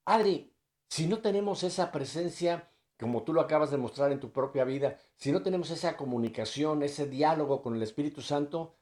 Adri, 0.06 0.50
si 0.88 1.06
no 1.06 1.18
tenemos 1.18 1.62
esa 1.62 1.92
presencia, 1.92 2.70
como 2.98 3.22
tú 3.24 3.34
lo 3.34 3.42
acabas 3.42 3.70
de 3.70 3.76
mostrar 3.76 4.12
en 4.12 4.20
tu 4.20 4.32
propia 4.32 4.64
vida, 4.64 4.98
si 5.16 5.32
no 5.32 5.42
tenemos 5.42 5.70
esa 5.70 5.96
comunicación, 5.98 6.82
ese 6.82 7.06
diálogo 7.06 7.60
con 7.60 7.74
el 7.74 7.82
Espíritu 7.82 8.22
Santo, 8.22 8.74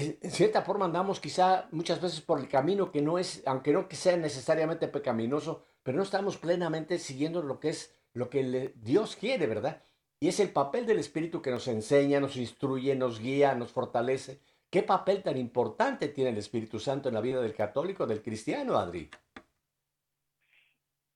en 0.00 0.30
cierta 0.30 0.62
forma 0.62 0.84
andamos 0.84 1.20
quizá 1.20 1.68
muchas 1.70 2.00
veces 2.00 2.20
por 2.20 2.38
el 2.38 2.48
camino 2.48 2.90
que 2.90 3.02
no 3.02 3.18
es, 3.18 3.42
aunque 3.46 3.72
no 3.72 3.88
que 3.88 3.96
sea 3.96 4.16
necesariamente 4.16 4.88
pecaminoso, 4.88 5.64
pero 5.82 5.96
no 5.96 6.02
estamos 6.02 6.36
plenamente 6.36 6.98
siguiendo 6.98 7.42
lo 7.42 7.60
que 7.60 7.70
es 7.70 7.96
lo 8.12 8.28
que 8.28 8.72
Dios 8.76 9.16
quiere, 9.16 9.46
¿verdad? 9.46 9.82
Y 10.18 10.28
es 10.28 10.40
el 10.40 10.50
papel 10.50 10.86
del 10.86 10.98
Espíritu 10.98 11.40
que 11.40 11.50
nos 11.50 11.66
enseña, 11.68 12.20
nos 12.20 12.36
instruye, 12.36 12.94
nos 12.94 13.20
guía, 13.20 13.54
nos 13.54 13.72
fortalece. 13.72 14.40
¿Qué 14.68 14.82
papel 14.82 15.22
tan 15.22 15.36
importante 15.36 16.08
tiene 16.08 16.30
el 16.30 16.38
Espíritu 16.38 16.78
Santo 16.78 17.08
en 17.08 17.14
la 17.14 17.20
vida 17.20 17.40
del 17.40 17.54
católico, 17.54 18.06
del 18.06 18.22
cristiano, 18.22 18.76
Adri? 18.76 19.08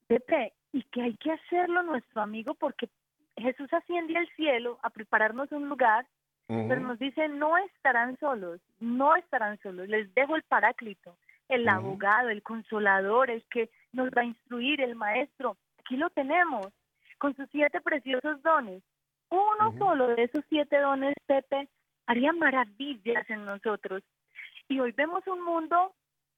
Pepe, 0.07 0.55
y 0.72 0.82
que 0.85 1.03
hay 1.03 1.16
que 1.16 1.32
hacerlo 1.32 1.82
nuestro 1.82 2.22
amigo 2.22 2.55
porque 2.55 2.89
Jesús 3.37 3.72
asciende 3.72 4.16
al 4.16 4.28
cielo 4.37 4.78
a 4.82 4.91
prepararnos 4.91 5.51
un 5.53 5.68
lugar, 5.68 6.07
pero 6.47 6.80
nos 6.80 6.99
dice, 6.99 7.28
no 7.28 7.57
estarán 7.57 8.18
solos, 8.18 8.61
no 8.78 9.16
estarán 9.16 9.59
solos, 9.61 9.88
les 9.88 10.12
dejo 10.14 10.36
el 10.36 10.42
paráclito, 10.42 11.16
el 11.49 11.68
abogado, 11.68 12.28
el 12.28 12.42
consolador, 12.42 13.30
el 13.30 13.45
que 13.51 13.70
nos 13.92 14.09
va 14.09 14.22
a 14.22 14.26
instruir, 14.26 14.80
el 14.80 14.95
maestro. 14.95 15.57
Aquí 15.80 15.97
lo 15.97 16.11
tenemos, 16.11 16.68
con 17.18 17.34
sus 17.34 17.49
siete 17.51 17.80
preciosos 17.80 18.42
dones. 18.42 18.82
Uno 19.30 19.74
solo 19.78 20.09
de 20.09 20.24
esos 20.24 20.45
siete 20.49 20.78
dones, 20.78 21.14
Pepe, 21.26 21.68
haría 22.07 22.32
maravillas 22.32 23.28
en 23.30 23.45
nosotros. 23.47 24.03
Y 24.68 24.80
hoy 24.80 24.92
vemos 24.92 25.26
un 25.26 25.42
mundo 25.42 25.95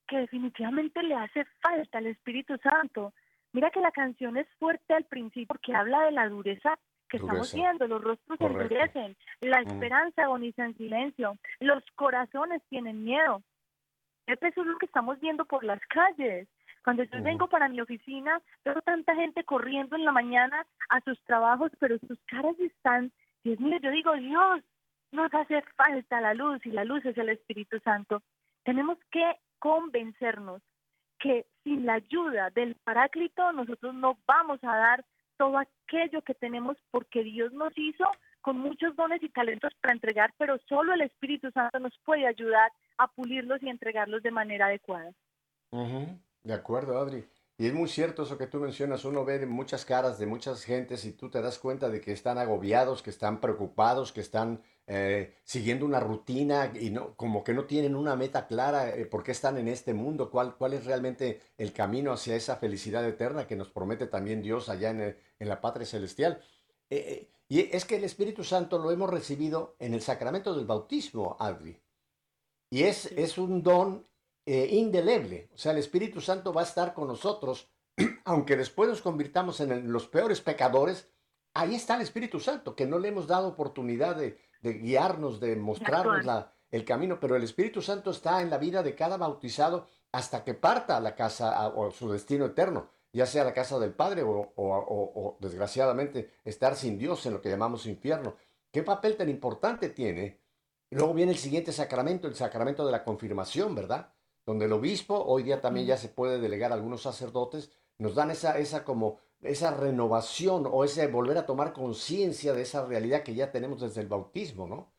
que 0.07 0.19
definitivamente 0.19 1.03
le 1.03 1.15
hace 1.15 1.45
falta 1.61 1.99
al 1.99 2.07
Espíritu 2.07 2.57
Santo. 2.59 3.13
Mira 3.53 3.71
que 3.71 3.81
la 3.81 3.91
canción 3.91 4.37
es 4.37 4.47
fuerte 4.59 4.95
al 4.95 5.05
principio 5.05 5.47
porque 5.49 5.75
habla 5.75 6.03
de 6.03 6.13
la 6.13 6.29
dureza 6.29 6.79
que 7.09 7.19
estamos 7.19 7.53
viendo, 7.55 7.87
los 7.87 8.03
rostros 8.03 8.39
se 8.39 8.45
endurecen, 8.45 9.17
la 9.41 9.63
mm. 9.63 9.67
esperanza 9.69 10.23
agoniza 10.25 10.65
en 10.65 10.77
silencio, 10.77 11.37
los 11.61 11.83
corazones 11.95 12.63
tienen 12.69 13.05
miedo. 13.05 13.43
Eso 14.27 14.47
es 14.47 14.67
lo 14.67 14.79
que 14.79 14.87
estamos 14.87 15.21
viendo 15.21 15.45
por 15.45 15.63
las 15.63 15.81
calles. 15.87 16.49
Cuando 16.83 17.05
yo 17.05 17.23
vengo 17.23 17.49
para 17.49 17.69
mi 17.69 17.81
oficina, 17.81 18.41
veo 18.65 18.81
tanta 18.83 19.15
gente 19.15 19.45
corriendo 19.45 19.97
en 19.97 20.05
la 20.05 20.13
mañana 20.13 20.67
a 20.89 21.01
sus 21.01 21.21
trabajos, 21.25 21.73
pero 21.79 21.99
sus 21.99 22.19
caras 22.27 22.59
están, 22.59 23.13
Dios 23.45 23.59
mío, 23.61 23.79
yo 23.83 23.91
digo, 23.91 24.13
Dios, 24.15 24.63
nos 25.13 25.33
hace 25.35 25.63
falta 25.77 26.21
la 26.21 26.35
luz 26.35 26.65
y 26.65 26.71
la 26.71 26.85
luz 26.85 27.05
es 27.05 27.17
el 27.19 27.29
Espíritu 27.29 27.79
Santo. 27.81 28.23
Tenemos 28.65 28.99
que 29.11 29.25
convencernos 29.59 30.63
que 31.19 31.47
sin 31.65 31.87
la 31.87 31.95
ayuda 31.95 32.51
del 32.51 32.75
Paráclito 32.77 33.53
nosotros 33.53 33.95
no 33.95 34.19
vamos 34.27 34.63
a 34.63 34.77
dar 34.77 35.05
todo 35.37 35.59
aquello 35.59 36.23
que 36.23 36.35
tenemos 36.35 36.77
porque 36.91 37.23
Dios 37.23 37.53
nos 37.53 37.73
hizo 37.77 38.05
con 38.41 38.59
muchos 38.59 38.95
dones 38.95 39.23
y 39.23 39.29
talentos 39.29 39.73
para 39.81 39.93
entregar, 39.93 40.33
pero 40.39 40.57
solo 40.69 40.95
el 40.95 41.01
Espíritu 41.01 41.51
Santo 41.51 41.81
nos 41.81 41.93
puede 42.05 42.27
ayudar 42.27 42.71
a 42.97 43.09
pulirlos 43.09 43.63
y 43.63 43.69
entregarlos 43.69 44.23
de 44.23 44.31
manera 44.31 44.67
adecuada. 44.67 45.13
De 46.45 46.55
acuerdo, 46.55 46.99
Adri. 46.99 47.25
Y 47.59 47.67
es 47.67 47.75
muy 47.75 47.89
cierto 47.89 48.23
eso 48.23 48.37
que 48.37 48.47
tú 48.47 48.61
mencionas, 48.61 49.05
uno 49.05 49.25
ve 49.25 49.45
muchas 49.47 49.85
caras 49.87 50.19
de 50.19 50.27
muchas 50.27 50.63
gentes 50.63 51.05
y 51.07 51.13
tú 51.13 51.31
te 51.31 51.41
das 51.41 51.59
cuenta 51.59 51.89
de 51.89 52.01
que 52.01 52.13
están 52.13 52.37
agobiados, 52.37 53.03
que 53.03 53.11
están 53.11 53.41
preocupados, 53.41 54.13
que 54.13 54.21
están 54.21 54.63
eh, 54.87 55.35
siguiendo 55.45 55.85
una 55.85 56.01
rutina 56.01 56.73
y 56.79 56.91
no, 56.91 57.17
como 57.17 57.43
que 57.43 57.53
no 57.53 57.65
tienen 57.65 57.97
una 57.97 58.15
meta 58.15 58.47
clara 58.47 58.95
eh, 58.95 59.07
por 59.07 59.23
qué 59.23 59.33
están 59.33 59.59
en 59.59 59.69
este 59.69 59.95
mundo, 59.95 60.31
cuál, 60.31 60.57
cuál 60.57 60.75
es 60.75 60.85
realmente 60.85 61.41
el 61.59 61.73
camino 61.73 62.13
hacia 62.13 62.37
esa 62.37 62.57
felicidad 62.57 63.05
eterna 63.05 63.47
que 63.47 63.57
nos 63.57 63.71
promete 63.71 64.07
también 64.07 64.43
Dios 64.43 64.69
allá 64.69 64.91
en, 64.91 65.17
en 65.39 65.49
la 65.49 65.61
patria 65.61 65.87
celestial. 65.87 66.41
Eh, 66.91 67.29
y 67.49 67.61
es 67.75 67.85
que 67.85 67.97
el 67.97 68.05
Espíritu 68.05 68.45
Santo 68.45 68.79
lo 68.79 68.91
hemos 68.91 69.11
recibido 69.11 69.77
en 69.79 69.95
el 69.95 70.03
sacramento 70.03 70.55
del 70.55 70.67
bautismo, 70.67 71.37
Adri. 71.39 71.81
Y 72.71 72.83
es, 72.83 73.07
es 73.07 73.39
un 73.39 73.63
don 73.63 74.07
eh, 74.45 74.69
indeleble. 74.73 75.51
O 75.55 75.59
sea, 75.59 75.73
el 75.73 75.79
Espíritu 75.79 76.21
Santo 76.21 76.53
va 76.53 76.63
a 76.63 76.65
estar 76.65 76.95
con 76.95 77.09
nosotros, 77.09 77.69
aunque 78.25 78.57
después 78.57 78.89
nos 78.89 79.03
convirtamos 79.03 79.61
en 79.61 79.93
los 79.93 80.09
peores 80.09 80.41
pecadores. 80.41 81.09
Ahí 81.55 81.75
está 81.75 81.95
el 81.97 82.03
Espíritu 82.03 82.41
Santo, 82.41 82.75
que 82.75 82.87
no 82.87 82.99
le 82.99 83.09
hemos 83.09 83.27
dado 83.27 83.49
oportunidad 83.49 84.17
de, 84.17 84.39
guiarnos, 84.63 85.41
de 85.41 85.57
mostrarnos 85.57 86.25
la, 86.25 86.53
el 86.71 86.85
camino, 86.85 87.19
pero 87.21 87.37
el 87.37 87.43
Espíritu 87.43 87.83
Santo 87.83 88.11
está 88.11 88.43
en 88.43 88.51
la 88.51 88.59
vida 88.59 88.83
de 88.83 88.95
cada 88.95 89.17
bautizado 89.17 89.87
hasta 90.13 90.45
que 90.45 90.55
parta 90.55 90.97
a 90.97 91.01
la 91.01 91.15
casa 91.15 91.69
o 91.69 91.91
su 91.91 92.11
destino 92.11 92.47
eterno, 92.47 92.91
ya 93.13 93.27
sea 93.27 93.45
la 93.45 93.53
casa 93.53 93.79
del 93.79 93.95
Padre 93.95 94.23
o, 94.23 94.53
o, 94.57 95.37
desgraciadamente 95.41 96.33
estar 96.45 96.77
sin 96.77 96.99
Dios 96.99 97.25
en 97.27 97.35
lo 97.35 97.41
que 97.41 97.51
llamamos 97.51 97.87
infierno. 97.87 98.37
¿Qué 98.73 98.83
papel 98.83 99.17
tan 99.17 99.29
importante 99.29 99.91
tiene? 99.91 100.41
luego 100.91 101.15
viene 101.15 101.33
el 101.33 101.39
siguiente 101.39 101.73
sacramento, 101.73 102.29
el 102.29 102.37
sacramento 102.37 102.87
de 102.87 102.93
la 102.93 103.03
confirmación, 103.03 103.75
¿verdad? 103.75 104.13
donde 104.47 104.67
el 104.67 104.73
obispo, 104.73 105.25
hoy 105.27 105.43
día 105.43 105.61
también 105.61 105.87
ya 105.87 105.97
se 105.97 106.09
puede 106.09 106.39
delegar 106.39 106.71
a 106.71 106.77
algunos 106.77 107.03
sacerdotes, 107.03 107.73
nos 107.99 108.15
dan 108.15 108.31
esa, 108.31 108.59
esa 108.59 108.85
como 108.85 109.19
esa 109.49 109.71
renovación 109.71 110.69
o 110.71 110.85
ese 110.85 111.07
volver 111.07 111.39
a 111.39 111.47
tomar 111.47 111.73
conciencia 111.73 112.53
de 112.53 112.63
esa 112.63 112.85
realidad 112.85 113.23
que 113.23 113.35
ya 113.35 113.51
tenemos 113.51 113.81
desde 113.81 114.01
el 114.01 114.09
bautismo, 114.09 114.67
¿no? 114.67 114.93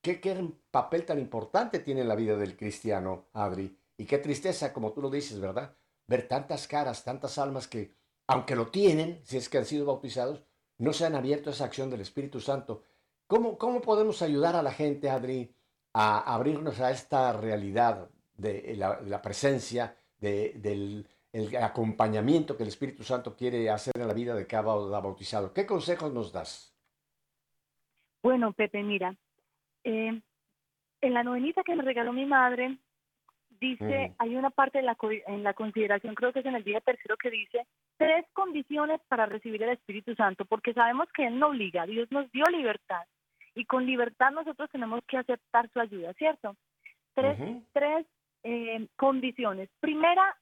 ¿Qué, 0.00 0.20
¿Qué 0.20 0.52
papel 0.70 1.04
tan 1.04 1.18
importante 1.18 1.80
tiene 1.80 2.02
en 2.02 2.08
la 2.08 2.14
vida 2.14 2.36
del 2.36 2.56
cristiano, 2.56 3.28
Adri? 3.32 3.76
Y 3.96 4.06
qué 4.06 4.18
tristeza, 4.18 4.72
como 4.72 4.92
tú 4.92 5.02
lo 5.02 5.10
dices, 5.10 5.40
¿verdad? 5.40 5.74
Ver 6.06 6.28
tantas 6.28 6.68
caras, 6.68 7.04
tantas 7.04 7.36
almas 7.38 7.66
que, 7.66 7.94
aunque 8.28 8.54
lo 8.54 8.68
tienen, 8.68 9.20
si 9.24 9.36
es 9.36 9.48
que 9.48 9.58
han 9.58 9.66
sido 9.66 9.86
bautizados, 9.86 10.42
no 10.78 10.92
se 10.92 11.04
han 11.04 11.16
abierto 11.16 11.50
a 11.50 11.52
esa 11.52 11.64
acción 11.64 11.90
del 11.90 12.00
Espíritu 12.00 12.40
Santo. 12.40 12.82
¿Cómo, 13.26 13.58
cómo 13.58 13.80
podemos 13.80 14.22
ayudar 14.22 14.54
a 14.54 14.62
la 14.62 14.72
gente, 14.72 15.10
Adri, 15.10 15.52
a 15.92 16.34
abrirnos 16.34 16.80
a 16.80 16.90
esta 16.90 17.32
realidad 17.32 18.08
de 18.36 18.76
la, 18.76 19.20
presencia, 19.20 19.96
de, 20.18 20.52
del 20.56 21.08
acompañamiento 21.60 22.56
que 22.56 22.62
el 22.62 22.70
Espíritu 22.70 23.02
Santo 23.02 23.36
quiere 23.36 23.70
hacer 23.70 23.92
en 23.96 24.08
la 24.08 24.14
vida 24.14 24.34
de 24.34 24.46
cada 24.46 25.00
bautizado. 25.00 25.52
¿Qué 25.52 25.66
consejos 25.66 26.12
nos 26.12 26.32
das? 26.32 26.74
Bueno, 28.22 28.52
Pepe, 28.52 28.82
mira, 28.82 29.14
eh, 29.84 30.20
en 31.00 31.14
la 31.14 31.22
novenita 31.22 31.62
que 31.62 31.76
me 31.76 31.82
regaló 31.82 32.12
mi 32.12 32.26
madre, 32.26 32.78
dice, 33.60 34.14
hay 34.18 34.36
una 34.36 34.50
parte 34.50 34.82
la, 34.82 34.96
en 35.26 35.42
la 35.42 35.54
consideración, 35.54 36.14
creo 36.14 36.32
que 36.32 36.40
es 36.40 36.46
en 36.46 36.54
el 36.54 36.64
día 36.64 36.80
tercero, 36.80 37.16
que 37.16 37.30
dice 37.30 37.66
tres 37.96 38.26
condiciones 38.32 39.00
para 39.08 39.26
recibir 39.26 39.62
el 39.62 39.70
Espíritu 39.70 40.14
Santo, 40.14 40.44
porque 40.44 40.72
sabemos 40.72 41.08
que 41.14 41.26
Él 41.26 41.38
no 41.38 41.48
obliga, 41.48 41.86
Dios 41.86 42.10
nos 42.10 42.30
dio 42.32 42.44
libertad, 42.46 43.04
y 43.54 43.64
con 43.64 43.86
libertad 43.86 44.30
nosotros 44.30 44.70
tenemos 44.70 45.00
que 45.06 45.18
aceptar 45.18 45.68
su 45.72 45.80
ayuda, 45.80 46.12
¿cierto? 46.14 46.56
Tres, 47.14 47.36
tres 47.72 48.06
eh, 48.44 48.86
condiciones. 48.96 49.68
Primera, 49.80 50.36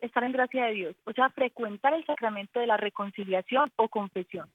estar 0.00 0.24
en 0.24 0.32
gracia 0.32 0.66
de 0.66 0.72
Dios, 0.72 0.96
o 1.04 1.12
sea, 1.12 1.30
frecuentar 1.30 1.94
el 1.94 2.04
sacramento 2.06 2.60
de 2.60 2.66
la 2.66 2.76
reconciliación 2.76 3.70
o 3.76 3.88
confesión. 3.88 4.48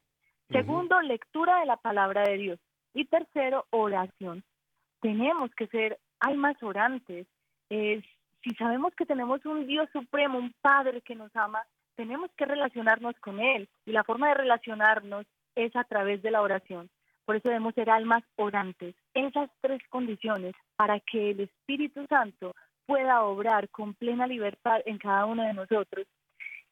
Segundo, 0.50 1.02
lectura 1.02 1.60
de 1.60 1.66
la 1.66 1.78
palabra 1.78 2.24
de 2.24 2.38
Dios. 2.38 2.60
Y 2.94 3.06
tercero, 3.06 3.66
oración. 3.70 4.44
Tenemos 5.02 5.54
que 5.56 5.68
ser 5.68 6.00
almas 6.20 6.62
orantes. 6.64 7.28
si 7.70 8.56
sabemos 8.58 8.94
que 8.96 9.06
tenemos 9.06 9.46
un 9.46 9.68
Dios 9.68 9.90
supremo, 9.92 10.38
un 10.38 10.54
Padre 10.62 11.02
que 11.02 11.16
nos 11.16 11.36
ama, 11.36 11.64
tenemos 11.96 12.32
que 12.38 12.46
relacionarnos 12.46 13.16
con 13.20 13.40
Él. 13.40 13.68
Y 13.86 13.92
la 13.92 14.04
forma 14.04 14.30
de 14.30 14.36
relacionarnos 14.36 15.26
es 15.56 15.76
a 15.76 15.84
través 15.84 16.22
de 16.22 16.32
la 16.32 16.42
oración. 16.42 16.90
Por 17.26 17.36
eso 17.36 17.50
debemos 17.50 17.76
ser 17.76 17.90
almas 17.90 18.24
orantes. 18.38 18.96
Esas 19.14 19.50
tres 19.60 19.82
condiciones 19.90 20.56
para 20.78 21.02
que 21.02 21.32
el 21.32 21.42
Espíritu 21.42 22.06
Santo 22.08 22.56
pueda 22.88 23.24
obrar 23.24 23.70
con 23.70 23.94
plena 23.94 24.26
libertad 24.26 24.82
en 24.86 24.98
cada 24.98 25.26
uno 25.26 25.44
de 25.44 25.54
nosotros. 25.54 26.08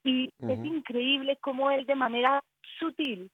Y 0.04 0.32
es 0.40 0.66
increíble 0.66 1.38
cómo 1.42 1.70
Él 1.70 1.86
de 1.86 1.96
manera 1.96 2.42
sutil, 2.80 3.30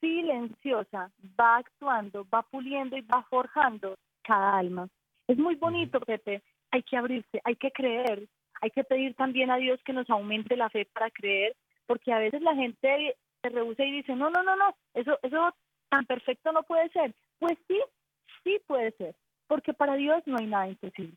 silenciosa, 0.00 1.10
va 1.38 1.56
actuando, 1.56 2.26
va 2.32 2.42
puliendo 2.42 2.96
y 2.96 3.02
va 3.02 3.22
forjando 3.24 3.96
cada 4.22 4.56
alma. 4.58 4.88
Es 5.28 5.38
muy 5.38 5.54
bonito, 5.56 6.00
Pepe. 6.00 6.42
Hay 6.70 6.82
que 6.82 6.96
abrirse, 6.96 7.40
hay 7.44 7.56
que 7.56 7.70
creer, 7.70 8.28
hay 8.60 8.70
que 8.70 8.84
pedir 8.84 9.14
también 9.14 9.50
a 9.50 9.56
Dios 9.56 9.80
que 9.84 9.92
nos 9.92 10.08
aumente 10.08 10.56
la 10.56 10.70
fe 10.70 10.86
para 10.92 11.10
creer, 11.10 11.54
porque 11.86 12.12
a 12.12 12.18
veces 12.18 12.40
la 12.42 12.54
gente 12.54 13.16
se 13.42 13.48
rehúsa 13.48 13.84
y 13.84 13.92
dice, 13.92 14.16
no, 14.16 14.30
no, 14.30 14.42
no, 14.42 14.56
no, 14.56 14.74
eso, 14.94 15.18
eso 15.22 15.54
tan 15.90 16.06
perfecto 16.06 16.52
no 16.52 16.62
puede 16.62 16.88
ser. 16.90 17.14
Pues 17.38 17.58
sí, 17.68 17.78
sí 18.42 18.60
puede 18.66 18.92
ser, 18.92 19.14
porque 19.46 19.74
para 19.74 19.96
Dios 19.96 20.22
no 20.26 20.38
hay 20.38 20.46
nada 20.46 20.68
imposible. 20.68 21.16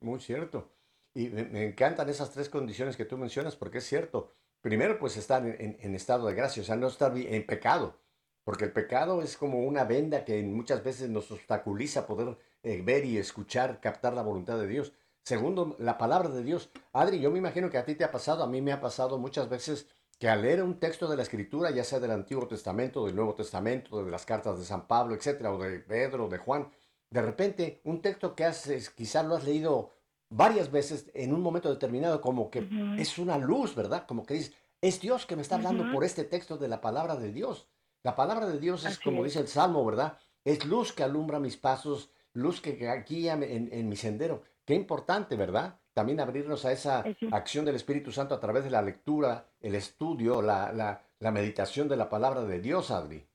Muy 0.00 0.20
cierto. 0.20 0.70
Y 1.14 1.28
me, 1.28 1.64
encantan 1.64 2.08
esas 2.08 2.30
tres 2.30 2.48
condiciones 2.48 2.96
que 2.96 3.04
tú 3.04 3.16
mencionas 3.16 3.56
porque 3.56 3.78
es 3.78 3.86
cierto. 3.86 4.32
Primero, 4.60 4.98
pues 4.98 5.16
estar 5.16 5.44
en, 5.44 5.94
estado 5.94 6.26
de 6.26 6.34
gracia, 6.34 6.62
o 6.62 6.66
sea, 6.66 6.76
no 6.76 6.88
estar 6.88 7.16
en 7.16 7.46
pecado, 7.46 7.98
porque 8.44 8.64
el 8.64 8.72
pecado 8.72 9.22
es 9.22 9.36
como 9.36 9.60
una 9.60 9.84
venda 9.84 10.24
que 10.24 10.42
muchas 10.42 10.82
veces 10.82 11.08
nos 11.10 11.30
obstaculiza 11.30 12.06
poder 12.06 12.36
eh, 12.62 12.82
ver 12.82 13.04
y 13.04 13.18
escuchar, 13.18 13.80
captar 13.80 14.14
la 14.14 14.22
voluntad 14.22 14.58
de 14.58 14.66
Dios. 14.66 14.92
Segundo, 15.22 15.76
la 15.78 15.98
palabra 15.98 16.28
de 16.28 16.42
Dios. 16.42 16.70
Adri, 16.92 17.20
yo 17.20 17.30
me 17.30 17.38
imagino 17.38 17.70
que 17.70 17.78
a 17.78 17.84
ti 17.84 17.94
te 17.94 18.04
ha 18.04 18.10
pasado, 18.10 18.42
a 18.42 18.48
mí 18.48 18.60
me 18.62 18.72
ha 18.72 18.80
pasado 18.80 19.18
muchas 19.18 19.48
veces 19.48 19.86
que 20.18 20.28
al 20.28 20.42
leer 20.42 20.62
un 20.62 20.80
texto 20.80 21.08
de 21.08 21.16
la 21.16 21.22
Escritura, 21.22 21.70
ya 21.70 21.84
sea 21.84 22.00
del 22.00 22.10
Antiguo 22.10 22.48
Testamento, 22.48 23.06
del 23.06 23.14
Nuevo 23.14 23.34
Testamento, 23.34 24.04
de 24.04 24.10
las 24.10 24.26
cartas 24.26 24.58
de 24.58 24.64
San 24.64 24.86
Pablo, 24.86 25.14
etcétera, 25.14 25.52
o 25.52 25.58
de 25.58 25.78
Pedro, 25.80 26.28
de 26.28 26.38
Juan, 26.38 26.68
de 27.10 27.22
repente 27.22 27.80
un 27.84 28.00
texto 28.02 28.34
que 28.34 28.44
haces, 28.44 28.90
quizás 28.90 29.24
lo 29.24 29.36
has 29.36 29.44
leído 29.44 29.92
varias 30.30 30.70
veces 30.70 31.10
en 31.14 31.32
un 31.32 31.40
momento 31.40 31.70
determinado, 31.70 32.20
como 32.20 32.50
que 32.50 32.68
es 32.98 33.18
una 33.18 33.38
luz, 33.38 33.74
¿verdad? 33.74 34.06
Como 34.06 34.24
que 34.24 34.34
dices, 34.34 34.54
es 34.80 35.00
Dios 35.00 35.26
que 35.26 35.36
me 35.36 35.42
está 35.42 35.56
hablando 35.56 35.90
por 35.92 36.04
este 36.04 36.24
texto 36.24 36.58
de 36.58 36.68
la 36.68 36.80
palabra 36.80 37.16
de 37.16 37.32
Dios. 37.32 37.68
La 38.02 38.14
palabra 38.14 38.46
de 38.46 38.58
Dios 38.58 38.84
es 38.84 38.98
como 38.98 39.24
dice 39.24 39.40
el 39.40 39.48
Salmo, 39.48 39.84
¿verdad? 39.84 40.18
Es 40.44 40.64
luz 40.64 40.92
que 40.92 41.02
alumbra 41.02 41.40
mis 41.40 41.56
pasos, 41.56 42.10
luz 42.32 42.60
que 42.60 42.72
guía 43.08 43.32
en, 43.32 43.68
en 43.72 43.88
mi 43.88 43.96
sendero. 43.96 44.42
Qué 44.64 44.74
importante, 44.74 45.34
¿verdad? 45.34 45.80
También 45.94 46.20
abrirnos 46.20 46.64
a 46.64 46.72
esa 46.72 47.04
acción 47.32 47.64
del 47.64 47.74
Espíritu 47.74 48.12
Santo 48.12 48.34
a 48.34 48.40
través 48.40 48.62
de 48.64 48.70
la 48.70 48.82
lectura, 48.82 49.48
el 49.60 49.74
estudio, 49.74 50.42
la, 50.42 50.72
la, 50.72 51.02
la 51.18 51.30
meditación 51.32 51.88
de 51.88 51.96
la 51.96 52.08
palabra 52.08 52.44
de 52.44 52.60
Dios, 52.60 52.90
Adri. 52.90 53.26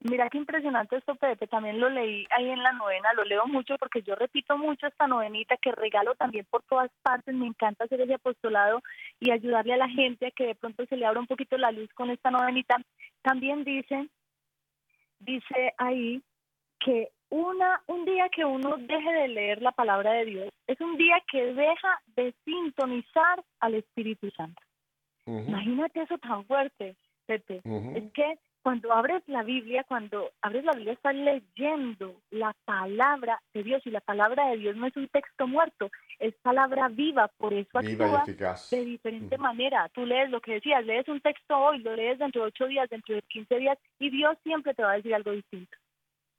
Mira 0.00 0.30
qué 0.30 0.38
impresionante 0.38 0.96
esto, 0.96 1.16
Pepe. 1.16 1.48
También 1.48 1.80
lo 1.80 1.88
leí 1.88 2.24
ahí 2.36 2.48
en 2.48 2.62
la 2.62 2.72
novena, 2.72 3.12
lo 3.14 3.24
leo 3.24 3.46
mucho 3.46 3.76
porque 3.78 4.02
yo 4.02 4.14
repito 4.14 4.56
mucho 4.56 4.86
esta 4.86 5.08
novenita 5.08 5.56
que 5.56 5.72
regalo 5.72 6.14
también 6.14 6.46
por 6.48 6.62
todas 6.62 6.90
partes. 7.02 7.34
Me 7.34 7.46
encanta 7.46 7.84
hacer 7.84 8.00
ese 8.00 8.14
apostolado 8.14 8.80
y 9.18 9.32
ayudarle 9.32 9.74
a 9.74 9.78
la 9.78 9.88
gente 9.88 10.26
a 10.26 10.30
que 10.30 10.46
de 10.46 10.54
pronto 10.54 10.86
se 10.86 10.96
le 10.96 11.04
abra 11.04 11.18
un 11.18 11.26
poquito 11.26 11.58
la 11.58 11.72
luz 11.72 11.92
con 11.94 12.10
esta 12.10 12.30
novenita. 12.30 12.76
También 13.22 13.64
dice, 13.64 14.08
dice 15.18 15.74
ahí 15.78 16.22
que 16.78 17.08
una, 17.30 17.82
un 17.88 18.04
día 18.04 18.28
que 18.28 18.44
uno 18.44 18.76
deje 18.76 19.12
de 19.12 19.28
leer 19.28 19.62
la 19.62 19.72
palabra 19.72 20.12
de 20.12 20.26
Dios 20.26 20.48
es 20.68 20.80
un 20.80 20.96
día 20.96 21.20
que 21.30 21.54
deja 21.54 22.00
de 22.14 22.32
sintonizar 22.44 23.42
al 23.58 23.74
Espíritu 23.74 24.30
Santo. 24.30 24.62
Imagínate 25.26 26.02
eso 26.02 26.16
tan 26.18 26.44
fuerte, 26.46 26.96
Pepe. 27.26 27.60
Es 27.94 28.12
que 28.14 28.38
cuando 28.68 28.92
abres 28.92 29.22
la 29.28 29.42
Biblia, 29.42 29.82
cuando 29.88 30.30
abres 30.42 30.62
la 30.62 30.74
Biblia 30.74 30.92
estás 30.92 31.14
leyendo 31.14 32.20
la 32.30 32.54
palabra 32.66 33.40
de 33.54 33.62
Dios 33.62 33.80
y 33.86 33.90
la 33.90 34.02
palabra 34.02 34.50
de 34.50 34.58
Dios 34.58 34.76
no 34.76 34.86
es 34.86 34.94
un 34.94 35.08
texto 35.08 35.46
muerto, 35.46 35.90
es 36.18 36.34
palabra 36.42 36.88
viva, 36.88 37.28
por 37.38 37.54
eso 37.54 37.78
actúa 37.78 38.26
de 38.26 38.84
diferente 38.84 39.38
manera. 39.38 39.88
Tú 39.94 40.04
lees 40.04 40.28
lo 40.28 40.42
que 40.42 40.52
decías, 40.52 40.84
lees 40.84 41.08
un 41.08 41.22
texto 41.22 41.56
hoy, 41.56 41.78
lo 41.78 41.96
lees 41.96 42.18
dentro 42.18 42.42
de 42.42 42.48
ocho 42.48 42.66
días, 42.66 42.90
dentro 42.90 43.14
de 43.14 43.22
quince 43.22 43.56
días 43.56 43.78
y 43.98 44.10
Dios 44.10 44.36
siempre 44.42 44.74
te 44.74 44.82
va 44.82 44.92
a 44.92 44.96
decir 44.96 45.14
algo 45.14 45.30
distinto. 45.30 45.74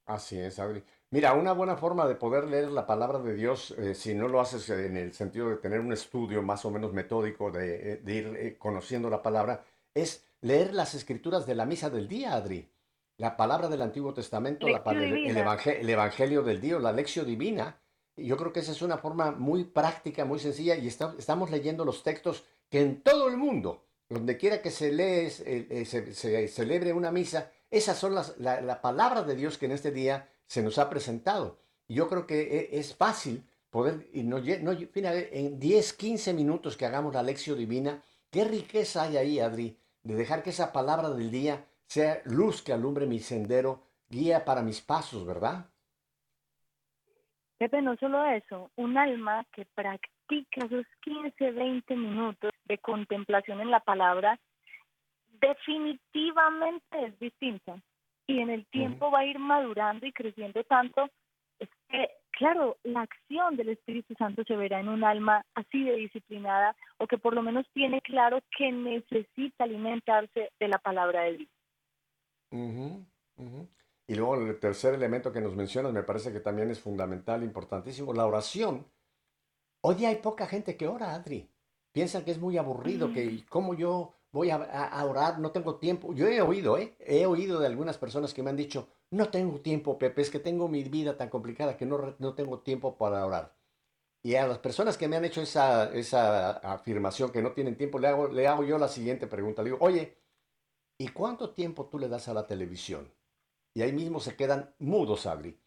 Así 0.06 0.40
es, 0.40 0.60
Adri. 0.60 0.84
Mira, 1.10 1.34
una 1.34 1.54
buena 1.54 1.78
forma 1.78 2.08
de 2.08 2.14
poder 2.14 2.44
leer 2.44 2.70
la 2.70 2.86
palabra 2.86 3.18
de 3.18 3.34
Dios, 3.34 3.72
eh, 3.72 3.96
si 3.96 4.14
no 4.14 4.28
lo 4.28 4.40
haces 4.40 4.70
en 4.70 4.98
el 4.98 5.14
sentido 5.14 5.50
de 5.50 5.56
tener 5.56 5.80
un 5.80 5.94
estudio 5.94 6.44
más 6.44 6.64
o 6.64 6.70
menos 6.70 6.94
metódico, 6.94 7.50
de, 7.50 7.94
eh, 7.94 8.02
ir 8.06 8.36
eh, 8.38 8.56
conociendo 8.60 9.10
la 9.10 9.24
palabra, 9.24 9.64
es 9.96 10.29
leer 10.42 10.74
las 10.74 10.94
escrituras 10.96 11.46
de 11.46 11.56
la 11.56 11.66
misa 11.66 11.90
del 11.90 12.08
día, 12.08 12.34
Adri. 12.34 12.72
La 13.18 13.36
palabra 13.36 13.68
del 13.68 13.82
Antiguo 13.82 14.14
Testamento, 14.14 14.68
la, 14.68 14.82
el, 14.92 15.36
evangelio, 15.36 16.42
del 16.42 16.62
día, 16.62 16.80
la 16.80 16.94
lección 16.94 17.26
divina. 17.26 17.82
yo 18.16 18.38
creo 18.38 18.54
que 18.54 18.62
esa 18.62 18.72
es 18.72 18.82
una 18.82 18.98
forma 18.98 19.32
muy 19.32 19.66
práctica, 19.66 20.24
muy 20.24 20.40
sencilla 20.40 20.76
y 20.76 20.88
estamos 20.88 21.52
leyendo 21.52 21.84
los 21.84 22.02
textos 22.02 22.46
que 22.70 22.82
en 22.82 23.02
todo 23.02 23.28
el 23.28 23.36
mundo, 23.36 23.84
donde 24.08 24.38
quiera 24.38 24.62
que 24.62 24.72
se 24.72 24.94
lee, 24.94 25.30
eh, 25.46 25.86
se, 25.86 26.48
celebre 26.48 26.94
una 26.94 27.12
misa, 27.12 27.52
esas 27.70 27.98
son 27.98 28.16
las, 28.16 28.38
la, 28.38 28.82
palabra 28.82 29.24
de 29.24 29.36
Dios 29.36 29.58
que 29.58 29.66
en 29.66 29.74
este 29.74 29.92
día 29.92 30.30
se 30.48 30.64
nos 30.64 30.78
ha 30.78 30.90
presentado. 30.90 31.60
Y 31.88 31.96
yo 31.96 32.08
creo 32.08 32.26
que 32.26 32.42
e, 32.42 32.80
es 32.80 32.96
fácil 32.96 33.44
poder, 33.70 34.08
y 34.14 34.24
no, 34.24 34.40
no, 34.40 34.72
en 34.72 35.60
10, 35.60 35.94
15 35.94 36.34
minutos 36.34 36.78
que 36.78 36.86
hagamos 36.86 37.14
la 37.14 37.24
lección 37.24 37.58
divina, 37.58 38.02
qué 38.32 38.46
riqueza 38.46 39.04
hay 39.04 39.18
ahí, 39.18 39.40
Adri, 39.40 39.78
de 40.10 40.16
dejar 40.16 40.42
que 40.42 40.50
esa 40.50 40.74
palabra 40.74 41.12
del 41.12 41.30
día 41.30 41.66
sea 41.86 42.22
luz 42.26 42.64
que 42.64 42.74
alumbre 42.74 43.06
mi 43.06 43.20
sendero, 43.20 43.84
guía 44.10 44.44
para 44.44 44.64
mis 44.64 44.82
pasos, 44.82 45.24
¿verdad? 45.26 45.70
Pepe, 47.60 47.82
no 47.84 47.96
solo 47.98 48.26
eso, 48.26 48.72
un 48.76 48.98
alma 48.98 49.46
que 49.54 49.66
practica 49.76 50.66
esos 50.66 50.88
15, 51.02 51.52
20 51.52 51.96
minutos 51.96 52.52
de 52.66 52.80
contemplación 52.80 53.62
en 53.62 53.70
la 53.70 53.82
palabra, 53.82 54.40
definitivamente 55.40 57.06
es 57.06 57.20
distinta. 57.20 57.80
Y 58.26 58.40
en 58.40 58.50
el 58.50 58.66
tiempo 58.68 59.12
va 59.12 59.20
a 59.20 59.26
ir 59.26 59.38
madurando 59.38 60.08
y 60.08 60.12
creciendo 60.12 60.64
tanto. 60.64 61.10
Es 61.60 61.70
que, 61.88 62.10
claro, 62.32 62.78
la 62.84 63.02
acción 63.02 63.56
del 63.56 63.70
Espíritu 63.70 64.14
Santo 64.16 64.44
se 64.46 64.56
verá 64.56 64.80
en 64.80 64.90
un 64.90 65.04
alma 65.04 65.46
así 65.56 65.84
de 65.84 65.96
disciplinada 65.96 66.76
o 66.98 67.08
que 67.08 67.18
por 67.18 67.34
lo 67.34 67.42
menos 67.42 67.66
tiene 67.74 68.02
claro 68.02 68.40
que 68.58 68.72
necesita 68.72 69.64
alimentarse 69.64 70.52
de 70.60 70.68
la 70.68 70.78
palabra 70.78 71.24
de 71.24 71.38
Dios. 71.38 71.50
Y 74.08 74.16
luego 74.16 74.36
el 74.36 74.60
tercer 74.60 74.96
elemento 74.96 75.32
que 75.32 75.42
nos 75.42 75.56
mencionas 75.56 75.94
me 75.94 76.04
parece 76.04 76.34
que 76.34 76.40
también 76.40 76.72
es 76.72 76.80
fundamental, 76.80 77.44
importantísimo, 77.44 78.14
la 78.14 78.26
oración. 78.26 78.86
Hoy 79.82 80.06
hay 80.06 80.16
poca 80.16 80.48
gente 80.48 80.76
que 80.76 80.88
ora, 80.88 81.14
Adri. 81.14 81.48
Piensan 81.92 82.24
que 82.24 82.32
es 82.32 82.40
muy 82.40 82.58
aburrido, 82.58 83.14
que 83.14 83.46
cómo 83.48 83.74
yo 83.74 84.16
voy 84.32 84.50
a, 84.50 85.06
orar, 85.06 85.40
no 85.40 85.52
tengo 85.52 85.76
tiempo. 85.76 86.14
Yo 86.14 86.28
he 86.28 86.42
oído, 86.42 86.78
¿eh? 86.78 86.96
He 87.00 87.26
oído 87.26 87.60
de 87.60 87.68
algunas 87.68 87.98
personas 87.98 88.34
que 88.34 88.44
me 88.44 88.50
han 88.50 88.56
dicho, 88.56 88.88
no 89.12 89.30
tengo 89.30 89.62
tiempo, 89.62 89.98
Pepe, 89.98 90.22
es 90.22 90.30
que 90.30 90.40
tengo 90.40 90.68
mi 90.68 90.84
vida 90.84 91.18
tan 91.18 91.30
complicada 91.30 91.78
que 91.78 91.86
no, 91.86 92.16
no 92.20 92.36
tengo 92.36 92.60
tiempo 92.60 92.98
para 92.98 93.26
orar. 93.26 93.56
Y 94.22 94.36
a 94.36 94.48
las 94.48 94.60
personas 94.60 94.98
que 94.98 95.08
me 95.08 95.16
han 95.16 95.26
hecho 95.26 95.42
esa, 95.42 95.94
esa 95.94 96.52
afirmación 96.52 97.32
que 97.32 97.42
no 97.42 97.54
tienen 97.54 97.78
tiempo, 97.78 98.00
le 98.00 98.08
hago, 98.08 98.28
le 98.28 98.48
hago 98.48 98.64
yo 98.64 98.78
la 98.78 98.88
siguiente 98.90 99.28
pregunta. 99.28 99.64
Le 99.64 99.72
digo, 99.72 99.86
oye, 99.86 100.18
¿y 100.98 101.08
cuánto 101.10 101.52
tiempo 101.52 101.88
tú 101.88 102.00
le 102.00 102.10
das 102.10 102.28
a 102.28 102.34
la 102.34 102.46
televisión? 102.46 103.12
y 103.74 103.82
ahí 103.82 103.94
mismo 103.94 104.20
se 104.20 104.36
quedan 104.36 104.74
mudos, 104.80 105.26
Adri. 105.26 105.58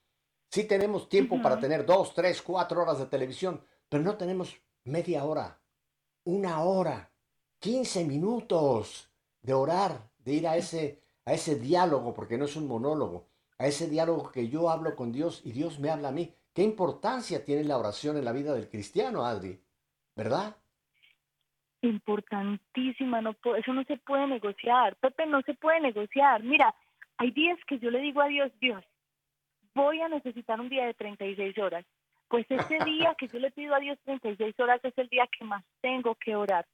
Sí 0.51 0.64
tenemos 0.64 1.09
tiempo 1.09 1.40
para 1.40 1.59
tener 1.59 1.86
dos, 1.86 2.14
tres, 2.14 2.43
cuatro 2.43 2.82
horas 2.82 2.99
de 2.99 3.07
televisión, 3.07 3.64
pero 3.88 4.03
no 4.03 4.16
tenemos 4.16 4.55
media 4.84 5.24
hora, 5.24 5.62
una 6.24 6.62
hora, 6.62 7.11
quince 7.59 8.05
minutos 8.05 9.11
de 9.40 9.55
orar, 9.55 10.11
de 10.18 10.32
ir 10.34 10.47
a 10.47 10.57
ese, 10.57 11.03
a 11.24 11.32
ese 11.32 11.57
diálogo, 11.57 12.12
porque 12.12 12.36
no 12.36 12.45
es 12.45 12.55
un 12.57 12.66
monólogo, 12.66 13.28
a 13.62 13.68
ese 13.68 13.88
diálogo 13.88 14.32
que 14.32 14.48
yo 14.48 14.70
hablo 14.70 14.96
con 14.96 15.12
Dios 15.12 15.40
y 15.44 15.52
Dios 15.52 15.78
me 15.78 15.88
habla 15.88 16.08
a 16.08 16.12
mí. 16.12 16.34
¿Qué 16.52 16.62
importancia 16.62 17.44
tiene 17.44 17.62
la 17.62 17.78
oración 17.78 18.16
en 18.16 18.24
la 18.24 18.32
vida 18.32 18.52
del 18.52 18.68
cristiano, 18.68 19.24
Adri? 19.24 19.56
¿Verdad? 20.16 20.56
Importantísima, 21.80 23.20
no 23.20 23.36
eso 23.56 23.72
no 23.72 23.84
se 23.84 23.98
puede 23.98 24.26
negociar. 24.26 24.96
Pepe, 24.96 25.26
no 25.26 25.42
se 25.42 25.54
puede 25.54 25.80
negociar. 25.80 26.42
Mira, 26.42 26.74
hay 27.18 27.30
días 27.30 27.56
que 27.68 27.78
yo 27.78 27.92
le 27.92 28.00
digo 28.00 28.20
a 28.20 28.26
Dios, 28.26 28.50
Dios, 28.60 28.84
voy 29.76 30.00
a 30.00 30.08
necesitar 30.08 30.60
un 30.60 30.68
día 30.68 30.84
de 30.86 30.94
36 30.94 31.56
horas. 31.58 31.86
Pues 32.26 32.44
ese 32.50 32.78
día 32.84 33.14
que 33.16 33.28
yo 33.28 33.38
le 33.38 33.52
pido 33.52 33.76
a 33.76 33.78
Dios 33.78 33.96
36 34.02 34.58
horas 34.58 34.80
es 34.82 34.98
el 34.98 35.08
día 35.08 35.28
que 35.38 35.44
más 35.44 35.64
tengo 35.80 36.16
que 36.16 36.34
orar, 36.34 36.66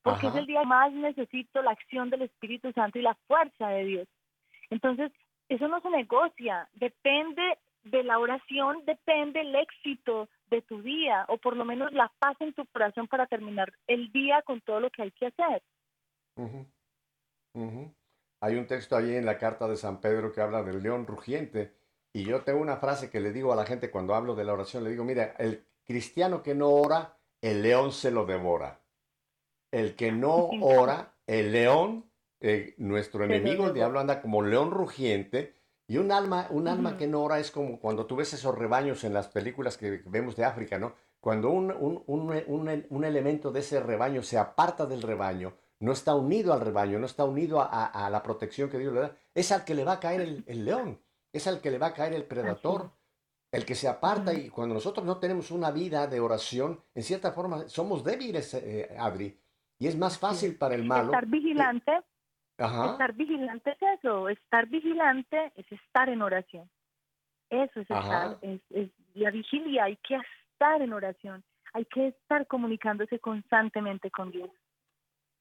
porque 0.00 0.28
es 0.28 0.34
el 0.36 0.46
día 0.46 0.60
que 0.60 0.66
más 0.66 0.92
necesito 0.92 1.60
la 1.62 1.72
acción 1.72 2.08
del 2.08 2.22
Espíritu 2.22 2.70
Santo 2.70 3.00
y 3.00 3.02
la 3.02 3.16
fuerza 3.26 3.66
de 3.70 3.84
Dios. 3.84 4.08
Entonces, 4.70 5.10
eso 5.48 5.68
no 5.68 5.80
se 5.80 5.90
negocia, 5.90 6.68
depende 6.74 7.58
de 7.84 8.02
la 8.02 8.18
oración, 8.18 8.84
depende 8.84 9.40
el 9.40 9.54
éxito 9.54 10.28
de 10.50 10.62
tu 10.62 10.82
día, 10.82 11.24
o 11.28 11.38
por 11.38 11.56
lo 11.56 11.64
menos 11.64 11.92
la 11.92 12.12
paz 12.18 12.36
en 12.40 12.52
tu 12.52 12.66
corazón 12.66 13.06
para 13.06 13.26
terminar 13.26 13.72
el 13.86 14.10
día 14.12 14.42
con 14.42 14.60
todo 14.60 14.80
lo 14.80 14.90
que 14.90 15.02
hay 15.02 15.10
que 15.12 15.26
hacer. 15.26 15.62
Hay 18.40 18.56
un 18.56 18.66
texto 18.66 18.96
ahí 18.96 19.14
en 19.14 19.26
la 19.26 19.38
carta 19.38 19.66
de 19.68 19.76
San 19.76 20.00
Pedro 20.00 20.32
que 20.32 20.40
habla 20.40 20.62
del 20.62 20.82
león 20.82 21.06
rugiente. 21.06 21.74
Y 22.12 22.24
yo 22.24 22.42
tengo 22.42 22.60
una 22.60 22.76
frase 22.76 23.10
que 23.10 23.20
le 23.20 23.32
digo 23.32 23.52
a 23.52 23.56
la 23.56 23.66
gente 23.66 23.90
cuando 23.90 24.14
hablo 24.14 24.34
de 24.34 24.44
la 24.44 24.52
oración, 24.52 24.84
le 24.84 24.90
digo, 24.90 25.04
mira, 25.04 25.34
el 25.38 25.64
cristiano 25.84 26.42
que 26.42 26.54
no 26.54 26.70
ora, 26.70 27.16
el 27.40 27.62
león 27.62 27.92
se 27.92 28.10
lo 28.10 28.26
devora. 28.26 28.80
El 29.70 29.96
que 29.96 30.12
no 30.12 30.34
ora, 30.62 31.14
el 31.26 31.52
león, 31.52 32.05
eh, 32.40 32.74
nuestro 32.78 33.24
enemigo, 33.24 33.66
el 33.66 33.74
diablo, 33.74 34.00
anda 34.00 34.20
como 34.20 34.42
león 34.42 34.70
rugiente. 34.70 35.54
Y 35.88 35.98
un 35.98 36.10
alma, 36.10 36.48
un 36.50 36.66
alma 36.66 36.96
que 36.96 37.06
no 37.06 37.22
ora 37.22 37.38
es 37.38 37.50
como 37.50 37.78
cuando 37.78 38.06
tú 38.06 38.16
ves 38.16 38.32
esos 38.32 38.56
rebaños 38.56 39.04
en 39.04 39.14
las 39.14 39.28
películas 39.28 39.76
que 39.76 40.02
vemos 40.06 40.34
de 40.34 40.44
África, 40.44 40.78
¿no? 40.78 40.94
Cuando 41.20 41.50
un, 41.50 41.70
un, 41.70 42.02
un, 42.06 42.86
un 42.88 43.04
elemento 43.04 43.52
de 43.52 43.60
ese 43.60 43.80
rebaño 43.80 44.22
se 44.22 44.36
aparta 44.36 44.86
del 44.86 45.02
rebaño, 45.02 45.54
no 45.80 45.92
está 45.92 46.14
unido 46.14 46.52
al 46.52 46.60
rebaño, 46.60 46.98
no 46.98 47.06
está 47.06 47.24
unido 47.24 47.60
a, 47.60 48.08
la 48.10 48.22
protección 48.22 48.70
que 48.70 48.78
Dios 48.78 48.92
le 48.94 49.00
da, 49.00 49.16
es 49.34 49.52
al 49.52 49.64
que 49.64 49.74
le 49.74 49.84
va 49.84 49.94
a 49.94 50.00
caer 50.00 50.42
el, 50.46 50.64
león, 50.64 51.00
es 51.32 51.46
al 51.46 51.60
que 51.60 51.70
le 51.70 51.78
va 51.78 51.88
a 51.88 51.94
caer 51.94 52.14
el 52.14 52.24
predador, 52.24 52.90
el 53.52 53.64
que 53.64 53.74
se 53.74 53.88
aparta 53.88 54.32
y 54.32 54.48
cuando 54.48 54.74
nosotros 54.74 55.04
no 55.04 55.18
tenemos 55.18 55.50
una 55.50 55.70
vida 55.70 56.06
de 56.06 56.20
oración, 56.20 56.80
en 56.94 57.02
cierta 57.02 57.32
forma 57.32 57.68
somos 57.68 58.04
débiles, 58.04 58.54
eh, 58.54 58.96
Adri, 58.98 59.38
y 59.78 59.86
es 59.86 59.96
más 59.96 60.18
fácil 60.18 60.56
para 60.56 60.74
el 60.74 60.84
malo. 60.84 61.12
Estar 61.12 61.26
vigilante, 61.26 61.92
estar 62.58 63.12
vigilante 63.14 63.70
es 63.70 63.98
eso, 63.98 64.28
estar 64.28 64.66
vigilante 64.66 65.52
es 65.56 65.70
estar 65.70 66.08
en 66.08 66.22
oración. 66.22 66.70
Eso 67.50 67.80
es 67.80 67.90
estar, 67.90 68.38
es, 68.42 68.60
es 68.70 68.90
la 69.14 69.30
vigilia, 69.30 69.84
hay 69.84 69.96
que 69.96 70.16
estar 70.52 70.80
en 70.82 70.92
oración, 70.92 71.44
hay 71.72 71.84
que 71.84 72.08
estar 72.08 72.46
comunicándose 72.46 73.18
constantemente 73.18 74.10
con 74.10 74.30
Dios. 74.30 74.50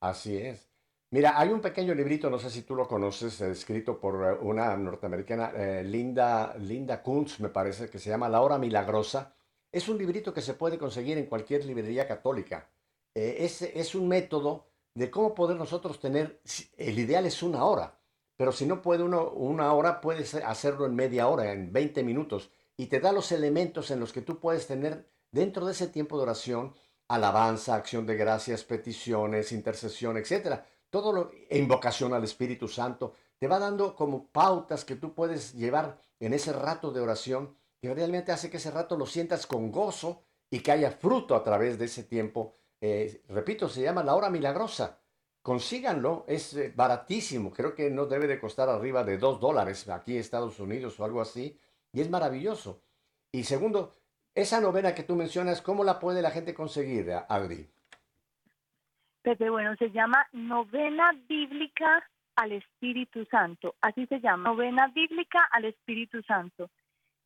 Así 0.02 0.38
es. 0.38 0.70
Mira, 1.12 1.40
hay 1.40 1.50
un 1.50 1.62
pequeño 1.62 1.94
librito, 1.94 2.30
no 2.30 2.38
sé 2.38 2.50
si 2.50 2.64
tú 2.64 2.76
lo 2.76 2.88
conoces, 2.88 3.40
escrito 3.40 4.00
por 4.00 4.16
eh, 4.16 4.38
una 4.42 4.76
norteamericana, 4.76 5.52
eh, 5.56 5.84
Linda, 5.84 6.56
Linda 6.58 7.02
Kuntz, 7.02 7.40
me 7.40 7.50
parece, 7.50 7.90
que 7.90 8.00
se 8.00 8.10
llama 8.10 8.28
La 8.28 8.42
Hora 8.42 8.58
Milagrosa. 8.58 9.34
Es 9.72 9.88
un 9.88 9.98
librito 9.98 10.34
que 10.34 10.42
se 10.42 10.56
puede 10.56 10.78
conseguir 10.78 11.18
en 11.18 11.28
cualquier 11.28 11.64
librería 11.64 12.08
católica. 12.08 12.68
Eh, 13.14 13.38
es, 13.40 13.62
es 13.62 13.96
un 13.96 14.08
método 14.08 14.66
de 14.96 15.12
cómo 15.12 15.36
poder 15.36 15.58
nosotros 15.58 16.00
tener, 16.00 16.42
el 16.78 16.98
ideal 16.98 17.26
es 17.26 17.44
una 17.44 17.66
hora, 17.66 18.00
pero 18.38 18.52
si 18.52 18.66
no 18.66 18.82
puede 18.82 19.04
uno 19.04 19.30
una 19.30 19.72
hora, 19.74 20.02
puedes 20.02 20.34
hacerlo 20.36 20.86
en 20.86 20.96
media 20.96 21.28
hora, 21.28 21.52
en 21.52 21.72
20 21.72 22.04
minutos, 22.04 22.50
y 22.76 22.88
te 22.88 23.00
da 23.00 23.12
los 23.12 23.32
elementos 23.32 23.92
en 23.92 24.00
los 24.00 24.12
que 24.12 24.22
tú 24.22 24.40
puedes 24.40 24.68
tener 24.68 25.08
dentro 25.32 25.66
de 25.66 25.74
ese 25.74 25.88
tiempo 25.88 26.18
de 26.18 26.24
oración 26.24 26.74
alabanza, 27.08 27.76
acción 27.76 28.06
de 28.06 28.16
gracias, 28.16 28.64
peticiones, 28.64 29.52
intercesión, 29.52 30.18
etcétera. 30.18 30.66
Todo 30.90 31.12
lo 31.12 31.32
invocación 31.52 32.14
al 32.14 32.24
Espíritu 32.24 32.68
Santo 32.68 33.14
te 33.38 33.48
va 33.48 33.60
dando 33.60 33.96
como 33.96 34.28
pautas 34.28 34.86
que 34.86 34.96
tú 34.96 35.14
puedes 35.14 35.54
llevar 35.54 36.00
en 36.20 36.34
ese 36.34 36.54
rato 36.54 36.92
de 36.92 37.02
oración 37.02 37.56
que 37.80 37.94
realmente 37.94 38.32
hace 38.32 38.50
que 38.50 38.58
ese 38.58 38.72
rato 38.72 38.98
lo 38.98 39.06
sientas 39.06 39.46
con 39.46 39.72
gozo 39.72 40.24
y 40.50 40.60
que 40.60 40.72
haya 40.72 40.92
fruto 40.92 41.36
a 41.36 41.44
través 41.44 41.78
de 41.78 41.86
ese 41.86 42.04
tiempo. 42.04 42.54
Eh, 42.82 43.22
repito, 43.30 43.68
se 43.70 43.82
llama 43.82 44.04
la 44.04 44.16
hora 44.16 44.30
milagrosa. 44.30 45.00
Consíganlo, 45.42 46.26
es 46.28 46.56
eh, 46.56 46.74
baratísimo, 46.76 47.52
creo 47.54 47.76
que 47.76 47.92
no 47.92 48.06
debe 48.08 48.28
de 48.28 48.40
costar 48.40 48.68
arriba 48.68 49.04
de 49.04 49.18
dos 49.18 49.40
dólares 49.40 49.88
aquí 49.90 50.14
en 50.14 50.20
Estados 50.20 50.60
Unidos 50.60 51.00
o 51.00 51.06
algo 51.06 51.22
así, 51.22 51.60
y 51.94 52.02
es 52.02 52.10
maravilloso. 52.10 52.82
Y 53.32 53.44
segundo, 53.44 53.94
esa 54.34 54.60
novena 54.60 54.96
que 54.96 55.04
tú 55.04 55.16
mencionas, 55.16 55.62
¿cómo 55.62 55.84
la 55.84 56.00
puede 56.00 56.22
la 56.22 56.32
gente 56.32 56.54
conseguir, 56.54 57.12
Adri? 57.30 57.70
Pepe, 59.22 59.50
bueno, 59.50 59.76
se 59.78 59.92
llama 59.92 60.26
Novena 60.34 61.12
Bíblica 61.28 62.04
al 62.36 62.52
Espíritu 62.52 63.26
Santo. 63.26 63.76
Así 63.82 64.06
se 64.08 64.20
llama, 64.20 64.50
Novena 64.50 64.88
Bíblica 64.88 65.48
al 65.52 65.66
Espíritu 65.66 66.22
Santo. 66.24 66.70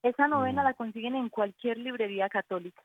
Esa 0.02 0.28
novena 0.28 0.62
mm. 0.62 0.66
la 0.66 0.74
consiguen 0.74 1.16
en 1.16 1.30
cualquier 1.30 1.78
librería 1.78 2.30
católica. 2.30 2.82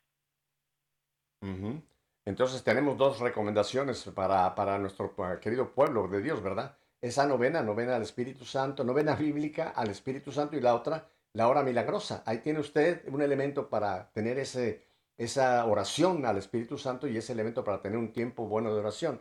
Entonces 2.26 2.64
tenemos 2.64 2.96
dos 2.96 3.20
recomendaciones 3.20 4.02
para, 4.14 4.54
para, 4.54 4.78
nuestro 4.78 5.14
querido 5.40 5.72
pueblo 5.72 6.08
de 6.08 6.22
Dios, 6.22 6.42
¿verdad? 6.42 6.76
Esa 7.00 7.26
novena, 7.26 7.62
novena 7.62 7.96
al 7.96 8.02
Espíritu 8.02 8.44
Santo, 8.44 8.82
novena 8.82 9.14
bíblica 9.16 9.70
al 9.70 9.90
Espíritu 9.90 10.32
Santo 10.32 10.56
y 10.56 10.60
la 10.60 10.74
otra, 10.74 11.06
la 11.34 11.48
hora 11.48 11.62
milagrosa. 11.62 12.22
Ahí 12.24 12.38
tiene 12.38 12.60
usted 12.60 13.06
un 13.08 13.20
elemento 13.20 13.68
para 13.68 14.10
tener 14.12 14.38
ese, 14.38 14.84
esa 15.18 15.64
oración 15.66 16.24
al 16.24 16.38
Espíritu 16.38 16.78
Santo 16.78 17.06
y 17.06 17.16
ese 17.16 17.32
elemento 17.32 17.62
para 17.62 17.82
tener 17.82 17.98
un 17.98 18.12
tiempo 18.12 18.46
bueno 18.46 18.72
de 18.72 18.80
oración. 18.80 19.20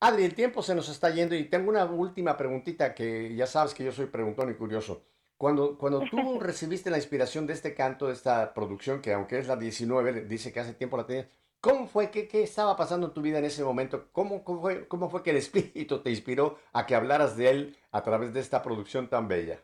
Adri, 0.00 0.24
el 0.24 0.34
tiempo 0.34 0.62
se 0.62 0.74
nos 0.74 0.88
está 0.88 1.10
yendo 1.10 1.34
y 1.34 1.44
tengo 1.44 1.70
una 1.70 1.84
última 1.84 2.36
preguntita 2.36 2.94
que 2.94 3.34
ya 3.34 3.46
sabes 3.46 3.74
que 3.74 3.84
yo 3.84 3.92
soy 3.92 4.06
preguntón 4.06 4.50
y 4.50 4.54
curioso. 4.54 5.02
Cuando, 5.36 5.78
cuando 5.78 6.00
tú 6.10 6.38
recibiste 6.40 6.90
la 6.90 6.96
inspiración 6.98 7.46
de 7.46 7.54
este 7.54 7.74
canto, 7.74 8.06
de 8.06 8.12
esta 8.14 8.52
producción, 8.52 9.00
que 9.00 9.12
aunque 9.12 9.38
es 9.38 9.46
la 9.46 9.56
19, 9.56 10.24
dice 10.24 10.52
que 10.52 10.60
hace 10.60 10.74
tiempo 10.74 10.96
la 10.96 11.06
tenías, 11.06 11.26
¿cómo 11.60 11.86
fue? 11.86 12.10
¿Qué, 12.10 12.28
qué 12.28 12.42
estaba 12.42 12.76
pasando 12.76 13.08
en 13.08 13.14
tu 13.14 13.22
vida 13.22 13.38
en 13.38 13.44
ese 13.44 13.64
momento? 13.64 14.08
¿Cómo, 14.12 14.44
cómo, 14.44 14.60
fue, 14.60 14.88
¿Cómo 14.88 15.08
fue 15.08 15.22
que 15.22 15.30
el 15.30 15.36
Espíritu 15.44 16.02
te 16.02 16.10
inspiró 16.10 16.58
a 16.72 16.86
que 16.86 16.94
hablaras 16.94 17.36
de 17.36 17.50
él 17.50 17.76
a 17.92 18.02
través 18.02 18.32
de 18.32 18.40
esta 18.40 18.62
producción 18.62 19.08
tan 19.08 19.28
bella? 19.28 19.58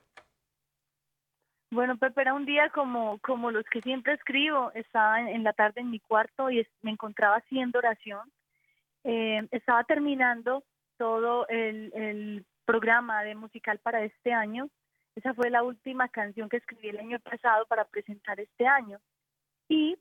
Bueno, 1.71 1.99
Pepe, 1.99 2.23
era 2.23 2.35
un 2.35 2.47
día 2.47 2.71
como, 2.71 3.19
como 3.19 3.51
los 3.51 3.65
que 3.67 3.83
siempre 3.83 4.15
escribo. 4.15 4.71
Estaba 4.75 5.21
en, 5.21 5.43
la 5.43 5.53
tarde 5.53 5.81
en 5.81 5.91
mi 5.91 6.01
cuarto 6.01 6.51
y 6.51 6.67
me 6.83 6.93
encontraba 6.93 7.37
haciendo 7.37 7.79
oración. 7.79 8.33
Eh, 9.05 9.47
estaba 9.51 9.85
terminando 9.85 10.65
todo 10.97 11.47
el, 11.49 11.93
el 11.95 12.47
programa 12.65 13.23
de 13.23 13.35
musical 13.35 13.79
para 13.79 14.03
este 14.03 14.33
año 14.33 14.71
esa 15.17 15.33
fue 15.33 15.49
la 15.51 15.63
última 15.63 16.09
canción 16.09 16.49
que 16.51 16.59
escribí 16.59 16.91
el 16.91 16.99
año 16.99 17.19
pasado 17.21 17.65
para 17.67 17.87
presentar 17.87 18.39
este 18.39 18.67
año. 18.67 19.01
Y 19.67 19.97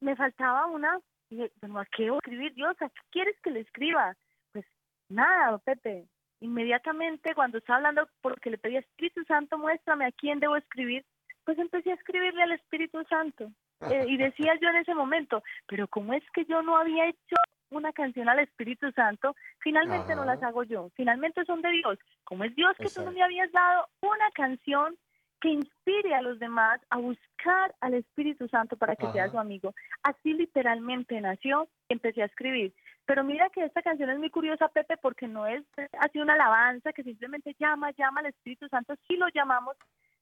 me 0.00 0.14
faltaba 0.14 0.66
una, 0.66 1.00
y 1.30 1.50
bueno, 1.60 1.78
¿a 1.78 1.86
qué 1.86 2.10
voy 2.10 2.16
a 2.16 2.18
escribir 2.18 2.54
Dios? 2.54 2.76
¿A 2.80 2.88
qué 2.88 3.00
quieres 3.10 3.36
que 3.42 3.50
le 3.50 3.60
escriba? 3.60 4.14
Pues 4.52 4.66
nada, 5.08 5.58
Pepe. 5.58 6.06
Inmediatamente 6.40 7.34
cuando 7.34 7.58
estaba 7.58 7.78
hablando, 7.78 8.08
porque 8.20 8.50
le 8.50 8.58
pedí 8.58 8.76
a 8.76 8.80
Espíritu 8.80 9.24
Santo, 9.24 9.56
muéstrame 9.58 10.06
a 10.06 10.12
quién 10.12 10.40
debo 10.40 10.56
escribir, 10.56 11.04
pues 11.44 11.58
empecé 11.58 11.92
a 11.92 11.94
escribirle 11.94 12.42
al 12.42 12.52
Espíritu 12.52 13.02
Santo. 13.04 13.50
Eh, 13.90 14.04
y 14.08 14.16
decía 14.16 14.58
yo 14.60 14.68
en 14.68 14.76
ese 14.76 14.94
momento, 14.94 15.42
pero 15.66 15.88
¿cómo 15.88 16.12
es 16.12 16.22
que 16.34 16.44
yo 16.44 16.60
no 16.62 16.76
había 16.76 17.08
hecho 17.08 17.36
una 17.70 17.92
canción 17.92 18.28
al 18.28 18.40
Espíritu 18.40 18.90
Santo, 18.92 19.36
finalmente 19.60 20.14
no 20.14 20.24
las 20.24 20.42
hago 20.42 20.64
yo, 20.64 20.90
finalmente 20.96 21.44
son 21.44 21.62
de 21.62 21.70
Dios. 21.70 21.98
Como 22.24 22.44
es 22.44 22.54
Dios 22.56 22.76
que 22.76 22.88
tú 22.88 23.02
no 23.02 23.12
me 23.12 23.22
habías 23.22 23.50
dado 23.52 23.86
una 24.00 24.30
canción 24.34 24.96
que 25.40 25.48
inspire 25.48 26.14
a 26.14 26.22
los 26.22 26.38
demás 26.38 26.80
a 26.90 26.98
buscar 26.98 27.74
al 27.80 27.94
Espíritu 27.94 28.48
Santo 28.48 28.76
para 28.76 28.96
que 28.96 29.10
sea 29.12 29.30
su 29.30 29.38
amigo. 29.38 29.74
Así 30.02 30.34
literalmente 30.34 31.20
nació 31.20 31.68
y 31.88 31.94
empecé 31.94 32.22
a 32.22 32.26
escribir. 32.26 32.74
Pero 33.06 33.24
mira 33.24 33.48
que 33.50 33.64
esta 33.64 33.82
canción 33.82 34.10
es 34.10 34.18
muy 34.18 34.30
curiosa, 34.30 34.68
Pepe, 34.68 34.96
porque 34.98 35.26
no 35.26 35.46
es 35.46 35.64
así 35.98 36.20
una 36.20 36.34
alabanza 36.34 36.92
que 36.92 37.02
simplemente 37.02 37.56
llama, 37.58 37.90
llama 37.92 38.20
al 38.20 38.26
Espíritu 38.26 38.68
Santo, 38.68 38.94
sí 39.08 39.16
lo 39.16 39.28
llamamos, 39.28 39.76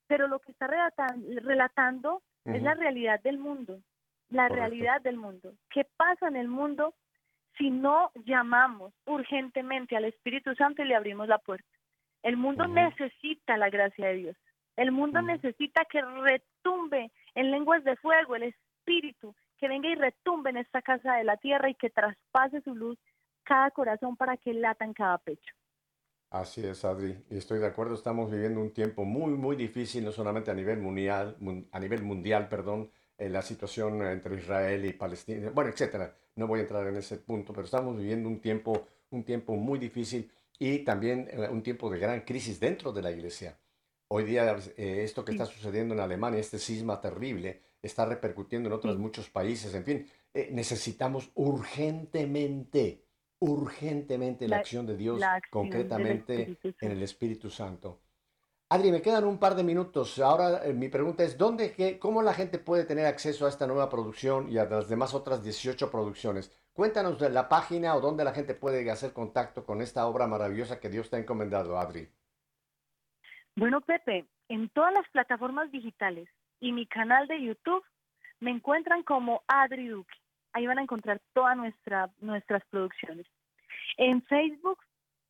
pero 0.07 0.29
lo 0.29 0.39
que 0.39 0.53
está 0.53 0.69
relatando, 0.69 2.23
es 2.45 2.63
la 2.63 2.75
realidad 2.75 3.21
del 3.21 3.39
mundo, 3.39 3.81
la 4.31 4.49
realidad 4.49 5.03
del 5.03 5.17
mundo. 5.17 5.53
¿Qué 5.69 5.85
pasa 5.97 6.29
en 6.29 6.37
el 6.37 6.49
mundo 6.49 6.95
si 7.59 7.71
no 7.71 8.11
llamamos 8.25 8.95
urgentemente 9.05 9.97
al 9.97 10.05
Espíritu 10.05 10.55
Santo 10.55 10.83
y 10.83 10.87
le 10.87 10.95
abrimos 10.95 11.29
la 11.29 11.39
puerta. 11.39 11.69
El 12.23 12.37
mundo 12.37 12.67
necesita 12.67 13.57
la 13.57 13.69
gracia 13.69 14.09
de 14.09 14.15
Dios. 14.15 14.37
El 14.79 14.93
mundo 14.93 15.21
necesita 15.21 15.85
que 15.91 16.01
retumbe 16.01 17.11
en 17.35 17.51
lenguas 17.51 17.83
de 17.83 17.97
fuego 17.97 18.37
el 18.37 18.45
Espíritu, 18.45 19.35
que 19.59 19.67
venga 19.67 19.89
y 19.89 19.97
retumbe 19.97 20.51
en 20.51 20.59
esta 20.59 20.83
casa 20.83 21.15
de 21.15 21.25
la 21.25 21.37
tierra 21.37 21.69
y 21.69 21.75
que 21.75 21.91
traspase 21.91 22.61
su 22.61 22.77
luz 22.77 22.97
cada 23.43 23.73
corazón 23.73 24.17
para 24.17 24.37
que 24.37 24.55
lata 24.55 24.85
en 24.85 24.93
cada 24.95 25.19
pecho. 25.19 25.53
Así 26.31 26.65
es, 26.65 26.85
Adri, 26.85 27.25
y 27.29 27.39
estoy 27.39 27.59
de 27.59 27.67
acuerdo, 27.67 27.95
estamos 27.95 28.31
viviendo 28.31 28.61
un 28.61 28.73
tiempo 28.73 29.05
muy, 29.05 29.33
muy 29.33 29.57
difícil, 29.57 30.05
no 30.05 30.13
solamente 30.13 30.53
a 30.53 30.55
nivel 30.55 30.79
mundial, 30.79 31.37
a 31.73 31.81
nivel 31.81 32.05
mundial, 32.05 32.49
perdón, 32.49 32.89
en 33.19 33.33
la 33.33 33.43
situación 33.43 34.01
entre 34.07 34.37
Israel 34.37 34.85
y 34.85 34.93
Palestina, 34.93 35.51
bueno, 35.51 35.71
etcétera. 35.71 36.15
No 36.37 36.47
voy 36.47 36.61
a 36.61 36.63
entrar 36.63 36.87
en 36.87 36.99
ese 36.99 37.17
punto, 37.17 37.53
pero 37.53 37.65
estamos 37.65 37.99
viviendo 37.99 38.29
un 38.29 38.39
tiempo, 38.41 38.87
un 39.11 39.25
tiempo 39.25 39.57
muy 39.57 39.81
difícil 39.81 40.31
y 40.57 40.85
también 40.85 41.27
eh, 41.33 41.49
un 41.51 41.65
tiempo 41.65 41.91
de 41.91 41.99
gran 41.99 42.21
crisis 42.21 42.61
dentro 42.61 42.93
de 42.93 43.03
la 43.03 43.11
iglesia. 43.11 43.59
Hoy 44.11 44.25
día 44.25 44.57
eh, 44.77 45.03
esto 45.05 45.23
que 45.23 45.33
está 45.33 45.45
sucediendo 45.45 45.95
en 45.95 46.01
Alemania, 46.01 46.41
este 46.41 46.59
sisma 46.59 46.99
terrible, 46.99 47.61
está 47.83 48.07
repercutiendo 48.07 48.69
en 48.69 48.73
otros 48.73 48.97
muchos 48.97 49.29
países. 49.29 49.75
En 49.75 49.85
fin, 49.85 50.11
eh, 50.33 50.49
necesitamos 50.51 51.31
urgentemente, 51.35 53.05
urgentemente 53.41 54.49
la, 54.49 54.57
acción 54.57 54.87
de 54.87 54.97
Dios, 54.97 55.21
concretamente 55.51 56.59
en 56.81 56.91
el 56.91 57.03
Espíritu 57.03 57.51
Santo. 57.51 58.01
Adri, 58.71 58.91
me 58.91 59.03
quedan 59.03 59.25
un 59.25 59.39
par 59.39 59.55
de 59.55 59.63
minutos. 59.63 60.19
Ahora 60.19 60.65
eh, 60.65 60.73
mi 60.73 60.89
pregunta 60.89 61.23
es, 61.23 61.37
¿dónde, 61.37 61.73
qué, 61.73 61.99
¿cómo 61.99 62.23
la 62.23 62.33
gente 62.33 62.59
puede 62.59 62.85
tener 62.85 63.05
acceso 63.05 63.45
a 63.45 63.51
esta 63.51 63.67
nueva 63.67 63.91
producción 63.91 64.51
y 64.51 64.57
a 64.57 64.65
las 64.65 64.89
demás 64.89 65.13
otras 65.13 65.43
18 65.43 65.91
producciones? 65.91 66.51
Cuéntanos 66.73 67.19
de 67.19 67.29
la 67.29 67.49
página 67.49 67.95
o 67.95 68.01
dónde 68.01 68.25
la 68.25 68.33
gente 68.33 68.55
puede 68.55 68.91
hacer 68.91 69.13
contacto 69.13 69.67
con 69.67 69.83
esta 69.83 70.07
obra 70.07 70.27
maravillosa 70.27 70.81
que 70.81 70.89
Dios 70.89 71.11
te 71.11 71.17
ha 71.17 71.19
encomendado, 71.19 71.79
Adri. 71.79 72.09
Bueno, 73.59 73.81
Pepe, 73.81 74.25
en 74.49 74.69
todas 74.69 74.93
las 74.93 75.09
plataformas 75.09 75.73
digitales 75.73 76.29
y 76.61 76.71
mi 76.71 76.87
canal 76.87 77.27
de 77.27 77.43
YouTube 77.43 77.85
me 78.39 78.53
encuentran 78.53 79.03
como 79.03 79.43
Adri 79.49 79.89
Duque. 79.89 80.15
Ahí 80.53 80.65
van 80.69 80.79
a 80.79 80.83
encontrar 80.83 81.21
todas 81.33 81.57
nuestra, 81.57 82.09
nuestras 82.21 82.65
producciones. 82.67 83.27
En 83.97 84.23
Facebook 84.23 84.79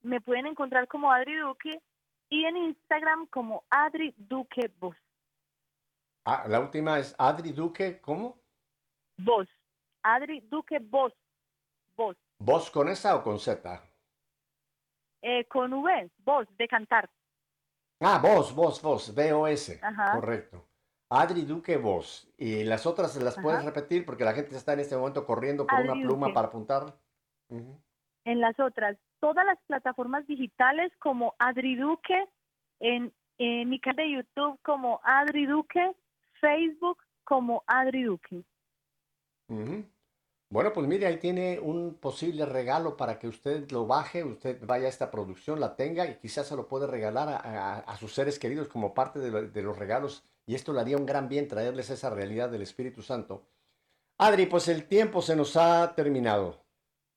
me 0.03 0.21
pueden 0.21 0.47
encontrar 0.47 0.89
como 0.89 1.11
Adri 1.11 1.37
Duque 1.37 1.81
y 2.29 2.45
en 2.45 2.59
Instagram 2.59 3.29
como 3.29 3.65
Adri 3.71 4.13
Duque 4.19 4.71
Voz. 4.79 4.97
Ah, 6.27 6.45
la 6.47 6.61
última 6.61 6.99
es 6.99 7.15
Adri 7.19 7.53
Duque, 7.53 7.99
¿cómo? 8.03 8.39
Voz. 9.17 9.49
Adri 10.03 10.41
Duque 10.41 10.81
Voz. 10.81 11.15
Voz. 11.97 12.19
¿Voz 12.39 12.71
con 12.71 12.91
esa 12.91 13.17
o 13.17 13.23
con 13.23 13.39
Z? 13.39 13.83
Eh, 15.23 15.47
con 15.47 15.73
V, 15.73 16.11
voz, 16.19 16.47
de 16.59 16.69
cantar. 16.69 17.09
Ah, 18.01 18.21
voz, 18.23 18.55
voz, 18.55 18.81
voz, 18.81 19.09
V-O-S. 19.15 19.81
Correcto. 20.13 20.65
Adri 21.11 21.43
Duque 21.43 21.77
Voz. 21.77 22.33
¿Y 22.37 22.65
las 22.65 22.87
otras 22.87 23.17
las 23.17 23.39
puedes 23.41 23.65
repetir? 23.65 24.05
Porque 24.05 24.25
la 24.25 24.35
gente 24.35 24.57
está 24.57 24.75
en 24.75 24.81
este 24.81 24.97
momento 24.97 25.25
corriendo 25.27 25.67
por 25.67 25.81
una 25.81 25.95
pluma 25.95 26.33
para 26.33 26.49
apuntar. 26.49 26.95
En 27.49 28.41
las 28.41 28.59
otras, 28.61 28.97
todas 29.21 29.45
las 29.47 29.59
plataformas 29.67 30.27
digitales 30.27 30.93
como 30.99 31.35
Adri 31.39 31.77
Duque, 31.77 32.29
en, 32.81 33.13
mi 33.39 33.81
canal 33.81 33.97
de 33.97 34.13
YouTube 34.13 34.59
como 34.63 35.01
Adri 35.03 35.47
Duque, 35.47 35.93
Facebook 36.41 36.99
como 37.25 37.65
Adri 37.67 38.03
Duque. 38.03 38.45
Bueno, 40.51 40.73
pues 40.73 40.87
mire, 40.87 41.07
ahí 41.07 41.19
tiene 41.19 41.61
un 41.61 41.95
posible 41.95 42.47
regalo 42.47 42.97
para 42.97 43.19
que 43.19 43.29
usted 43.29 43.71
lo 43.71 43.87
baje, 43.87 44.25
usted 44.25 44.59
vaya 44.65 44.87
a 44.87 44.89
esta 44.89 45.11
producción, 45.11 45.61
la 45.61 45.77
tenga 45.77 46.07
y 46.07 46.17
quizás 46.17 46.47
se 46.47 46.57
lo 46.57 46.69
puede 46.69 46.87
regalar 46.87 47.29
a, 47.29 47.97
sus 47.99 48.15
seres 48.15 48.39
queridos 48.39 48.69
como 48.69 48.95
parte 48.95 49.19
de, 49.19 49.49
de, 49.49 49.63
los 49.63 49.79
regalos 49.79 50.25
y 50.47 50.55
esto 50.55 50.73
le 50.73 50.81
haría 50.81 50.97
un 50.97 51.05
gran 51.05 51.29
bien 51.29 51.49
traerles 51.49 51.91
esa 51.91 52.09
realidad 52.09 52.49
del 52.49 52.63
Espíritu 52.63 53.03
Santo. 53.03 53.43
Adri, 54.17 54.47
pues 54.47 54.69
el 54.69 54.87
tiempo 54.89 55.21
se 55.21 55.37
nos 55.37 55.57
ha 55.57 55.95
terminado. 55.95 56.65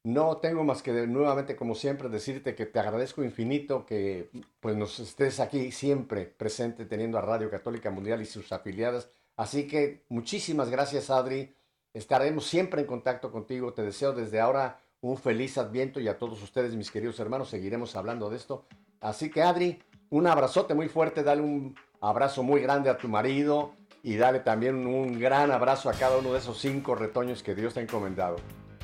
No 0.03 0.37
tengo 0.37 0.63
más 0.63 0.81
que 0.81 0.91
nuevamente, 1.07 1.55
como 1.55 1.75
siempre, 1.75 2.09
decirte 2.09 2.55
que 2.55 2.65
te 2.65 2.79
agradezco 2.79 3.23
infinito 3.23 3.85
que 3.85 4.29
pues, 4.59 4.75
nos 4.75 4.99
estés 4.99 5.39
aquí 5.39 5.71
siempre 5.71 6.25
presente 6.25 6.85
teniendo 6.85 7.17
a 7.19 7.21
Radio 7.21 7.49
Católica 7.51 7.91
Mundial 7.91 8.21
y 8.21 8.25
sus 8.25 8.51
afiliadas. 8.51 9.09
Así 9.37 9.67
que 9.67 10.03
muchísimas 10.09 10.69
gracias, 10.69 11.09
Adri. 11.09 11.55
Estaremos 11.93 12.45
siempre 12.45 12.81
en 12.81 12.87
contacto 12.87 13.31
contigo. 13.31 13.73
Te 13.73 13.81
deseo 13.81 14.13
desde 14.13 14.39
ahora 14.39 14.79
un 15.01 15.17
feliz 15.17 15.57
adviento 15.57 15.99
y 15.99 16.07
a 16.07 16.17
todos 16.17 16.41
ustedes, 16.41 16.75
mis 16.75 16.91
queridos 16.91 17.19
hermanos, 17.19 17.49
seguiremos 17.49 17.95
hablando 17.95 18.29
de 18.29 18.37
esto. 18.37 18.65
Así 19.01 19.29
que, 19.29 19.41
Adri, 19.41 19.81
un 20.09 20.27
abrazote 20.27 20.73
muy 20.73 20.87
fuerte. 20.87 21.23
Dale 21.23 21.41
un 21.41 21.75
abrazo 21.99 22.43
muy 22.43 22.61
grande 22.61 22.89
a 22.89 22.97
tu 22.97 23.07
marido 23.07 23.73
y 24.03 24.15
dale 24.15 24.39
también 24.39 24.87
un 24.87 25.19
gran 25.19 25.51
abrazo 25.51 25.89
a 25.89 25.93
cada 25.93 26.17
uno 26.17 26.33
de 26.33 26.39
esos 26.39 26.59
cinco 26.59 26.95
retoños 26.95 27.43
que 27.43 27.55
Dios 27.55 27.73
te 27.73 27.81
ha 27.81 27.83
encomendado. 27.83 28.37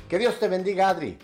Que 0.08 0.18
Dios 0.18 0.38
te 0.38 0.48
bendiga, 0.48 0.88
Adri. 0.88 1.18